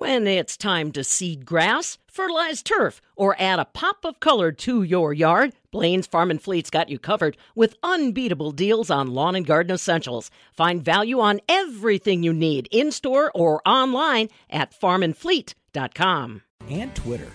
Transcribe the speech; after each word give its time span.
When 0.00 0.26
it's 0.26 0.56
time 0.56 0.92
to 0.92 1.04
seed 1.04 1.44
grass, 1.44 1.98
fertilize 2.06 2.62
turf, 2.62 3.02
or 3.16 3.36
add 3.38 3.58
a 3.58 3.66
pop 3.66 4.06
of 4.06 4.18
color 4.18 4.50
to 4.50 4.82
your 4.82 5.12
yard, 5.12 5.52
Blain's 5.70 6.06
Farm 6.06 6.30
and 6.30 6.40
Fleet's 6.40 6.70
got 6.70 6.88
you 6.88 6.98
covered 6.98 7.36
with 7.54 7.76
unbeatable 7.82 8.52
deals 8.52 8.90
on 8.90 9.12
lawn 9.12 9.34
and 9.34 9.44
garden 9.44 9.74
essentials. 9.74 10.30
Find 10.54 10.82
value 10.82 11.20
on 11.20 11.42
everything 11.50 12.22
you 12.22 12.32
need 12.32 12.66
in 12.70 12.92
store 12.92 13.30
or 13.34 13.60
online 13.68 14.30
at 14.48 14.72
farmandfleet.com. 14.72 16.42
And 16.70 16.94
Twitter. 16.96 17.32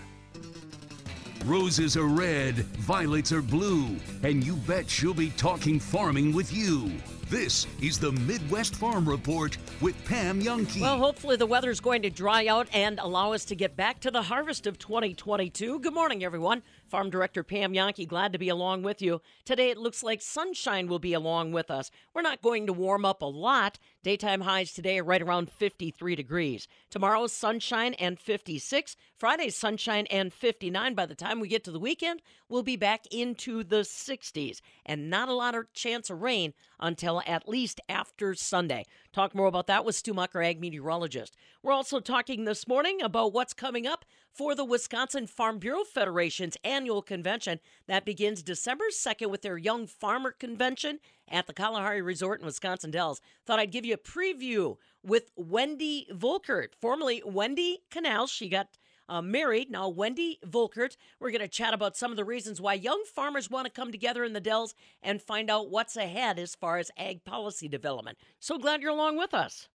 Roses 1.45 1.95
are 1.95 2.07
red, 2.07 2.55
violets 2.55 3.31
are 3.31 3.43
blue, 3.43 3.95
and 4.23 4.43
you 4.43 4.55
bet 4.55 4.89
she'll 4.89 5.13
be 5.13 5.29
talking 5.29 5.79
farming 5.79 6.33
with 6.33 6.51
you. 6.51 6.91
This 7.29 7.65
is 7.81 7.97
the 7.97 8.11
Midwest 8.11 8.75
Farm 8.75 9.09
Report 9.09 9.57
with 9.81 9.95
Pam 10.05 10.39
Jahnke. 10.43 10.79
Well, 10.79 10.99
hopefully 10.99 11.35
the 11.37 11.47
weather's 11.47 11.79
going 11.79 12.03
to 12.03 12.11
dry 12.11 12.45
out 12.45 12.67
and 12.71 12.99
allow 12.99 13.33
us 13.33 13.45
to 13.45 13.55
get 13.55 13.75
back 13.75 13.99
to 14.01 14.11
the 14.11 14.21
harvest 14.21 14.67
of 14.67 14.77
2022. 14.77 15.79
Good 15.79 15.93
morning, 15.93 16.23
everyone. 16.23 16.61
Farm 16.87 17.09
Director 17.09 17.43
Pam 17.43 17.73
Jahnke, 17.73 18.07
glad 18.07 18.31
to 18.33 18.39
be 18.39 18.49
along 18.49 18.83
with 18.83 19.01
you. 19.01 19.21
Today 19.43 19.69
it 19.69 19.77
looks 19.77 20.03
like 20.03 20.21
sunshine 20.21 20.87
will 20.87 20.99
be 20.99 21.13
along 21.13 21.51
with 21.51 21.71
us. 21.71 21.89
We're 22.13 22.21
not 22.21 22.41
going 22.41 22.67
to 22.67 22.73
warm 22.73 23.05
up 23.05 23.21
a 23.21 23.25
lot. 23.25 23.79
Daytime 24.03 24.41
highs 24.41 24.71
today 24.71 24.99
are 24.99 25.03
right 25.03 25.21
around 25.21 25.49
53 25.49 26.15
degrees. 26.15 26.67
Tomorrow's 26.89 27.33
sunshine 27.33 27.95
and 27.95 28.19
56. 28.19 28.95
Friday's 29.17 29.55
sunshine 29.55 30.05
and 30.11 30.31
59. 30.31 30.93
By 30.93 31.05
the 31.05 31.15
time 31.15 31.39
we 31.39 31.47
get 31.47 31.63
to 31.63 31.71
the 31.71 31.79
weekend, 31.79 32.21
we'll 32.49 32.63
be 32.63 32.75
back 32.75 33.05
into 33.11 33.63
the 33.63 33.81
60s. 33.81 34.61
And 34.85 35.09
not 35.09 35.29
a 35.29 35.33
lot 35.33 35.55
of 35.55 35.73
chance 35.73 36.09
of 36.09 36.21
rain 36.21 36.53
until 36.79 37.21
at 37.25 37.49
least 37.49 37.81
after 37.89 38.35
Sunday. 38.35 38.85
Talk 39.15 39.33
more 39.33 39.47
about 39.47 39.67
that 39.67 39.85
with 39.85 39.95
Stu 39.95 40.13
Mucker, 40.13 40.43
ag 40.43 40.59
meteorologist. 40.59 41.37
We're 41.63 41.71
also 41.71 42.01
talking 42.01 42.43
this 42.43 42.67
morning 42.67 43.01
about 43.01 43.31
what's 43.31 43.53
coming 43.53 43.87
up 43.87 44.03
for 44.29 44.53
the 44.53 44.65
Wisconsin 44.65 45.25
Farm 45.25 45.57
Bureau 45.57 45.85
Federation's 45.85 46.57
annual 46.65 47.01
convention 47.01 47.61
that 47.87 48.03
begins 48.03 48.43
December 48.43 48.83
2nd 48.91 49.29
with 49.29 49.41
their 49.41 49.57
Young 49.57 49.87
Farmer 49.87 50.31
Convention 50.31 50.99
at 51.29 51.47
the 51.47 51.53
Kalahari 51.53 52.01
Resort 52.01 52.41
in 52.41 52.45
Wisconsin 52.45 52.91
Dells. 52.91 53.21
Thought 53.45 53.59
I'd 53.59 53.71
give 53.71 53.85
you 53.85 53.93
a 53.93 53.97
preview 53.97 54.75
with 55.01 55.31
Wendy 55.37 56.07
Volkert, 56.11 56.75
formerly 56.81 57.23
Wendy 57.25 57.83
Canals. 57.89 58.29
She 58.29 58.49
got 58.49 58.77
uh, 59.07 59.21
married. 59.21 59.69
Now, 59.69 59.89
Wendy 59.89 60.39
Volkert. 60.45 60.97
We're 61.19 61.31
going 61.31 61.41
to 61.41 61.47
chat 61.47 61.73
about 61.73 61.97
some 61.97 62.11
of 62.11 62.17
the 62.17 62.25
reasons 62.25 62.61
why 62.61 62.73
young 62.73 63.03
farmers 63.13 63.49
want 63.49 63.65
to 63.65 63.71
come 63.71 63.91
together 63.91 64.23
in 64.23 64.33
the 64.33 64.39
Dells 64.39 64.75
and 65.01 65.21
find 65.21 65.49
out 65.49 65.69
what's 65.69 65.97
ahead 65.97 66.39
as 66.39 66.55
far 66.55 66.77
as 66.77 66.91
ag 66.97 67.23
policy 67.23 67.67
development. 67.67 68.17
So 68.39 68.57
glad 68.57 68.81
you're 68.81 68.91
along 68.91 69.17
with 69.17 69.33
us. 69.33 69.67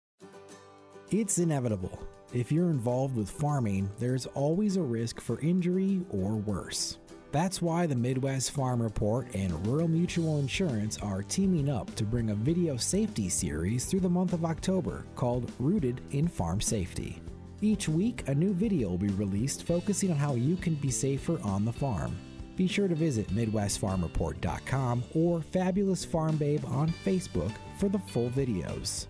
It's 1.12 1.38
inevitable. 1.38 2.08
If 2.34 2.52
you're 2.52 2.70
involved 2.70 3.16
with 3.16 3.30
farming, 3.30 3.90
there's 3.98 4.28
always 4.28 4.78
a 4.78 4.82
risk 4.82 5.20
for 5.20 5.40
injury 5.40 6.02
or 6.12 6.36
worse. 6.36 7.00
That's 7.32 7.62
why 7.62 7.86
the 7.86 7.96
Midwest 7.96 8.52
Farm 8.52 8.82
Report 8.82 9.28
and 9.36 9.66
Rural 9.68 9.88
Mutual 9.88 10.40
Insurance 10.40 10.98
are 10.98 11.22
teaming 11.22 11.70
up 11.70 11.94
to 11.96 12.04
bring 12.04 12.32
a 12.32 12.36
video 12.36 12.76
safety 12.76 13.30
series 13.30 13.86
through 13.86 14.00
the 14.00 14.10
month 14.10 14.34
of 14.34 14.46
October 14.46 15.06
called 15.16 15.52
Rooted 15.60 16.02
in 16.12 16.28
Farm 16.28 16.60
Safety. 16.60 17.22
Each 17.62 17.90
week, 17.90 18.24
a 18.28 18.34
new 18.34 18.54
video 18.54 18.90
will 18.90 18.98
be 18.98 19.10
released 19.10 19.64
focusing 19.64 20.12
on 20.12 20.18
how 20.18 20.36
you 20.36 20.56
can 20.56 20.76
be 20.76 20.90
safer 20.90 21.38
on 21.44 21.66
the 21.66 21.74
farm. 21.74 22.18
Be 22.56 22.68
sure 22.68 22.88
to 22.88 22.96
visit 22.96 23.28
MidwestFarmReport.com 23.30 25.04
or 25.14 25.42
Fabulous 25.42 26.06
Farm 26.06 26.38
Babe 26.38 26.64
on 26.66 26.94
Facebook 27.06 27.52
for 27.78 27.90
the 27.90 28.00
full 28.00 28.30
videos. 28.30 29.08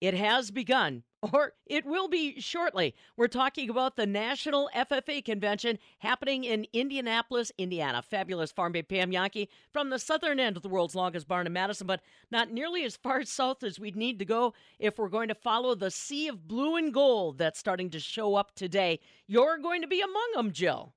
It 0.00 0.14
has 0.14 0.50
begun, 0.50 1.02
or 1.32 1.52
it 1.66 1.84
will 1.84 2.08
be 2.08 2.40
shortly. 2.40 2.94
We're 3.16 3.28
talking 3.28 3.68
about 3.68 3.96
the 3.96 4.06
National 4.06 4.70
FFA 4.74 5.22
Convention 5.24 5.78
happening 5.98 6.44
in 6.44 6.66
Indianapolis, 6.72 7.52
Indiana. 7.58 8.02
Fabulous 8.02 8.50
Farm 8.50 8.72
Babe 8.72 8.88
Pam 8.88 9.10
Jahnke 9.10 9.48
from 9.72 9.90
the 9.90 9.98
southern 9.98 10.40
end 10.40 10.56
of 10.56 10.62
the 10.62 10.68
world's 10.68 10.94
longest 10.94 11.28
barn 11.28 11.46
in 11.46 11.52
Madison, 11.52 11.86
but 11.86 12.00
not 12.30 12.50
nearly 12.50 12.84
as 12.84 12.96
far 12.96 13.24
south 13.24 13.62
as 13.62 13.78
we'd 13.78 13.96
need 13.96 14.18
to 14.18 14.24
go 14.24 14.54
if 14.78 14.98
we're 14.98 15.08
going 15.08 15.28
to 15.28 15.34
follow 15.34 15.74
the 15.74 15.90
sea 15.90 16.28
of 16.28 16.48
blue 16.48 16.76
and 16.76 16.94
gold 16.94 17.36
that's 17.36 17.60
starting 17.60 17.90
to 17.90 18.00
show 18.00 18.36
up 18.36 18.54
today. 18.54 19.00
You're 19.26 19.58
going 19.58 19.82
to 19.82 19.88
be 19.88 20.00
among 20.00 20.30
them, 20.34 20.52
Jill. 20.52 20.94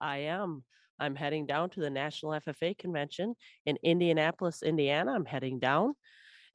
I 0.00 0.18
am. 0.18 0.62
I'm 0.98 1.14
heading 1.14 1.46
down 1.46 1.70
to 1.70 1.80
the 1.80 1.90
National 1.90 2.32
FFA 2.32 2.78
Convention 2.78 3.34
in 3.66 3.76
Indianapolis, 3.82 4.62
Indiana. 4.62 5.12
I'm 5.12 5.26
heading 5.26 5.58
down 5.58 5.94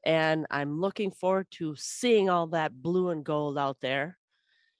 and 0.03 0.47
I'm 0.49 0.79
looking 0.79 1.11
forward 1.11 1.47
to 1.51 1.75
seeing 1.77 2.29
all 2.29 2.47
that 2.47 2.81
blue 2.81 3.09
and 3.09 3.23
gold 3.23 3.57
out 3.57 3.77
there. 3.81 4.17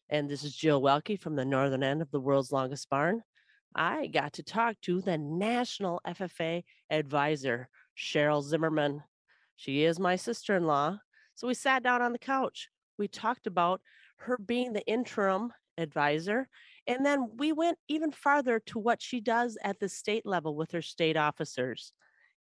And 0.10 0.30
this 0.30 0.44
is 0.44 0.56
Jill 0.56 0.82
Welke 0.82 1.20
from 1.20 1.36
the 1.36 1.46
northern 1.46 1.84
end 1.84 2.02
of 2.02 2.12
the 2.12 2.20
world's 2.20 2.52
longest 2.52 2.90
barn. 2.90 3.22
I 3.76 4.08
got 4.08 4.34
to 4.34 4.44
talk 4.44 4.76
to 4.82 5.02
the 5.02 5.18
National 5.18 6.02
FFA 6.06 6.64
advisor, 6.90 7.70
Cheryl 7.98 8.44
Zimmerman. 8.44 9.04
She 9.56 9.84
is 9.84 10.00
my 10.00 10.16
sister 10.16 10.56
in 10.56 10.66
law. 10.66 10.98
So 11.36 11.48
we 11.48 11.54
sat 11.54 11.84
down 11.84 12.02
on 12.02 12.12
the 12.12 12.20
couch. 12.20 12.70
We 12.98 13.08
talked 13.08 13.48
about 13.48 13.82
her 14.18 14.38
being 14.38 14.74
the 14.74 14.86
interim 14.86 15.54
advisor. 15.78 16.50
And 16.88 17.06
then 17.06 17.30
we 17.38 17.54
went 17.54 17.78
even 17.88 18.12
farther 18.12 18.60
to 18.68 18.80
what 18.80 19.02
she 19.02 19.22
does 19.22 19.58
at 19.64 19.80
the 19.80 19.88
state 19.88 20.26
level 20.26 20.56
with 20.56 20.72
her 20.72 20.82
state 20.82 21.16
officers 21.16 21.94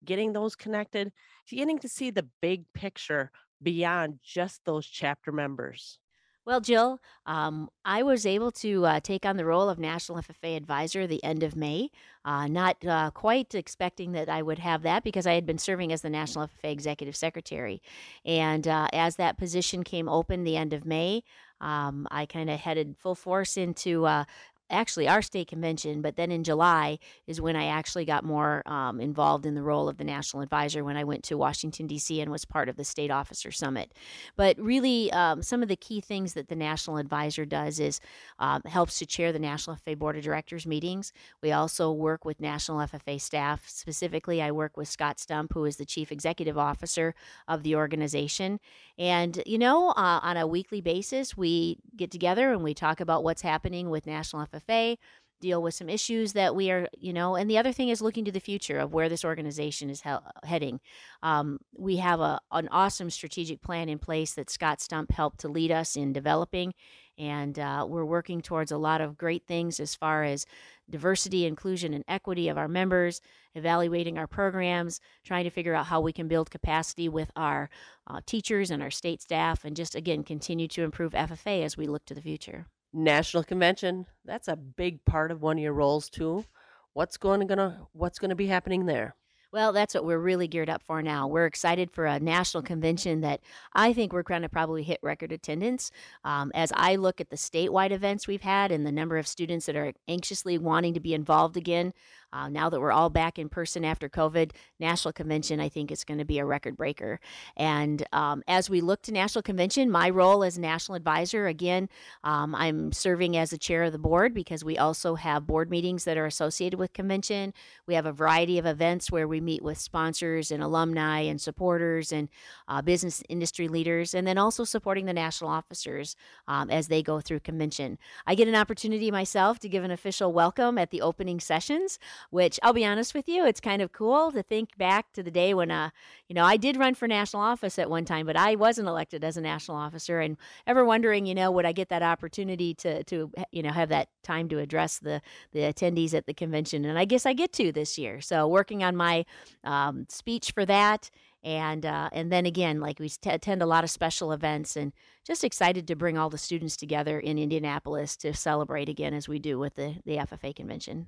getting 0.05 0.33
those 0.33 0.55
connected, 0.55 1.11
getting 1.49 1.79
to 1.79 1.89
see 1.89 2.09
the 2.09 2.27
big 2.41 2.65
picture 2.73 3.31
beyond 3.61 4.19
just 4.23 4.63
those 4.65 4.85
chapter 4.85 5.31
members. 5.31 5.99
Well, 6.47 6.61
Jill, 6.61 7.01
um, 7.25 7.67
I 7.83 8.03
was 8.03 8.25
able 8.25 8.53
to 8.53 8.85
uh, 8.85 8.99
take 9.01 9.25
on 9.25 9.35
the 9.35 9.44
role 9.44 9.67
of 9.67 9.79
National 9.79 10.21
FFA 10.21 10.55
Advisor 10.55 11.05
the 11.05 11.21
end 11.21 11.44
of 11.44 11.57
May. 11.57 11.89
Uh, 12.23 12.47
not 12.47 12.77
uh, 12.85 13.11
quite 13.11 13.53
expecting 13.53 14.13
that 14.13 14.29
I 14.29 14.41
would 14.41 14.59
have 14.59 14.83
that 14.83 15.03
because 15.03 15.27
I 15.27 15.33
had 15.33 15.45
been 15.45 15.57
serving 15.57 15.91
as 15.91 16.03
the 16.03 16.09
National 16.09 16.47
FFA 16.47 16.71
Executive 16.71 17.17
Secretary. 17.17 17.81
And 18.23 18.65
uh, 18.65 18.88
as 18.94 19.17
that 19.17 19.38
position 19.38 19.83
came 19.83 20.07
open 20.07 20.45
the 20.45 20.55
end 20.55 20.71
of 20.71 20.85
May, 20.85 21.23
um, 21.59 22.07
I 22.11 22.25
kind 22.25 22.49
of 22.49 22.61
headed 22.61 22.95
full 22.97 23.15
force 23.15 23.57
into 23.57 24.05
uh, 24.05 24.23
actually 24.69 25.07
our 25.07 25.21
state 25.21 25.47
convention, 25.47 26.01
but 26.01 26.15
then 26.15 26.31
in 26.31 26.43
July 26.43 26.99
is 27.25 27.39
when 27.39 27.55
I 27.55 27.67
actually 27.67 28.05
got 28.05 28.23
more 28.23 28.63
um, 28.65 28.99
involved 28.99 29.45
in 29.45 29.55
the 29.55 29.61
role 29.61 29.87
of 29.87 29.97
the 29.97 30.03
national 30.03 30.43
advisor 30.43 30.83
when 30.83 30.97
I 30.97 31.03
went 31.03 31.23
to 31.25 31.37
Washington, 31.37 31.87
D.C. 31.87 32.19
and 32.21 32.31
was 32.31 32.45
part 32.45 32.69
of 32.69 32.75
the 32.75 32.83
state 32.83 33.11
officer 33.11 33.51
summit. 33.51 33.93
But 34.35 34.57
really, 34.59 35.11
um, 35.11 35.41
some 35.41 35.61
of 35.63 35.69
the 35.69 35.75
key 35.75 36.01
things 36.01 36.33
that 36.33 36.49
the 36.49 36.55
national 36.55 36.97
advisor 36.97 37.45
does 37.45 37.79
is 37.79 37.99
um, 38.39 38.61
helps 38.65 38.99
to 38.99 39.05
chair 39.05 39.31
the 39.31 39.39
National 39.39 39.77
FFA 39.77 39.97
Board 39.97 40.17
of 40.17 40.23
Directors 40.23 40.65
meetings. 40.65 41.13
We 41.41 41.51
also 41.51 41.91
work 41.91 42.25
with 42.25 42.39
national 42.39 42.79
FFA 42.79 43.19
staff. 43.19 43.67
Specifically, 43.67 44.41
I 44.41 44.51
work 44.51 44.77
with 44.77 44.87
Scott 44.87 45.19
Stump, 45.19 45.53
who 45.53 45.65
is 45.65 45.77
the 45.77 45.85
chief 45.85 46.11
executive 46.11 46.57
officer 46.57 47.15
of 47.47 47.63
the 47.63 47.75
organization. 47.75 48.59
And, 48.97 49.41
you 49.45 49.57
know, 49.57 49.89
uh, 49.89 50.19
on 50.23 50.37
a 50.37 50.47
weekly 50.47 50.81
basis, 50.81 51.37
we 51.37 51.77
get 51.95 52.11
together 52.11 52.51
and 52.51 52.63
we 52.63 52.73
talk 52.73 52.99
about 52.99 53.23
what's 53.23 53.41
happening 53.41 53.89
with 53.89 54.07
National 54.07 54.41
FFA, 54.59 54.98
deal 55.39 55.62
with 55.62 55.74
some 55.74 55.89
issues 55.89 56.33
that 56.33 56.56
we 56.56 56.71
are, 56.71 56.88
you 56.98 57.13
know, 57.13 57.36
and 57.36 57.50
the 57.50 57.57
other 57.57 57.71
thing 57.71 57.89
is 57.89 58.01
looking 58.01 58.25
to 58.25 58.31
the 58.31 58.39
future 58.39 58.80
of 58.80 58.94
where 58.94 59.09
this 59.09 59.25
organization 59.25 59.89
is 59.89 60.01
he- 60.01 60.09
heading. 60.44 60.80
Um, 61.21 61.59
we 61.75 61.98
have 61.98 62.19
a, 62.19 62.39
an 62.51 62.68
awesome 62.71 63.09
strategic 63.09 63.62
plan 63.62 63.89
in 63.89 64.00
place 64.00 64.33
that 64.33 64.50
Scott 64.50 64.81
Stump 64.81 65.12
helped 65.12 65.39
to 65.42 65.48
lead 65.48 65.71
us 65.71 65.95
in 65.95 66.13
developing. 66.13 66.74
And 67.19 67.57
uh, 67.57 67.86
we're 67.89 68.06
working 68.06 68.42
towards 68.42 68.71
a 68.71 68.77
lot 68.77 69.01
of 69.01 69.18
great 69.18 69.44
things 69.48 69.80
as 69.80 69.95
far 69.95 70.24
as 70.24 70.45
diversity, 70.89 71.45
inclusion, 71.45 71.94
and 71.94 72.04
equity 72.07 72.48
of 72.48 72.59
our 72.59 72.68
members, 72.68 73.21
evaluating 73.56 74.19
our 74.19 74.27
programs, 74.27 75.00
trying 75.24 75.44
to 75.44 75.50
figure 75.50 75.74
out 75.74 75.88
how 75.88 76.00
we 76.00 76.13
can 76.13 76.27
build 76.27 76.51
capacity 76.51 77.09
with 77.09 77.31
our 77.36 77.69
uh, 78.06 78.21
teachers 78.27 78.69
and 78.69 78.83
our 78.83 78.92
state 78.92 79.21
staff, 79.21 79.65
and 79.65 79.75
just 79.75 79.95
again 79.95 80.24
continue 80.24 80.68
to 80.68 80.83
improve 80.83 81.13
FFA 81.13 81.63
as 81.63 81.75
we 81.75 81.88
look 81.88 82.06
to 82.06 82.13
the 82.13 82.21
future. 82.21 82.68
National 82.93 83.43
convention, 83.43 84.05
that's 84.25 84.47
a 84.47 84.55
big 84.55 85.03
part 85.05 85.31
of 85.31 85.41
one 85.41 85.57
of 85.57 85.63
your 85.63 85.73
roles 85.73 86.09
too. 86.09 86.45
What's 86.93 87.17
going 87.17 87.41
to 87.41 87.45
gonna 87.45 87.87
what's 87.93 88.19
going 88.19 88.29
to 88.29 88.35
be 88.35 88.47
happening 88.47 88.85
there? 88.85 89.15
Well, 89.53 89.71
that's 89.71 89.95
what 89.95 90.03
we're 90.03 90.19
really 90.19 90.47
geared 90.47 90.69
up 90.69 90.83
for 90.83 91.01
now. 91.01 91.25
We're 91.27 91.45
excited 91.45 91.89
for 91.89 92.05
a 92.05 92.19
national 92.19 92.63
convention 92.63 93.21
that 93.21 93.39
I 93.73 93.93
think 93.93 94.11
we're 94.11 94.23
going 94.23 94.41
to 94.41 94.49
probably 94.49 94.83
hit 94.83 94.99
record 95.01 95.31
attendance. 95.31 95.89
Um, 96.25 96.51
as 96.53 96.71
I 96.75 96.97
look 96.97 97.21
at 97.21 97.29
the 97.29 97.37
statewide 97.37 97.91
events 97.91 98.27
we've 98.27 98.41
had 98.41 98.73
and 98.73 98.85
the 98.85 98.91
number 98.91 99.17
of 99.17 99.25
students 99.25 99.65
that 99.67 99.77
are 99.77 99.93
anxiously 100.09 100.57
wanting 100.57 100.93
to 100.95 100.99
be 100.99 101.13
involved 101.13 101.55
again, 101.55 101.93
uh, 102.33 102.50
now 102.50 102.69
that 102.69 102.79
we're 102.79 102.91
all 102.91 103.09
back 103.09 103.39
in 103.39 103.50
person 103.50 103.85
after 103.85 104.09
COVID, 104.09 104.51
national 104.79 105.13
convention 105.13 105.59
I 105.59 105.69
think 105.69 105.91
is 105.91 106.03
going 106.03 106.18
to 106.18 106.25
be 106.25 106.39
a 106.39 106.45
record 106.45 106.75
breaker. 106.75 107.19
And 107.56 108.06
um, 108.12 108.44
as 108.47 108.69
we 108.69 108.81
look 108.81 109.01
to 109.03 109.12
national 109.12 109.44
convention, 109.44 109.89
my 109.89 110.09
role 110.09 110.44
as 110.44 110.57
national 110.57 110.95
advisor 110.95 111.47
again, 111.47 111.89
um, 112.24 112.53
I'm 112.53 112.91
serving 112.91 113.38
as 113.38 113.51
the 113.51 113.57
chair 113.57 113.83
of 113.83 113.91
the 113.91 113.97
board 113.97 114.33
because 114.33 114.63
we 114.63 114.77
also 114.77 115.15
have 115.15 115.47
board 115.47 115.69
meetings 115.69 116.03
that 116.03 116.18
are 116.18 116.25
associated 116.25 116.79
with 116.79 116.94
convention. 116.94 117.53
We 117.85 117.95
have 117.95 118.06
a 118.06 118.12
variety 118.12 118.57
of 118.57 118.65
events 118.65 119.12
where 119.12 119.27
we 119.27 119.41
meet 119.41 119.63
with 119.63 119.77
sponsors 119.77 120.51
and 120.51 120.62
alumni 120.62 121.21
and 121.21 121.39
supporters 121.39 122.12
and 122.12 122.30
uh, 122.68 122.81
business 122.81 123.23
industry 123.30 123.68
leaders, 123.68 124.13
and 124.13 124.27
then 124.27 124.38
also 124.38 124.63
supporting 124.63 125.06
the 125.06 125.13
national 125.13 125.50
officers 125.50 126.15
um, 126.47 126.69
as 126.69 126.88
they 126.88 127.01
go 127.01 127.19
through 127.19 127.39
convention. 127.39 127.97
I 128.25 128.35
get 128.35 128.47
an 128.47 128.56
opportunity 128.56 129.12
myself 129.12 129.59
to 129.59 129.69
give 129.69 129.83
an 129.83 129.91
official 129.91 130.33
welcome 130.33 130.77
at 130.77 130.91
the 130.91 131.01
opening 131.01 131.39
sessions 131.39 132.00
which 132.29 132.59
I'll 132.63 132.73
be 132.73 132.85
honest 132.85 133.13
with 133.13 133.27
you, 133.27 133.45
it's 133.45 133.59
kind 133.59 133.81
of 133.81 133.91
cool 133.91 134.31
to 134.31 134.43
think 134.43 134.77
back 134.77 135.11
to 135.13 135.23
the 135.23 135.31
day 135.31 135.53
when, 135.53 135.71
uh, 135.71 135.89
you 136.27 136.33
know, 136.33 136.43
I 136.43 136.57
did 136.57 136.77
run 136.77 136.95
for 136.95 137.07
national 137.07 137.41
office 137.41 137.79
at 137.79 137.89
one 137.89 138.05
time, 138.05 138.25
but 138.25 138.37
I 138.37 138.55
wasn't 138.55 138.87
elected 138.87 139.23
as 139.23 139.37
a 139.37 139.41
national 139.41 139.77
officer. 139.77 140.19
And 140.19 140.37
ever 140.65 140.85
wondering, 140.85 141.25
you 141.25 141.35
know, 141.35 141.51
would 141.51 141.65
I 141.65 141.71
get 141.71 141.89
that 141.89 142.03
opportunity 142.03 142.73
to, 142.75 143.03
to 143.05 143.31
you 143.51 143.63
know, 143.63 143.71
have 143.71 143.89
that 143.89 144.09
time 144.23 144.49
to 144.49 144.59
address 144.59 144.99
the, 144.99 145.21
the 145.51 145.59
attendees 145.59 146.13
at 146.13 146.25
the 146.25 146.33
convention? 146.33 146.85
And 146.85 146.97
I 146.97 147.05
guess 147.05 147.25
I 147.25 147.33
get 147.33 147.53
to 147.53 147.71
this 147.71 147.97
year. 147.97 148.21
So 148.21 148.47
working 148.47 148.83
on 148.83 148.95
my 148.95 149.25
um, 149.63 150.05
speech 150.09 150.51
for 150.51 150.65
that 150.65 151.09
and 151.43 151.85
uh, 151.85 152.09
and 152.11 152.31
then 152.31 152.45
again 152.45 152.79
like 152.79 152.99
we 152.99 153.09
t- 153.09 153.29
attend 153.29 153.61
a 153.61 153.65
lot 153.65 153.83
of 153.83 153.89
special 153.89 154.31
events 154.31 154.75
and 154.75 154.91
just 155.23 155.43
excited 155.43 155.87
to 155.87 155.95
bring 155.95 156.17
all 156.17 156.29
the 156.29 156.37
students 156.37 156.75
together 156.75 157.19
in 157.19 157.37
indianapolis 157.37 158.17
to 158.17 158.33
celebrate 158.33 158.89
again 158.89 159.13
as 159.13 159.27
we 159.27 159.39
do 159.39 159.57
with 159.57 159.75
the, 159.75 159.95
the 160.05 160.17
ffa 160.17 160.55
convention 160.55 161.07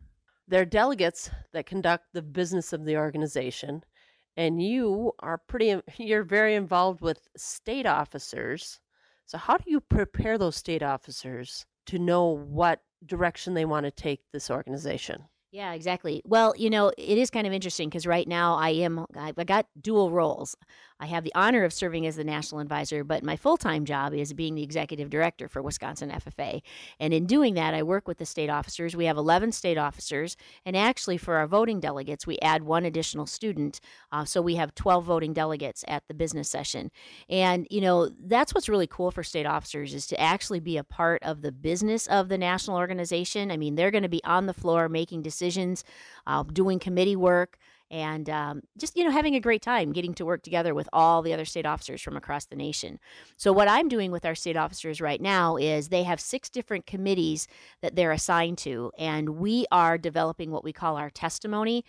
They're 0.50 0.66
delegates 0.66 1.30
that 1.54 1.68
conduct 1.68 2.06
the 2.12 2.24
business 2.24 2.74
of 2.74 2.84
the 2.84 2.98
organization, 2.98 3.84
and 4.36 4.62
you 4.62 5.12
are 5.19 5.38
pretty. 5.38 5.80
You're 5.98 6.24
very 6.24 6.56
involved 6.56 7.01
with 7.01 7.28
state 7.38 7.86
officers. 7.86 8.80
So 9.28 9.38
how 9.38 9.57
do 9.57 9.69
you 9.69 9.80
prepare 9.80 10.40
those 10.40 10.56
state 10.56 10.81
officers 10.81 11.68
to 11.86 12.00
know 12.00 12.25
what 12.25 12.81
direction 13.06 13.54
they 13.54 13.66
want 13.66 13.86
to 13.86 13.92
take 13.92 14.22
this 14.34 14.50
organization? 14.50 15.25
Yeah, 15.51 15.74
exactly. 15.74 16.22
Well, 16.25 16.54
you 16.57 16.69
know, 16.69 16.92
it 16.96 17.18
is 17.18 17.31
kind 17.31 17.48
of 17.48 17.54
interesting 17.54 17.90
because 17.90 18.06
right 18.06 18.28
now 18.28 18.56
I 18.56 18.69
am, 18.69 19.06
I 19.16 19.31
got 19.31 19.66
dual 19.81 20.12
roles. 20.12 20.56
I 21.00 21.06
have 21.06 21.24
the 21.24 21.31
honor 21.34 21.63
of 21.63 21.72
serving 21.72 22.06
as 22.06 22.18
the 22.18 22.25
national 22.25 22.60
advisor, 22.60 23.06
but 23.06 23.24
my 23.24 23.38
full 23.38 23.56
time 23.56 23.86
job 23.86 24.13
is 24.13 24.34
being 24.34 24.56
the 24.56 24.63
executive 24.63 25.10
director 25.10 25.48
for 25.48 25.62
Wisconsin 25.62 26.12
FFA. 26.12 26.62
And 27.00 27.13
in 27.13 27.25
doing 27.25 27.54
that, 27.54 27.74
I 27.74 27.84
work 27.84 28.06
with 28.07 28.18
the 28.18 28.25
state 28.25 28.50
officers. 28.50 28.98
We 28.98 29.06
have 29.06 29.16
11 29.16 29.54
state 29.54 29.78
officers. 29.78 30.36
And 30.66 30.75
actually, 30.75 31.18
for 31.18 31.38
our 31.38 31.48
voting 31.48 31.80
delegates, 31.80 32.28
we 32.28 32.38
add 32.40 32.63
one 32.63 32.84
additional 32.84 33.25
student. 33.25 33.80
Uh, 34.12 34.25
so 34.25 34.42
we 34.42 34.56
have 34.56 34.75
12 34.75 35.06
voting 35.06 35.31
delegates 35.31 35.86
at 35.88 36.04
the 36.10 36.13
business 36.13 36.50
session. 36.50 36.92
And, 37.30 37.66
you 37.69 37.80
know, 37.80 38.10
that's 38.25 38.54
what's 38.54 38.68
really 38.68 38.88
cool 38.88 39.12
for 39.12 39.24
state 39.24 39.46
officers 39.46 39.94
is 39.94 40.06
to 40.07 40.19
actually 40.19 40.60
be 40.60 40.75
a 40.75 40.84
part 40.84 41.24
of 41.24 41.42
the 41.42 41.54
business 41.54 42.07
of 42.07 42.28
the 42.28 42.38
national 42.38 42.75
organization. 42.75 43.51
I 43.51 43.57
mean, 43.57 43.75
they're 43.75 43.92
going 43.92 44.04
to 44.04 44.10
be 44.10 44.24
on 44.25 44.48
the 44.48 44.54
floor 44.54 44.90
making 44.90 45.22
decisions, 45.22 45.38
uh, 46.27 46.44
doing 46.44 46.80
committee 46.80 47.15
work 47.15 47.57
and 47.91 48.30
um, 48.30 48.62
just 48.77 48.95
you 48.95 49.03
know 49.03 49.12
having 49.12 49.36
a 49.36 49.39
great 49.39 49.62
time 49.62 49.91
getting 49.91 50.13
to 50.13 50.25
work 50.25 50.44
together 50.44 50.75
with 50.75 50.88
all 50.94 51.21
the 51.21 51.33
other 51.33 51.45
state 51.45 51.65
officers 51.65 52.01
from 52.01 52.15
across 52.15 52.45
the 52.45 52.56
nation. 52.56 53.00
So 53.38 53.51
what 53.51 53.68
i'm 53.68 53.88
doing 53.88 54.12
with 54.12 54.25
our 54.25 54.36
state 54.36 54.57
officers 54.57 55.01
right 55.01 55.21
now 55.21 55.57
is 55.57 55.89
they 55.89 56.03
have 56.03 56.19
six 56.19 56.50
different 56.50 56.86
committees 56.86 57.47
that 57.81 57.95
they're 57.95 58.12
assigned 58.12 58.57
to 58.59 58.91
and 58.97 59.30
we 59.30 59.65
are 59.71 59.97
developing 59.97 60.51
what 60.51 60.63
we 60.63 60.74
call 60.74 60.97
our 60.97 61.09
testimony 61.09 61.83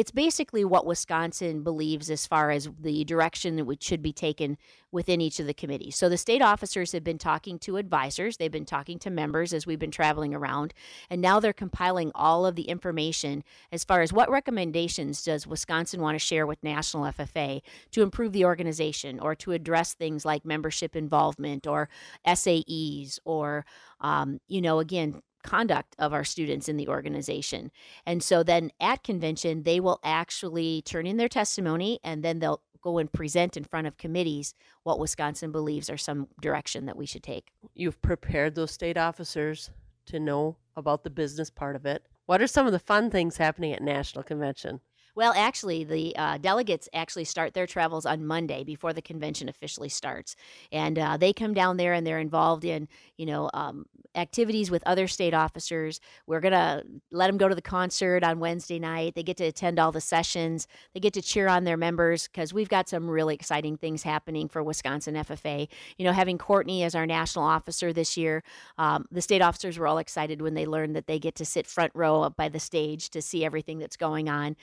it's 0.00 0.10
basically 0.10 0.64
what 0.64 0.86
Wisconsin 0.86 1.62
believes 1.62 2.08
as 2.08 2.26
far 2.26 2.50
as 2.50 2.70
the 2.80 3.04
direction 3.04 3.56
that 3.56 3.82
should 3.82 4.00
be 4.00 4.14
taken 4.14 4.56
within 4.90 5.20
each 5.20 5.38
of 5.38 5.46
the 5.46 5.52
committees. 5.52 5.94
So 5.94 6.08
the 6.08 6.16
state 6.16 6.40
officers 6.40 6.92
have 6.92 7.04
been 7.04 7.18
talking 7.18 7.58
to 7.58 7.76
advisors, 7.76 8.38
they've 8.38 8.50
been 8.50 8.64
talking 8.64 8.98
to 9.00 9.10
members 9.10 9.52
as 9.52 9.66
we've 9.66 9.78
been 9.78 9.90
traveling 9.90 10.34
around, 10.34 10.72
and 11.10 11.20
now 11.20 11.38
they're 11.38 11.52
compiling 11.52 12.12
all 12.14 12.46
of 12.46 12.56
the 12.56 12.62
information 12.62 13.44
as 13.70 13.84
far 13.84 14.00
as 14.00 14.10
what 14.10 14.30
recommendations 14.30 15.22
does 15.22 15.46
Wisconsin 15.46 16.00
want 16.00 16.14
to 16.14 16.18
share 16.18 16.46
with 16.46 16.64
National 16.64 17.04
FFA 17.04 17.60
to 17.90 18.00
improve 18.00 18.32
the 18.32 18.46
organization 18.46 19.20
or 19.20 19.34
to 19.34 19.52
address 19.52 19.92
things 19.92 20.24
like 20.24 20.46
membership 20.46 20.96
involvement 20.96 21.66
or 21.66 21.90
SAEs 22.26 23.18
or 23.26 23.66
um, 24.00 24.40
you 24.48 24.62
know 24.62 24.78
again 24.78 25.20
conduct 25.42 25.94
of 25.98 26.12
our 26.12 26.24
students 26.24 26.68
in 26.68 26.76
the 26.76 26.88
organization. 26.88 27.70
And 28.06 28.22
so 28.22 28.42
then 28.42 28.70
at 28.80 29.02
convention, 29.02 29.62
they 29.62 29.80
will 29.80 30.00
actually 30.04 30.82
turn 30.82 31.06
in 31.06 31.16
their 31.16 31.28
testimony 31.28 31.98
and 32.02 32.22
then 32.22 32.38
they'll 32.38 32.62
go 32.82 32.98
and 32.98 33.12
present 33.12 33.56
in 33.56 33.64
front 33.64 33.86
of 33.86 33.96
committees 33.96 34.54
what 34.82 34.98
Wisconsin 34.98 35.52
believes 35.52 35.90
are 35.90 35.98
some 35.98 36.28
direction 36.40 36.86
that 36.86 36.96
we 36.96 37.06
should 37.06 37.22
take. 37.22 37.52
You've 37.74 38.00
prepared 38.00 38.54
those 38.54 38.70
state 38.70 38.96
officers 38.96 39.70
to 40.06 40.18
know 40.18 40.56
about 40.76 41.04
the 41.04 41.10
business 41.10 41.50
part 41.50 41.76
of 41.76 41.84
it. 41.84 42.06
What 42.26 42.40
are 42.40 42.46
some 42.46 42.66
of 42.66 42.72
the 42.72 42.78
fun 42.78 43.10
things 43.10 43.36
happening 43.36 43.72
at 43.72 43.82
National 43.82 44.22
Convention? 44.22 44.80
Well, 45.14 45.32
actually, 45.36 45.84
the 45.84 46.16
uh, 46.16 46.38
delegates 46.38 46.88
actually 46.92 47.24
start 47.24 47.54
their 47.54 47.66
travels 47.66 48.06
on 48.06 48.26
Monday 48.26 48.64
before 48.64 48.92
the 48.92 49.02
convention 49.02 49.48
officially 49.48 49.88
starts, 49.88 50.36
and 50.72 50.98
uh, 50.98 51.16
they 51.16 51.32
come 51.32 51.54
down 51.54 51.76
there 51.76 51.92
and 51.92 52.06
they're 52.06 52.18
involved 52.18 52.64
in 52.64 52.88
you 53.16 53.26
know 53.26 53.50
um, 53.54 53.86
activities 54.14 54.70
with 54.70 54.82
other 54.86 55.06
state 55.06 55.34
officers. 55.34 56.00
We're 56.26 56.40
gonna 56.40 56.82
let 57.10 57.26
them 57.26 57.38
go 57.38 57.48
to 57.48 57.54
the 57.54 57.62
concert 57.62 58.24
on 58.24 58.40
Wednesday 58.40 58.78
night. 58.78 59.14
They 59.14 59.22
get 59.22 59.36
to 59.38 59.44
attend 59.44 59.78
all 59.78 59.92
the 59.92 60.00
sessions. 60.00 60.66
They 60.94 61.00
get 61.00 61.12
to 61.14 61.22
cheer 61.22 61.48
on 61.48 61.64
their 61.64 61.76
members 61.76 62.26
because 62.26 62.52
we've 62.52 62.68
got 62.68 62.88
some 62.88 63.08
really 63.10 63.34
exciting 63.34 63.76
things 63.76 64.02
happening 64.02 64.48
for 64.48 64.62
Wisconsin 64.62 65.14
FFA. 65.14 65.68
You 65.98 66.04
know, 66.04 66.12
having 66.12 66.38
Courtney 66.38 66.82
as 66.82 66.94
our 66.94 67.06
national 67.06 67.44
officer 67.44 67.92
this 67.92 68.16
year, 68.16 68.42
um, 68.78 69.06
the 69.10 69.22
state 69.22 69.42
officers 69.42 69.78
were 69.78 69.86
all 69.86 69.98
excited 69.98 70.42
when 70.42 70.54
they 70.54 70.66
learned 70.66 70.96
that 70.96 71.06
they 71.06 71.18
get 71.18 71.34
to 71.36 71.44
sit 71.44 71.66
front 71.66 71.92
row 71.94 72.22
up 72.22 72.36
by 72.36 72.48
the 72.48 72.60
stage 72.60 73.10
to 73.10 73.22
see 73.22 73.44
everything 73.44 73.78
that's 73.78 73.96
going 73.96 74.28
on. 74.28 74.56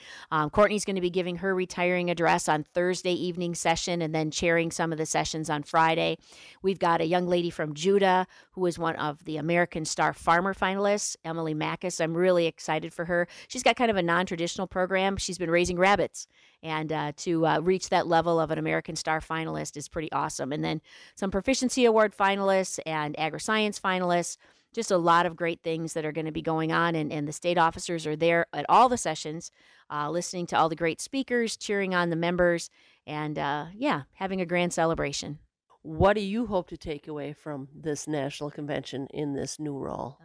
Courtney's 0.50 0.84
going 0.84 0.96
to 0.96 1.02
be 1.02 1.10
giving 1.10 1.36
her 1.36 1.54
retiring 1.54 2.10
address 2.10 2.48
on 2.48 2.64
Thursday 2.64 3.12
evening 3.12 3.54
session 3.54 4.02
and 4.02 4.14
then 4.14 4.30
chairing 4.30 4.70
some 4.70 4.92
of 4.92 4.98
the 4.98 5.06
sessions 5.06 5.48
on 5.50 5.62
Friday. 5.62 6.18
We've 6.62 6.78
got 6.78 7.00
a 7.00 7.06
young 7.06 7.26
lady 7.26 7.50
from 7.50 7.74
Judah 7.74 8.26
who 8.52 8.66
is 8.66 8.78
one 8.78 8.96
of 8.96 9.24
the 9.24 9.36
American 9.36 9.84
Star 9.84 10.12
Farmer 10.12 10.54
finalists, 10.54 11.16
Emily 11.24 11.54
Mackus. 11.54 12.00
I'm 12.00 12.14
really 12.14 12.46
excited 12.46 12.92
for 12.92 13.04
her. 13.06 13.26
She's 13.48 13.62
got 13.62 13.76
kind 13.76 13.90
of 13.90 13.96
a 13.96 14.02
non 14.02 14.26
traditional 14.26 14.66
program. 14.66 15.16
She's 15.16 15.38
been 15.38 15.50
raising 15.50 15.78
rabbits, 15.78 16.26
and 16.62 16.92
uh, 16.92 17.12
to 17.18 17.46
uh, 17.46 17.60
reach 17.60 17.88
that 17.88 18.06
level 18.06 18.40
of 18.40 18.50
an 18.50 18.58
American 18.58 18.96
Star 18.96 19.20
finalist 19.20 19.76
is 19.76 19.88
pretty 19.88 20.10
awesome. 20.12 20.52
And 20.52 20.64
then 20.64 20.80
some 21.14 21.30
Proficiency 21.30 21.84
Award 21.84 22.14
finalists 22.16 22.78
and 22.86 23.18
Agri-Science 23.18 23.80
finalists. 23.80 24.36
Just 24.74 24.90
a 24.90 24.98
lot 24.98 25.26
of 25.26 25.36
great 25.36 25.62
things 25.62 25.92
that 25.94 26.04
are 26.04 26.12
going 26.12 26.26
to 26.26 26.32
be 26.32 26.42
going 26.42 26.72
on. 26.72 26.94
And, 26.94 27.12
and 27.12 27.26
the 27.26 27.32
state 27.32 27.58
officers 27.58 28.06
are 28.06 28.16
there 28.16 28.46
at 28.52 28.66
all 28.68 28.88
the 28.88 28.96
sessions, 28.96 29.50
uh, 29.90 30.10
listening 30.10 30.46
to 30.48 30.56
all 30.56 30.68
the 30.68 30.76
great 30.76 31.00
speakers, 31.00 31.56
cheering 31.56 31.94
on 31.94 32.10
the 32.10 32.16
members, 32.16 32.70
and 33.06 33.38
uh, 33.38 33.66
yeah, 33.74 34.02
having 34.14 34.40
a 34.40 34.46
grand 34.46 34.72
celebration. 34.72 35.38
What 35.82 36.14
do 36.14 36.20
you 36.20 36.46
hope 36.46 36.68
to 36.68 36.76
take 36.76 37.08
away 37.08 37.32
from 37.32 37.68
this 37.74 38.06
national 38.06 38.50
convention 38.50 39.06
in 39.14 39.34
this 39.34 39.58
new 39.58 39.78
role? 39.78 40.18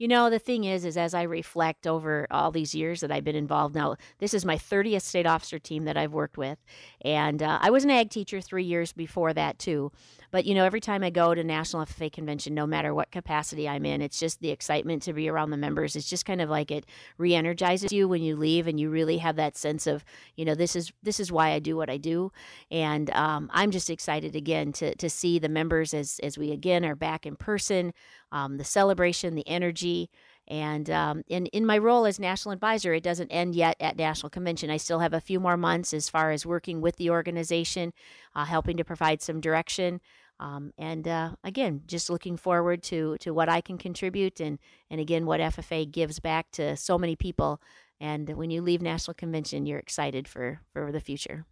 You 0.00 0.08
know, 0.08 0.30
the 0.30 0.38
thing 0.38 0.64
is, 0.64 0.86
is 0.86 0.96
as 0.96 1.12
I 1.12 1.24
reflect 1.24 1.86
over 1.86 2.26
all 2.30 2.50
these 2.50 2.74
years 2.74 3.02
that 3.02 3.12
I've 3.12 3.22
been 3.22 3.36
involved 3.36 3.74
now, 3.74 3.96
this 4.18 4.32
is 4.32 4.46
my 4.46 4.56
30th 4.56 5.02
state 5.02 5.26
officer 5.26 5.58
team 5.58 5.84
that 5.84 5.98
I've 5.98 6.14
worked 6.14 6.38
with. 6.38 6.56
And 7.02 7.42
uh, 7.42 7.58
I 7.60 7.68
was 7.68 7.84
an 7.84 7.90
ag 7.90 8.08
teacher 8.08 8.40
three 8.40 8.64
years 8.64 8.94
before 8.94 9.34
that, 9.34 9.58
too. 9.58 9.92
But, 10.30 10.46
you 10.46 10.54
know, 10.54 10.64
every 10.64 10.80
time 10.80 11.02
I 11.02 11.10
go 11.10 11.34
to 11.34 11.44
National 11.44 11.84
FFA 11.84 12.10
convention, 12.10 12.54
no 12.54 12.66
matter 12.66 12.94
what 12.94 13.10
capacity 13.10 13.68
I'm 13.68 13.84
in, 13.84 14.00
it's 14.00 14.18
just 14.18 14.40
the 14.40 14.48
excitement 14.48 15.02
to 15.02 15.12
be 15.12 15.28
around 15.28 15.50
the 15.50 15.58
members. 15.58 15.94
It's 15.94 16.08
just 16.08 16.24
kind 16.24 16.40
of 16.40 16.48
like 16.48 16.70
it 16.70 16.86
re 17.18 17.34
energizes 17.34 17.92
you 17.92 18.08
when 18.08 18.22
you 18.22 18.36
leave 18.36 18.66
and 18.66 18.80
you 18.80 18.88
really 18.88 19.18
have 19.18 19.36
that 19.36 19.58
sense 19.58 19.86
of, 19.86 20.02
you 20.34 20.46
know, 20.46 20.54
this 20.54 20.76
is 20.76 20.92
this 21.02 21.20
is 21.20 21.30
why 21.30 21.50
I 21.50 21.58
do 21.58 21.76
what 21.76 21.90
I 21.90 21.98
do. 21.98 22.32
And 22.70 23.10
um, 23.10 23.50
I'm 23.52 23.70
just 23.70 23.90
excited 23.90 24.34
again 24.34 24.72
to, 24.74 24.94
to 24.94 25.10
see 25.10 25.38
the 25.38 25.50
members 25.50 25.92
as, 25.92 26.18
as 26.22 26.38
we 26.38 26.52
again 26.52 26.86
are 26.86 26.96
back 26.96 27.26
in 27.26 27.36
person, 27.36 27.92
um, 28.32 28.56
the 28.58 28.64
celebration, 28.64 29.34
the 29.34 29.48
energy. 29.48 30.10
And 30.48 30.90
um, 30.90 31.22
in, 31.28 31.46
in 31.46 31.64
my 31.64 31.78
role 31.78 32.06
as 32.06 32.18
national 32.18 32.52
advisor, 32.52 32.92
it 32.92 33.04
doesn't 33.04 33.30
end 33.30 33.54
yet 33.54 33.76
at 33.78 33.96
National 33.96 34.30
Convention. 34.30 34.70
I 34.70 34.78
still 34.78 34.98
have 34.98 35.12
a 35.12 35.20
few 35.20 35.38
more 35.38 35.56
months 35.56 35.94
as 35.94 36.08
far 36.08 36.32
as 36.32 36.44
working 36.44 36.80
with 36.80 36.96
the 36.96 37.10
organization, 37.10 37.92
uh, 38.34 38.44
helping 38.44 38.76
to 38.76 38.84
provide 38.84 39.22
some 39.22 39.40
direction. 39.40 40.00
Um, 40.40 40.72
and 40.78 41.06
uh, 41.06 41.32
again, 41.44 41.82
just 41.86 42.08
looking 42.08 42.38
forward 42.38 42.82
to 42.84 43.18
to 43.20 43.32
what 43.32 43.50
I 43.50 43.60
can 43.60 43.76
contribute, 43.76 44.40
and 44.40 44.58
and 44.88 44.98
again, 44.98 45.26
what 45.26 45.38
FFA 45.38 45.88
gives 45.88 46.18
back 46.18 46.50
to 46.52 46.76
so 46.76 46.98
many 46.98 47.14
people. 47.14 47.60
And 48.00 48.30
when 48.30 48.50
you 48.50 48.62
leave 48.62 48.80
National 48.80 49.14
Convention, 49.14 49.66
you're 49.66 49.78
excited 49.78 50.26
for 50.26 50.62
for 50.72 50.90
the 50.90 51.00
future. 51.00 51.44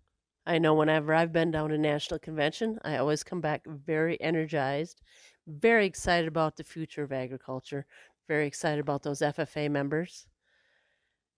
I 0.46 0.56
know 0.56 0.72
whenever 0.72 1.14
I've 1.14 1.34
been 1.34 1.50
down 1.50 1.68
to 1.68 1.76
National 1.76 2.18
Convention, 2.18 2.78
I 2.82 2.96
always 2.96 3.22
come 3.22 3.42
back 3.42 3.66
very 3.66 4.18
energized, 4.22 5.02
very 5.48 5.86
excited 5.86 6.28
about 6.28 6.56
the 6.56 6.64
future 6.64 7.02
of 7.02 7.12
agriculture, 7.12 7.86
very 8.28 8.46
excited 8.46 8.80
about 8.80 9.02
those 9.02 9.20
FFA 9.20 9.70
members. 9.70 10.26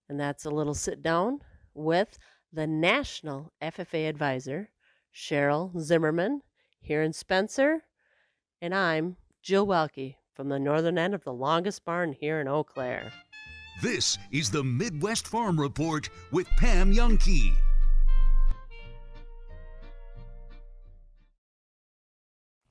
And 0.09 0.19
that's 0.19 0.45
a 0.45 0.49
little 0.49 0.73
sit 0.73 1.01
down 1.01 1.39
with 1.73 2.17
the 2.51 2.67
National 2.67 3.53
FFA 3.61 4.09
Advisor, 4.09 4.69
Cheryl 5.15 5.79
Zimmerman 5.79 6.41
here 6.81 7.01
in 7.01 7.13
Spencer. 7.13 7.83
And 8.61 8.75
I'm 8.75 9.15
Jill 9.41 9.65
Welke 9.65 10.15
from 10.33 10.49
the 10.49 10.59
northern 10.59 10.97
end 10.97 11.13
of 11.13 11.23
the 11.23 11.33
longest 11.33 11.85
barn 11.85 12.11
here 12.11 12.41
in 12.41 12.47
Eau 12.47 12.63
Claire. 12.63 13.11
This 13.81 14.17
is 14.31 14.51
the 14.51 14.63
Midwest 14.63 15.27
Farm 15.27 15.59
Report 15.59 16.09
with 16.31 16.47
Pam 16.57 16.93
Jahnke. 16.93 17.53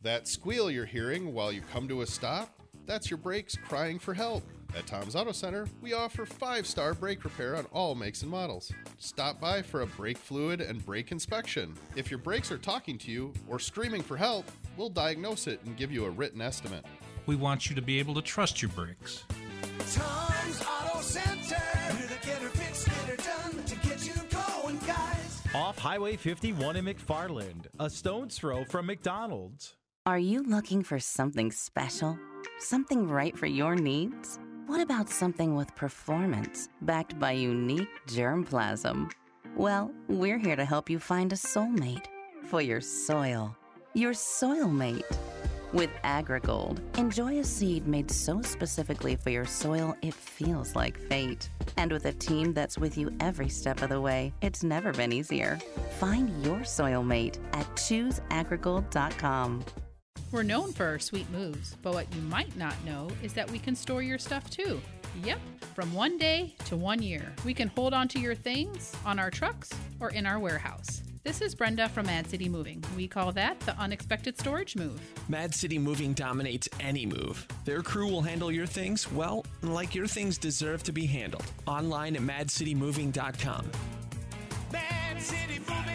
That 0.03 0.27
squeal 0.27 0.71
you're 0.71 0.87
hearing 0.87 1.35
while 1.35 1.53
you 1.53 1.61
come 1.73 1.87
to 1.89 2.01
a 2.01 2.07
stop, 2.07 2.59
that's 2.87 3.11
your 3.11 3.19
brakes 3.19 3.55
crying 3.69 3.99
for 3.99 4.15
help. 4.15 4.43
At 4.75 4.87
Tom's 4.87 5.15
Auto 5.15 5.33
Center, 5.33 5.69
we 5.83 5.93
offer 5.93 6.25
five 6.25 6.67
star 6.67 6.95
brake 6.95 7.23
repair 7.23 7.55
on 7.55 7.67
all 7.67 7.95
makes 7.95 8.23
and 8.23 8.31
models. 8.31 8.73
Stop 8.97 9.39
by 9.43 9.61
for 9.61 9.83
a 9.83 9.87
brake 9.87 10.17
fluid 10.17 10.63
and 10.63 10.85
brake 10.87 11.13
inspection. 11.13 11.75
If 11.97 12.11
your 12.11 12.17
brakes 12.17 12.51
are 12.51 12.57
talking 12.57 12.97
to 12.97 13.11
you 13.11 13.35
or 13.47 13.59
screaming 13.59 14.01
for 14.01 14.17
help, 14.17 14.51
we'll 14.79 14.89
diagnose 14.89 15.47
it 15.47 15.61
and 15.67 15.77
give 15.77 15.93
you 15.93 16.07
a 16.07 16.11
written 16.11 16.41
estimate. 16.41 16.87
We 17.27 17.37
want 17.37 17.69
you 17.69 17.77
to 17.77 17.83
be 17.83 17.99
able 17.99 18.15
to 18.15 18.23
trust 18.23 18.63
your 18.63 18.71
brakes. 18.71 19.25
Tom's 19.93 20.63
Auto 20.63 21.01
Center. 21.03 21.63
We're 21.91 22.07
the 22.07 22.27
get 22.27 22.41
her 22.41 22.49
fixed, 22.49 22.87
get 22.87 22.97
her 22.97 23.17
done 23.17 23.65
to 23.65 23.77
get 23.87 24.07
you 24.07 24.15
going, 24.31 24.79
guys. 24.87 25.43
Off 25.55 25.79
Highway 25.79 26.17
51 26.17 26.77
in 26.77 26.87
McFarland, 26.87 27.67
a 27.79 27.91
stone's 27.91 28.39
throw 28.39 28.65
from 28.65 28.87
McDonald's. 28.87 29.77
Are 30.11 30.19
you 30.19 30.43
looking 30.43 30.83
for 30.83 30.99
something 30.99 31.53
special? 31.53 32.19
Something 32.59 33.07
right 33.07 33.39
for 33.39 33.47
your 33.47 33.77
needs? 33.77 34.41
What 34.67 34.81
about 34.81 35.09
something 35.09 35.55
with 35.55 35.73
performance 35.77 36.69
backed 36.83 37.17
by 37.21 37.31
unique 37.31 37.87
germplasm? 38.09 39.13
Well, 39.55 39.93
we're 40.09 40.39
here 40.39 40.57
to 40.57 40.65
help 40.65 40.91
you 40.91 40.99
find 40.99 41.33
a 41.33 41.37
soulmate 41.37 42.07
for 42.49 42.61
your 42.61 42.81
soil. 42.81 43.57
Your 43.95 44.13
soil 44.13 44.67
mate. 44.67 45.05
With 45.73 45.91
AgriGold, 46.03 46.81
enjoy 46.99 47.39
a 47.39 47.45
seed 47.45 47.87
made 47.87 48.11
so 48.11 48.43
specifically 48.43 49.15
for 49.15 49.31
your 49.31 49.47
soil 49.47 49.95
it 50.03 50.15
feels 50.15 50.75
like 50.75 50.99
fate. 50.99 51.49
And 51.77 51.93
with 51.93 52.07
a 52.07 52.13
team 52.13 52.53
that's 52.53 52.77
with 52.77 52.99
you 52.99 53.15
every 53.21 53.49
step 53.49 53.81
of 53.81 53.91
the 53.91 54.01
way, 54.01 54.33
it's 54.43 54.65
never 54.65 54.91
been 54.93 55.13
easier. 55.13 55.61
Find 56.01 56.45
your 56.45 56.65
soil 56.65 57.05
mate 57.05 57.39
at 57.53 57.67
chooseagrigold.com. 57.77 59.65
We're 60.33 60.45
known 60.45 60.73
for 60.73 60.87
our 60.87 61.01
sweet 61.01 61.29
moves, 61.31 61.77
but 61.83 61.93
what 61.93 62.15
you 62.15 62.21
might 62.23 62.57
not 62.57 62.75
know 62.85 63.09
is 63.21 63.33
that 63.33 63.51
we 63.51 63.59
can 63.59 63.75
store 63.75 64.01
your 64.01 64.19
stuff 64.19 64.49
too. 64.49 64.81
Yep, 65.25 65.41
from 65.75 65.93
one 65.93 66.19
day 66.19 66.55
to 66.67 66.77
one 66.77 67.03
year. 67.03 67.35
We 67.45 67.53
can 67.53 67.67
hold 67.67 67.93
on 67.93 68.07
to 68.09 68.21
your 68.21 68.37
things 68.37 68.95
on 69.05 69.19
our 69.19 69.31
trucks 69.31 69.71
or 69.99 70.11
in 70.11 70.27
our 70.27 70.39
warehouse. 70.39 71.03
This 71.25 71.43
is 71.43 71.55
Brenda 71.55 71.89
from 71.89 72.07
Mad 72.07 72.31
City 72.31 72.49
Moving. 72.49 72.83
We 72.97 73.09
call 73.09 73.33
that 73.33 73.59
the 73.61 73.77
unexpected 73.77 74.39
storage 74.39 74.77
move. 74.77 75.01
Mad 75.29 75.53
City 75.53 75.79
Moving 75.79 76.15
dominates 76.15 76.69
any 76.79 77.07
move. 77.07 77.47
Their 77.65 77.83
crew 77.83 78.07
will 78.09 78.23
handle 78.23 78.53
your 78.53 78.67
things, 78.67 79.11
well, 79.11 79.45
like 79.63 79.97
your 79.97 80.07
things 80.07 80.39
deserve 80.39 80.85
to 80.85 80.93
be 80.93 81.07
handled. 81.07 81.45
Online 81.67 82.15
at 82.15 82.23
madcitymoving.com. 82.23 83.71
Mad 84.73 85.21
City 85.21 85.59
Moving. 85.59 85.90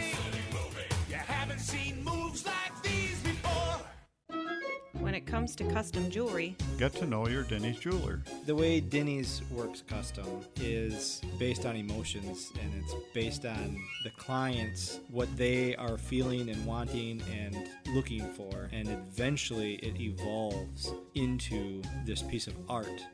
It 5.26 5.30
comes 5.30 5.56
to 5.56 5.64
custom 5.64 6.10
jewelry, 6.10 6.56
Get 6.78 6.92
to 6.94 7.06
know 7.06 7.26
your 7.28 7.42
Denny's 7.42 7.78
jeweler. 7.78 8.22
The 8.44 8.54
way 8.54 8.80
Denny's 8.80 9.42
works 9.50 9.82
custom 9.86 10.26
is 10.56 11.20
based 11.38 11.66
on 11.66 11.76
emotions 11.76 12.52
and 12.60 12.72
it's 12.82 12.94
based 13.12 13.44
on 13.44 13.76
the 14.04 14.10
clients, 14.10 15.00
what 15.10 15.28
they 15.36 15.74
are 15.76 15.98
feeling 15.98 16.50
and 16.50 16.64
wanting 16.66 17.22
and 17.32 17.56
looking 17.94 18.30
for. 18.34 18.68
And 18.72 18.88
eventually 18.88 19.74
it 19.76 20.00
evolves 20.00 20.92
into 21.14 21.82
this 22.04 22.22
piece 22.22 22.46
of 22.46 22.54
art. 22.68 23.04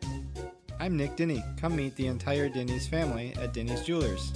I'm 0.80 0.96
Nick 0.96 1.16
Denny. 1.16 1.42
Come 1.56 1.76
meet 1.76 1.94
the 1.96 2.08
entire 2.08 2.48
Denny's 2.48 2.88
family 2.88 3.34
at 3.40 3.52
Denny's 3.52 3.82
Jewelers. 3.82 4.32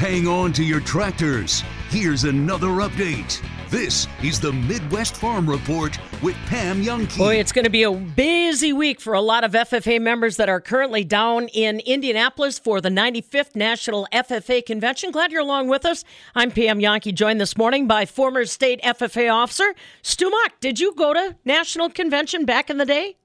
Hang 0.00 0.26
on 0.26 0.50
to 0.54 0.64
your 0.64 0.80
tractors. 0.80 1.62
Here's 1.90 2.24
another 2.24 2.68
update. 2.68 3.42
This 3.68 4.08
is 4.22 4.40
the 4.40 4.50
Midwest 4.50 5.14
Farm 5.14 5.46
Report 5.46 5.98
with 6.22 6.36
Pam 6.46 6.82
Jahnke. 6.82 7.18
Boy, 7.18 7.34
it's 7.36 7.52
going 7.52 7.66
to 7.66 7.70
be 7.70 7.82
a 7.82 7.92
busy 7.92 8.72
week 8.72 8.98
for 8.98 9.12
a 9.12 9.20
lot 9.20 9.44
of 9.44 9.52
FFA 9.52 10.00
members 10.00 10.38
that 10.38 10.48
are 10.48 10.58
currently 10.58 11.04
down 11.04 11.48
in 11.48 11.80
Indianapolis 11.80 12.58
for 12.58 12.80
the 12.80 12.88
95th 12.88 13.54
National 13.54 14.08
FFA 14.10 14.64
Convention. 14.64 15.10
Glad 15.10 15.32
you're 15.32 15.42
along 15.42 15.68
with 15.68 15.84
us. 15.84 16.02
I'm 16.34 16.50
Pam 16.50 16.78
Jahnke, 16.78 17.12
joined 17.12 17.38
this 17.38 17.58
morning 17.58 17.86
by 17.86 18.06
former 18.06 18.46
state 18.46 18.80
FFA 18.80 19.30
officer 19.30 19.74
Stu 20.00 20.30
Muck. 20.30 20.60
Did 20.60 20.80
you 20.80 20.94
go 20.94 21.12
to 21.12 21.36
National 21.44 21.90
Convention 21.90 22.46
back 22.46 22.70
in 22.70 22.78
the 22.78 22.86
day? 22.86 23.18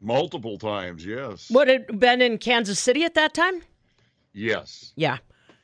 Multiple 0.00 0.58
times, 0.58 1.04
yes. 1.04 1.50
Would 1.50 1.68
it 1.68 1.98
been 1.98 2.22
in 2.22 2.38
Kansas 2.38 2.78
City 2.78 3.02
at 3.02 3.14
that 3.14 3.34
time? 3.34 3.62
Yes. 4.32 4.92
Yeah. 4.94 5.18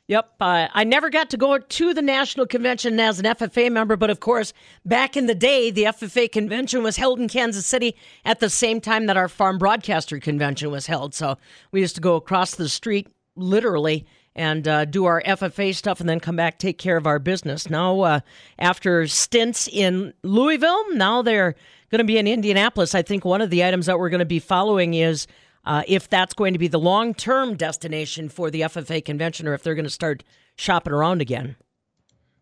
Yep. 0.08 0.36
Uh, 0.40 0.68
I 0.72 0.84
never 0.84 1.10
got 1.10 1.28
to 1.30 1.36
go 1.36 1.58
to 1.58 1.94
the 1.94 2.00
national 2.00 2.46
convention 2.46 2.98
as 2.98 3.18
an 3.18 3.26
FFA 3.26 3.70
member, 3.70 3.94
but 3.94 4.08
of 4.08 4.20
course, 4.20 4.54
back 4.86 5.18
in 5.18 5.26
the 5.26 5.34
day, 5.34 5.70
the 5.70 5.84
FFA 5.84 6.32
convention 6.32 6.82
was 6.82 6.96
held 6.96 7.20
in 7.20 7.28
Kansas 7.28 7.66
City 7.66 7.94
at 8.24 8.40
the 8.40 8.48
same 8.48 8.80
time 8.80 9.04
that 9.04 9.18
our 9.18 9.28
farm 9.28 9.58
broadcaster 9.58 10.18
convention 10.18 10.70
was 10.70 10.86
held. 10.86 11.14
So 11.14 11.36
we 11.72 11.80
used 11.80 11.94
to 11.96 12.00
go 12.00 12.16
across 12.16 12.54
the 12.54 12.70
street, 12.70 13.08
literally, 13.36 14.06
and 14.34 14.66
uh, 14.66 14.86
do 14.86 15.04
our 15.04 15.22
FFA 15.26 15.74
stuff 15.74 16.00
and 16.00 16.08
then 16.08 16.20
come 16.20 16.36
back, 16.36 16.58
take 16.58 16.78
care 16.78 16.96
of 16.96 17.06
our 17.06 17.18
business. 17.18 17.68
Now, 17.68 18.00
uh, 18.00 18.20
after 18.58 19.06
stints 19.06 19.68
in 19.68 20.14
Louisville, 20.22 20.94
now 20.94 21.20
they're 21.20 21.54
going 21.90 21.98
to 21.98 22.04
be 22.04 22.16
in 22.16 22.26
Indianapolis. 22.26 22.94
I 22.94 23.02
think 23.02 23.26
one 23.26 23.42
of 23.42 23.50
the 23.50 23.62
items 23.62 23.84
that 23.86 23.98
we're 23.98 24.08
going 24.08 24.20
to 24.20 24.24
be 24.24 24.38
following 24.38 24.94
is 24.94 25.26
uh, 25.68 25.82
if 25.86 26.08
that's 26.08 26.32
going 26.32 26.54
to 26.54 26.58
be 26.58 26.66
the 26.66 26.80
long 26.80 27.12
term 27.12 27.54
destination 27.54 28.30
for 28.30 28.50
the 28.50 28.62
FFA 28.62 29.04
convention 29.04 29.46
or 29.46 29.52
if 29.52 29.62
they're 29.62 29.74
going 29.74 29.84
to 29.84 29.90
start 29.90 30.24
shopping 30.56 30.94
around 30.94 31.20
again. 31.20 31.56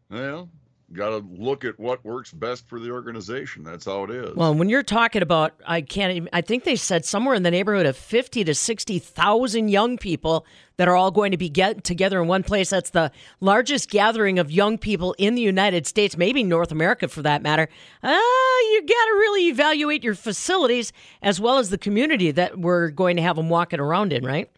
Well, 0.09 0.49
got 0.93 1.11
to 1.11 1.17
look 1.17 1.65
at 1.65 1.79
what 1.81 2.05
works 2.05 2.33
best 2.33 2.69
for 2.69 2.79
the 2.79 2.91
organization. 2.91 3.65
That's 3.65 3.85
how 3.85 4.05
it 4.05 4.11
is. 4.11 4.37
Well, 4.37 4.55
when 4.55 4.69
you're 4.69 4.83
talking 4.83 5.23
about, 5.23 5.55
I 5.67 5.81
can't 5.81 6.15
even, 6.15 6.29
I 6.33 6.41
think 6.41 6.65
they 6.65 6.77
said 6.77 7.05
somewhere 7.05 7.35
in 7.35 7.43
the 7.43 7.51
neighborhood 7.51 7.87
of 7.87 7.97
50 7.97 8.45
to 8.45 8.55
60,000 8.55 9.69
young 9.69 9.99
people 9.99 10.47
that 10.77 10.89
are 10.89 10.95
all 10.95 11.11
going 11.11 11.33
to 11.33 11.37
be 11.37 11.49
get 11.49 11.83
together 11.83 12.23
in 12.23 12.29
one 12.29 12.43
place. 12.43 12.71
That's 12.71 12.91
the 12.91 13.11
largest 13.41 13.91
gathering 13.91 14.39
of 14.39 14.51
young 14.51 14.79
people 14.79 15.15
in 15.19 15.35
the 15.35 15.43
United 15.43 15.87
States, 15.87 16.17
maybe 16.17 16.45
North 16.45 16.71
America 16.71 17.09
for 17.09 17.23
that 17.23 17.43
matter. 17.43 17.69
Uh, 18.03 18.09
you 18.11 18.81
got 18.83 19.05
to 19.07 19.13
really 19.19 19.49
evaluate 19.49 20.05
your 20.05 20.15
facilities 20.15 20.93
as 21.23 21.41
well 21.41 21.59
as 21.59 21.71
the 21.71 21.79
community 21.79 22.31
that 22.31 22.59
we're 22.59 22.91
going 22.91 23.17
to 23.17 23.23
have 23.23 23.37
them 23.37 23.49
walking 23.49 23.81
around 23.81 24.13
in, 24.13 24.25
right? 24.25 24.51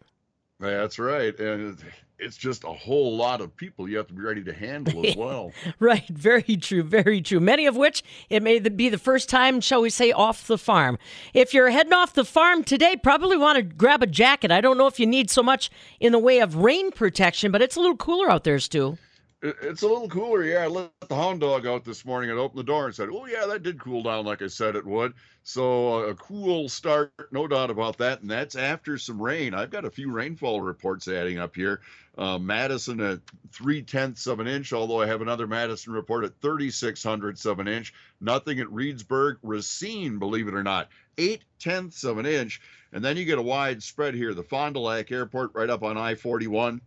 That's 0.59 0.99
right. 0.99 1.37
And 1.39 1.77
it's 2.19 2.37
just 2.37 2.63
a 2.63 2.73
whole 2.73 3.15
lot 3.15 3.41
of 3.41 3.55
people 3.55 3.89
you 3.89 3.97
have 3.97 4.07
to 4.07 4.13
be 4.13 4.21
ready 4.21 4.43
to 4.43 4.53
handle 4.53 5.05
as 5.05 5.15
well. 5.17 5.51
Right, 5.79 6.07
very 6.07 6.57
true, 6.57 6.83
very 6.83 7.21
true. 7.21 7.39
Many 7.39 7.65
of 7.65 7.75
which 7.75 8.03
it 8.29 8.43
may 8.43 8.59
be 8.59 8.89
the 8.89 8.97
first 8.97 9.29
time, 9.29 9.61
shall 9.61 9.81
we 9.81 9.89
say, 9.89 10.11
off 10.11 10.47
the 10.47 10.57
farm. 10.57 10.97
If 11.33 11.53
you're 11.53 11.69
heading 11.69 11.93
off 11.93 12.13
the 12.13 12.25
farm 12.25 12.63
today, 12.63 12.95
probably 12.95 13.37
want 13.37 13.57
to 13.57 13.63
grab 13.63 14.03
a 14.03 14.07
jacket. 14.07 14.51
I 14.51 14.61
don't 14.61 14.77
know 14.77 14.87
if 14.87 14.99
you 14.99 15.07
need 15.07 15.29
so 15.29 15.41
much 15.41 15.69
in 15.99 16.11
the 16.11 16.19
way 16.19 16.39
of 16.39 16.55
rain 16.55 16.91
protection, 16.91 17.51
but 17.51 17.61
it's 17.61 17.75
a 17.75 17.79
little 17.79 17.97
cooler 17.97 18.29
out 18.29 18.43
there, 18.43 18.59
Stu. 18.59 18.97
It- 19.41 19.55
It's 19.61 19.83
a 19.83 19.87
little 19.87 20.09
cooler, 20.09 20.43
yeah. 20.43 20.63
I 20.63 20.67
let 20.67 20.91
the 21.07 21.15
hound 21.15 21.39
dog 21.39 21.65
out 21.65 21.85
this 21.85 22.03
morning 22.03 22.29
and 22.29 22.37
opened 22.39 22.59
the 22.59 22.63
door 22.63 22.85
and 22.87 22.95
said, 22.95 23.09
"Oh 23.11 23.25
yeah, 23.25 23.45
that 23.45 23.63
did 23.63 23.79
cool 23.79 24.03
down 24.03 24.25
like 24.25 24.41
I 24.41 24.47
said 24.47 24.75
it 24.75 24.85
would." 24.85 25.13
So 25.43 25.93
uh, 25.95 26.07
a 26.07 26.15
cool 26.15 26.67
start, 26.67 27.13
no 27.31 27.47
doubt 27.47 27.69
about 27.69 27.97
that. 27.99 28.21
And 28.21 28.29
that's 28.29 28.55
after 28.55 28.97
some 28.97 29.21
rain. 29.21 29.53
I've 29.53 29.69
got 29.71 29.85
a 29.85 29.89
few 29.91 30.11
rainfall 30.11 30.61
reports 30.61 31.07
adding 31.07 31.37
up 31.39 31.55
here. 31.55 31.79
Uh, 32.17 32.37
Madison 32.37 32.99
at 32.99 33.21
three 33.51 33.81
tenths 33.81 34.27
of 34.27 34.41
an 34.41 34.47
inch, 34.47 34.73
although 34.73 35.01
I 35.01 35.07
have 35.07 35.21
another 35.21 35.47
Madison 35.47 35.93
report 35.93 36.25
at 36.25 36.35
thirty 36.41 36.69
six 36.69 37.01
hundredths 37.01 37.45
of 37.45 37.59
an 37.59 37.67
inch. 37.69 37.93
Nothing 38.19 38.59
at 38.59 38.67
Reedsburg, 38.67 39.37
Racine, 39.41 40.19
believe 40.19 40.49
it 40.49 40.53
or 40.53 40.63
not, 40.63 40.89
eight 41.17 41.43
tenths 41.59 42.03
of 42.03 42.17
an 42.17 42.25
inch. 42.25 42.59
And 42.91 43.05
then 43.05 43.15
you 43.15 43.23
get 43.23 43.37
a 43.39 43.41
wide 43.41 43.81
spread 43.83 44.15
here. 44.15 44.33
The 44.33 44.43
Fond 44.43 44.73
du 44.73 44.81
Lac 44.81 45.11
Airport 45.11 45.51
right 45.53 45.69
up 45.69 45.83
on 45.83 45.97
I 45.97 46.15
forty 46.15 46.47
one. 46.47 46.81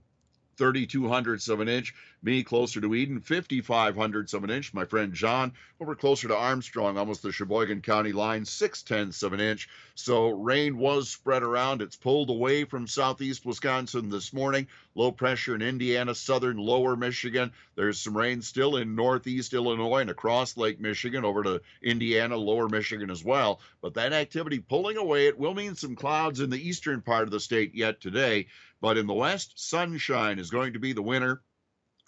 32 0.56 1.08
hundredths 1.08 1.48
of 1.48 1.60
an 1.60 1.68
inch. 1.68 1.94
Me 2.22 2.42
closer 2.42 2.80
to 2.80 2.94
Eden, 2.94 3.20
55 3.20 3.96
hundredths 3.96 4.34
of 4.34 4.44
an 4.44 4.50
inch. 4.50 4.72
My 4.72 4.84
friend 4.84 5.12
John 5.12 5.52
over 5.80 5.94
closer 5.94 6.28
to 6.28 6.36
Armstrong, 6.36 6.96
almost 6.96 7.22
the 7.22 7.32
Sheboygan 7.32 7.82
County 7.82 8.12
line, 8.12 8.44
six 8.44 8.82
tenths 8.82 9.22
of 9.22 9.32
an 9.32 9.40
inch. 9.40 9.68
So 9.94 10.30
rain 10.30 10.78
was 10.78 11.08
spread 11.08 11.42
around. 11.42 11.82
It's 11.82 11.96
pulled 11.96 12.30
away 12.30 12.64
from 12.64 12.86
southeast 12.86 13.44
Wisconsin 13.44 14.08
this 14.08 14.32
morning. 14.32 14.68
Low 14.94 15.10
pressure 15.10 15.54
in 15.54 15.62
Indiana, 15.62 16.14
southern 16.14 16.58
lower 16.58 16.96
Michigan. 16.96 17.52
There's 17.76 17.98
some 17.98 18.16
rain 18.16 18.42
still 18.42 18.76
in 18.76 18.94
northeast 18.94 19.54
Illinois 19.54 20.00
and 20.00 20.10
across 20.10 20.56
Lake 20.56 20.80
Michigan 20.80 21.24
over 21.24 21.42
to 21.42 21.62
Indiana, 21.82 22.36
lower 22.36 22.68
Michigan 22.68 23.10
as 23.10 23.24
well. 23.24 23.60
But 23.80 23.94
that 23.94 24.12
activity 24.12 24.58
pulling 24.58 24.98
away, 24.98 25.28
it 25.28 25.38
will 25.38 25.54
mean 25.54 25.76
some 25.76 25.96
clouds 25.96 26.40
in 26.40 26.50
the 26.50 26.68
eastern 26.68 27.00
part 27.00 27.24
of 27.24 27.30
the 27.30 27.40
state 27.40 27.74
yet 27.74 28.00
today. 28.00 28.48
But 28.82 28.98
in 28.98 29.06
the 29.06 29.14
west, 29.14 29.54
sunshine 29.56 30.38
is 30.38 30.50
going 30.50 30.74
to 30.74 30.78
be 30.78 30.92
the 30.92 31.02
winner. 31.02 31.40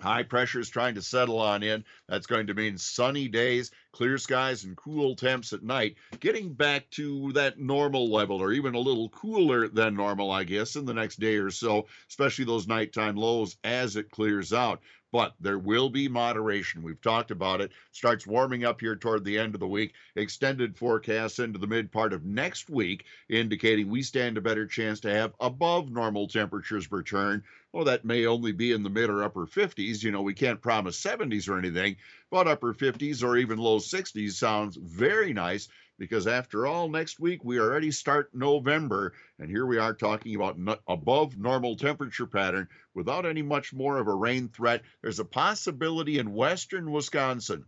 High 0.01 0.25
pressure 0.25 0.61
is 0.61 0.69
trying 0.69 0.97
to 0.97 1.03
settle 1.03 1.39
on 1.39 1.63
in. 1.63 1.85
That's 2.09 2.27
going 2.27 2.49
to 2.49 2.55
mean 2.55 2.77
sunny 2.79 3.29
days, 3.29 3.71
clear 3.93 4.19
skies, 4.19 4.65
and 4.65 4.77
cool 4.77 5.15
temps 5.17 5.53
at 5.53 5.63
night, 5.63 5.97
getting 6.21 6.53
back 6.53 6.91
to 6.91 7.33
that 7.33 7.59
normal 7.59 8.11
level 8.11 8.43
or 8.43 8.53
even 8.53 8.75
a 8.75 8.81
little 8.81 9.09
cooler 9.11 9.69
than 9.69 9.95
normal, 9.95 10.31
I 10.31 10.45
guess, 10.45 10.77
in 10.77 10.85
the 10.85 10.95
next 10.95 11.21
day 11.21 11.37
or 11.37 11.51
so, 11.51 11.87
especially 12.09 12.45
those 12.45 12.67
nighttime 12.67 13.17
lows 13.17 13.57
as 13.65 13.97
it 13.97 14.11
clears 14.11 14.53
out. 14.53 14.81
But 15.14 15.37
there 15.38 15.61
will 15.61 15.90
be 15.90 16.09
moderation. 16.09 16.83
We've 16.83 17.00
talked 17.00 17.30
about 17.30 17.61
it. 17.61 17.71
Starts 17.92 18.26
warming 18.26 18.64
up 18.64 18.80
here 18.80 18.97
toward 18.97 19.25
the 19.25 19.38
end 19.38 19.54
of 19.54 19.61
the 19.61 19.68
week. 19.68 19.94
Extended 20.16 20.76
forecasts 20.76 21.38
into 21.38 21.61
the 21.61 21.68
mid 21.68 21.92
part 21.92 22.12
of 22.12 22.25
next 22.25 22.68
week, 22.68 23.04
indicating 23.28 23.88
we 23.88 24.02
stand 24.02 24.37
a 24.37 24.40
better 24.40 24.66
chance 24.66 24.99
to 24.99 25.14
have 25.14 25.33
above 25.38 25.88
normal 25.88 26.26
temperatures 26.26 26.90
return. 26.90 27.44
Well, 27.71 27.85
that 27.85 28.04
may 28.04 28.26
only 28.26 28.50
be 28.50 28.73
in 28.73 28.83
the 28.83 28.90
mid 28.90 29.09
or 29.09 29.23
upper 29.23 29.47
50s. 29.47 30.02
You 30.02 30.11
know, 30.11 30.23
we 30.23 30.35
can't 30.35 30.61
promise 30.61 31.00
70s 31.00 31.49
or 31.49 31.59
anything, 31.59 31.94
but 32.28 32.49
upper 32.49 32.75
50s 32.75 33.23
or 33.23 33.37
even 33.37 33.59
low 33.61 33.78
60s 33.78 34.33
sounds 34.33 34.75
very 34.75 35.33
nice 35.33 35.68
because 35.99 36.27
after 36.27 36.67
all, 36.67 36.89
next 36.89 37.21
week 37.21 37.45
we 37.45 37.59
already 37.59 37.91
start 37.91 38.31
November, 38.35 39.13
and 39.39 39.51
here 39.51 39.67
we 39.67 39.79
are 39.79 39.95
talking 39.95 40.35
about 40.35 40.59
no- 40.59 40.79
above 40.89 41.39
normal 41.39 41.77
temperature 41.77 42.27
pattern 42.27 42.69
without 42.95 43.27
any 43.27 43.43
much 43.43 43.73
more 43.73 43.99
of 43.99 44.09
a 44.09 44.15
rain 44.15 44.49
threat. 44.49 44.83
There's 45.03 45.21
a 45.21 45.25
possibility 45.25 46.19
in 46.19 46.33
western 46.35 46.91
Wisconsin 46.91 47.65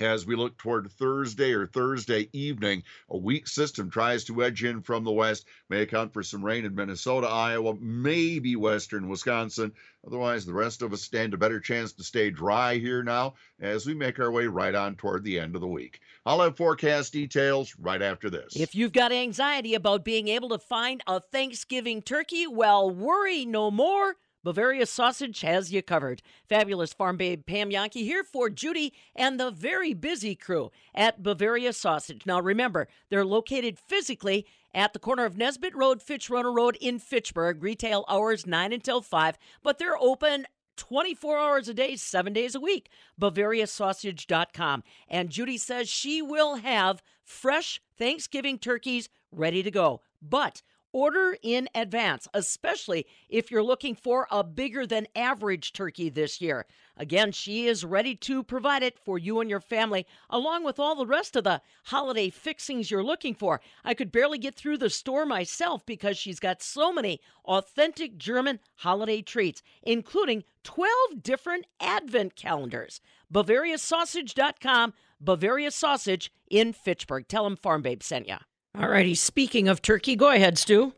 as 0.00 0.26
we 0.26 0.36
look 0.36 0.58
toward 0.58 0.90
Thursday 0.92 1.52
or 1.52 1.66
Thursday 1.66 2.28
evening, 2.32 2.82
a 3.08 3.16
weak 3.16 3.48
system 3.48 3.90
tries 3.90 4.24
to 4.24 4.44
edge 4.44 4.62
in 4.62 4.82
from 4.82 5.04
the 5.04 5.12
west, 5.12 5.46
may 5.70 5.82
account 5.82 6.12
for 6.12 6.22
some 6.22 6.44
rain 6.44 6.64
in 6.64 6.74
Minnesota, 6.74 7.26
Iowa, 7.26 7.74
maybe 7.80 8.56
western 8.56 9.08
Wisconsin. 9.08 9.72
Otherwise, 10.06 10.44
the 10.44 10.52
rest 10.52 10.82
of 10.82 10.92
us 10.92 11.02
stand 11.02 11.32
a 11.34 11.38
better 11.38 11.60
chance 11.60 11.92
to 11.94 12.04
stay 12.04 12.30
dry 12.30 12.76
here 12.76 13.02
now 13.02 13.34
as 13.60 13.86
we 13.86 13.94
make 13.94 14.18
our 14.18 14.30
way 14.30 14.46
right 14.46 14.74
on 14.74 14.96
toward 14.96 15.24
the 15.24 15.40
end 15.40 15.54
of 15.54 15.62
the 15.62 15.66
week. 15.66 16.00
I'll 16.26 16.42
have 16.42 16.56
forecast 16.56 17.12
details 17.12 17.74
right 17.78 18.02
after 18.02 18.28
this. 18.28 18.54
If 18.54 18.74
you've 18.74 18.92
got 18.92 19.12
anxiety 19.12 19.74
about 19.74 20.04
being 20.04 20.28
able 20.28 20.50
to 20.50 20.58
find 20.58 21.02
a 21.06 21.20
Thanksgiving 21.20 22.02
turkey, 22.02 22.46
well, 22.46 22.90
worry 22.90 23.46
no 23.46 23.70
more. 23.70 24.16
Bavaria 24.46 24.86
Sausage 24.86 25.40
has 25.40 25.72
you 25.72 25.82
covered. 25.82 26.22
Fabulous 26.48 26.92
farm 26.92 27.16
babe 27.16 27.44
Pam 27.46 27.68
Jahnke 27.68 27.94
here 27.94 28.22
for 28.22 28.48
Judy 28.48 28.92
and 29.16 29.40
the 29.40 29.50
very 29.50 29.92
busy 29.92 30.36
crew 30.36 30.70
at 30.94 31.20
Bavaria 31.20 31.72
Sausage. 31.72 32.24
Now 32.26 32.40
remember, 32.40 32.86
they're 33.10 33.24
located 33.24 33.76
physically 33.76 34.46
at 34.72 34.92
the 34.92 35.00
corner 35.00 35.24
of 35.24 35.36
Nesbitt 35.36 35.74
Road, 35.74 35.98
Fitchrona 35.98 36.54
Road 36.54 36.78
in 36.80 37.00
Fitchburg. 37.00 37.60
Retail 37.60 38.04
hours 38.08 38.46
9 38.46 38.72
until 38.72 39.00
5, 39.00 39.36
but 39.64 39.80
they're 39.80 39.98
open 39.98 40.46
24 40.76 41.38
hours 41.38 41.68
a 41.68 41.74
day, 41.74 41.96
seven 41.96 42.32
days 42.32 42.54
a 42.54 42.60
week. 42.60 42.88
BavariaSausage.com. 43.20 44.84
And 45.08 45.28
Judy 45.28 45.58
says 45.58 45.88
she 45.88 46.22
will 46.22 46.54
have 46.54 47.02
fresh 47.24 47.80
Thanksgiving 47.98 48.60
turkeys 48.60 49.08
ready 49.32 49.64
to 49.64 49.72
go. 49.72 50.02
But 50.22 50.62
order 50.96 51.36
in 51.42 51.68
advance, 51.74 52.26
especially 52.32 53.06
if 53.28 53.50
you're 53.50 53.62
looking 53.62 53.94
for 53.94 54.26
a 54.30 54.42
bigger 54.42 54.86
than 54.86 55.06
average 55.14 55.74
turkey 55.74 56.08
this 56.08 56.40
year. 56.40 56.64
Again, 56.96 57.32
she 57.32 57.66
is 57.66 57.84
ready 57.84 58.14
to 58.14 58.42
provide 58.42 58.82
it 58.82 58.98
for 58.98 59.18
you 59.18 59.40
and 59.40 59.50
your 59.50 59.60
family, 59.60 60.06
along 60.30 60.64
with 60.64 60.80
all 60.80 60.96
the 60.96 61.04
rest 61.04 61.36
of 61.36 61.44
the 61.44 61.60
holiday 61.84 62.30
fixings 62.30 62.90
you're 62.90 63.04
looking 63.04 63.34
for. 63.34 63.60
I 63.84 63.92
could 63.92 64.10
barely 64.10 64.38
get 64.38 64.54
through 64.54 64.78
the 64.78 64.88
store 64.88 65.26
myself 65.26 65.84
because 65.84 66.16
she's 66.16 66.40
got 66.40 66.62
so 66.62 66.90
many 66.90 67.20
authentic 67.44 68.16
German 68.16 68.58
holiday 68.76 69.20
treats, 69.20 69.62
including 69.82 70.44
12 70.64 71.22
different 71.22 71.66
advent 71.78 72.36
calendars. 72.36 73.02
BavariaSausage.com, 73.30 74.94
Bavaria 75.20 75.70
Sausage 75.70 76.32
in 76.48 76.72
Fitchburg. 76.72 77.28
Tell 77.28 77.44
them 77.44 77.56
Farm 77.56 77.82
Babe 77.82 78.02
sent 78.02 78.28
you. 78.28 78.36
All 78.78 78.88
righty, 78.90 79.14
speaking 79.14 79.68
of 79.68 79.80
turkey, 79.80 80.16
go 80.16 80.30
ahead, 80.30 80.58
Stu. 80.58 80.92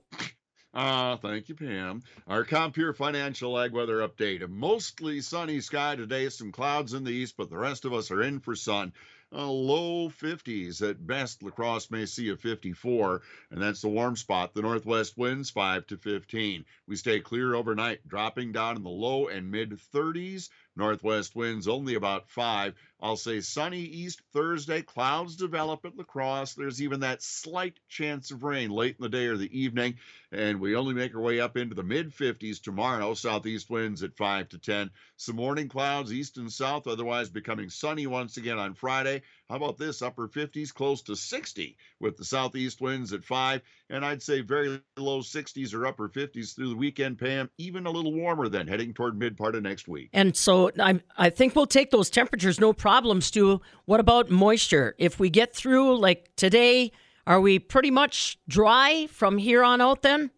Ah, 0.74 1.16
thank 1.22 1.48
you, 1.48 1.54
Pam. 1.54 2.02
Our 2.26 2.44
Compeer 2.44 2.92
Financial 2.92 3.56
Ag 3.56 3.72
Weather 3.72 4.06
Update. 4.06 4.42
A 4.42 4.48
mostly 4.48 5.20
sunny 5.20 5.60
sky 5.60 5.94
today, 5.94 6.28
some 6.28 6.50
clouds 6.50 6.92
in 6.92 7.04
the 7.04 7.12
east, 7.12 7.36
but 7.36 7.50
the 7.50 7.56
rest 7.56 7.84
of 7.84 7.92
us 7.92 8.10
are 8.10 8.22
in 8.22 8.40
for 8.40 8.56
sun. 8.56 8.92
Uh, 9.30 9.46
low 9.46 10.08
50s 10.08 10.88
at 10.88 11.06
best. 11.06 11.42
La 11.42 11.50
Crosse 11.50 11.90
may 11.90 12.04
see 12.04 12.30
a 12.30 12.36
54, 12.36 13.22
and 13.50 13.62
that's 13.62 13.82
the 13.82 13.88
warm 13.88 14.16
spot. 14.16 14.54
The 14.54 14.62
northwest 14.62 15.16
winds 15.16 15.50
5 15.50 15.86
to 15.88 15.98
15. 15.98 16.64
We 16.86 16.96
stay 16.96 17.20
clear 17.20 17.54
overnight, 17.54 18.06
dropping 18.08 18.52
down 18.52 18.76
in 18.76 18.82
the 18.82 18.88
low 18.88 19.28
and 19.28 19.50
mid 19.50 19.78
30s. 19.94 20.48
Northwest 20.78 21.34
winds 21.34 21.66
only 21.66 21.96
about 21.96 22.30
5. 22.30 22.74
I'll 23.00 23.16
say 23.16 23.40
sunny 23.40 23.80
east 23.80 24.22
Thursday. 24.32 24.82
Clouds 24.82 25.36
develop 25.36 25.84
at 25.84 25.96
La 25.96 26.04
Crosse. 26.04 26.54
There's 26.54 26.80
even 26.80 27.00
that 27.00 27.22
slight 27.22 27.78
chance 27.88 28.30
of 28.30 28.44
rain 28.44 28.70
late 28.70 28.96
in 28.98 29.02
the 29.02 29.08
day 29.08 29.26
or 29.26 29.36
the 29.36 29.58
evening. 29.58 29.98
And 30.30 30.60
we 30.60 30.76
only 30.76 30.94
make 30.94 31.14
our 31.14 31.20
way 31.20 31.40
up 31.40 31.56
into 31.56 31.74
the 31.74 31.82
mid 31.82 32.14
50s 32.14 32.62
tomorrow. 32.62 33.14
Southeast 33.14 33.68
winds 33.68 34.02
at 34.02 34.16
5 34.16 34.50
to 34.50 34.58
10. 34.58 34.90
Some 35.16 35.36
morning 35.36 35.68
clouds 35.68 36.12
east 36.12 36.38
and 36.38 36.52
south, 36.52 36.86
otherwise 36.86 37.28
becoming 37.28 37.70
sunny 37.70 38.06
once 38.06 38.36
again 38.36 38.58
on 38.58 38.74
Friday. 38.74 39.22
How 39.48 39.56
about 39.56 39.78
this? 39.78 40.02
Upper 40.02 40.28
50s, 40.28 40.74
close 40.74 41.00
to 41.02 41.16
60 41.16 41.76
with 42.00 42.18
the 42.18 42.24
southeast 42.24 42.82
winds 42.82 43.14
at 43.14 43.24
5. 43.24 43.62
And 43.88 44.04
I'd 44.04 44.22
say 44.22 44.42
very 44.42 44.80
low 44.98 45.20
60s 45.20 45.74
or 45.74 45.86
upper 45.86 46.08
50s 46.10 46.54
through 46.54 46.68
the 46.68 46.76
weekend, 46.76 47.18
Pam. 47.18 47.48
Even 47.56 47.86
a 47.86 47.90
little 47.90 48.12
warmer 48.12 48.48
then, 48.50 48.68
heading 48.68 48.92
toward 48.92 49.18
mid 49.18 49.38
part 49.38 49.54
of 49.54 49.62
next 49.62 49.88
week. 49.88 50.10
And 50.12 50.36
so 50.36 50.70
I, 50.78 51.00
I 51.16 51.30
think 51.30 51.56
we'll 51.56 51.66
take 51.66 51.90
those 51.90 52.10
temperatures, 52.10 52.60
no 52.60 52.74
problem, 52.74 53.22
Stu. 53.22 53.62
What 53.86 54.00
about 54.00 54.30
moisture? 54.30 54.94
If 54.98 55.18
we 55.18 55.30
get 55.30 55.54
through 55.54 55.98
like 55.98 56.30
today, 56.36 56.92
are 57.26 57.40
we 57.40 57.58
pretty 57.58 57.90
much 57.90 58.38
dry 58.48 59.06
from 59.10 59.38
here 59.38 59.64
on 59.64 59.80
out 59.80 60.02
then? 60.02 60.30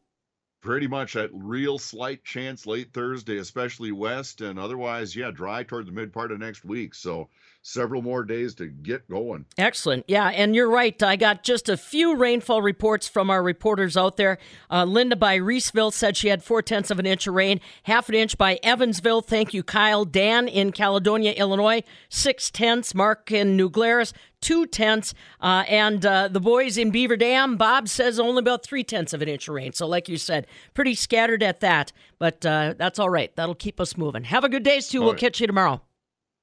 Pretty 0.60 0.86
much 0.86 1.14
that 1.14 1.30
real 1.32 1.78
slight 1.78 2.24
chance 2.24 2.66
late 2.66 2.92
Thursday, 2.92 3.38
especially 3.38 3.92
west, 3.92 4.40
and 4.40 4.58
otherwise, 4.58 5.16
yeah, 5.16 5.30
dry 5.30 5.62
toward 5.62 5.86
the 5.86 5.92
mid 5.92 6.12
part 6.12 6.32
of 6.32 6.38
next 6.38 6.64
week. 6.64 6.94
So 6.94 7.28
several 7.62 8.02
more 8.02 8.24
days 8.24 8.54
to 8.54 8.66
get 8.66 9.08
going. 9.08 9.44
Excellent. 9.58 10.04
Yeah, 10.08 10.28
and 10.28 10.54
you're 10.54 10.70
right. 10.70 11.00
I 11.02 11.16
got 11.16 11.42
just 11.42 11.68
a 11.68 11.76
few 11.76 12.16
rainfall 12.16 12.62
reports 12.62 13.06
from 13.08 13.30
our 13.30 13.42
reporters 13.42 13.96
out 13.96 14.16
there. 14.16 14.38
Uh, 14.70 14.84
Linda 14.84 15.16
by 15.16 15.38
Reeseville 15.38 15.92
said 15.92 16.16
she 16.16 16.28
had 16.28 16.42
four 16.42 16.62
tenths 16.62 16.90
of 16.90 16.98
an 16.98 17.06
inch 17.06 17.26
of 17.26 17.34
rain, 17.34 17.60
half 17.84 18.08
an 18.08 18.14
inch 18.14 18.38
by 18.38 18.58
Evansville. 18.62 19.22
Thank 19.22 19.52
you, 19.52 19.62
Kyle. 19.62 20.04
Dan 20.04 20.48
in 20.48 20.72
Caledonia, 20.72 21.32
Illinois, 21.32 21.82
six 22.08 22.50
tenths. 22.50 22.94
Mark 22.94 23.30
in 23.30 23.56
New 23.56 23.68
Glarus, 23.68 24.12
two 24.40 24.66
tenths. 24.66 25.14
Uh, 25.40 25.64
and 25.68 26.04
uh, 26.04 26.28
the 26.28 26.40
boys 26.40 26.76
in 26.78 26.90
Beaver 26.90 27.16
Dam, 27.16 27.56
Bob 27.56 27.88
says 27.88 28.18
only 28.18 28.40
about 28.40 28.62
three 28.64 28.84
tenths 28.84 29.12
of 29.12 29.22
an 29.22 29.28
inch 29.28 29.48
of 29.48 29.54
rain. 29.54 29.72
So, 29.72 29.86
like 29.86 30.08
you 30.08 30.16
said, 30.16 30.46
pretty 30.74 30.94
scattered 30.94 31.42
at 31.42 31.60
that. 31.60 31.92
But 32.18 32.44
uh, 32.44 32.74
that's 32.76 32.98
all 32.98 33.10
right. 33.10 33.34
That'll 33.36 33.54
keep 33.54 33.80
us 33.80 33.96
moving. 33.96 34.24
Have 34.24 34.44
a 34.44 34.48
good 34.48 34.62
day, 34.62 34.80
Stu. 34.80 34.98
All 34.98 35.04
We'll 35.04 35.12
right. 35.14 35.20
catch 35.20 35.40
you 35.40 35.46
tomorrow. 35.46 35.80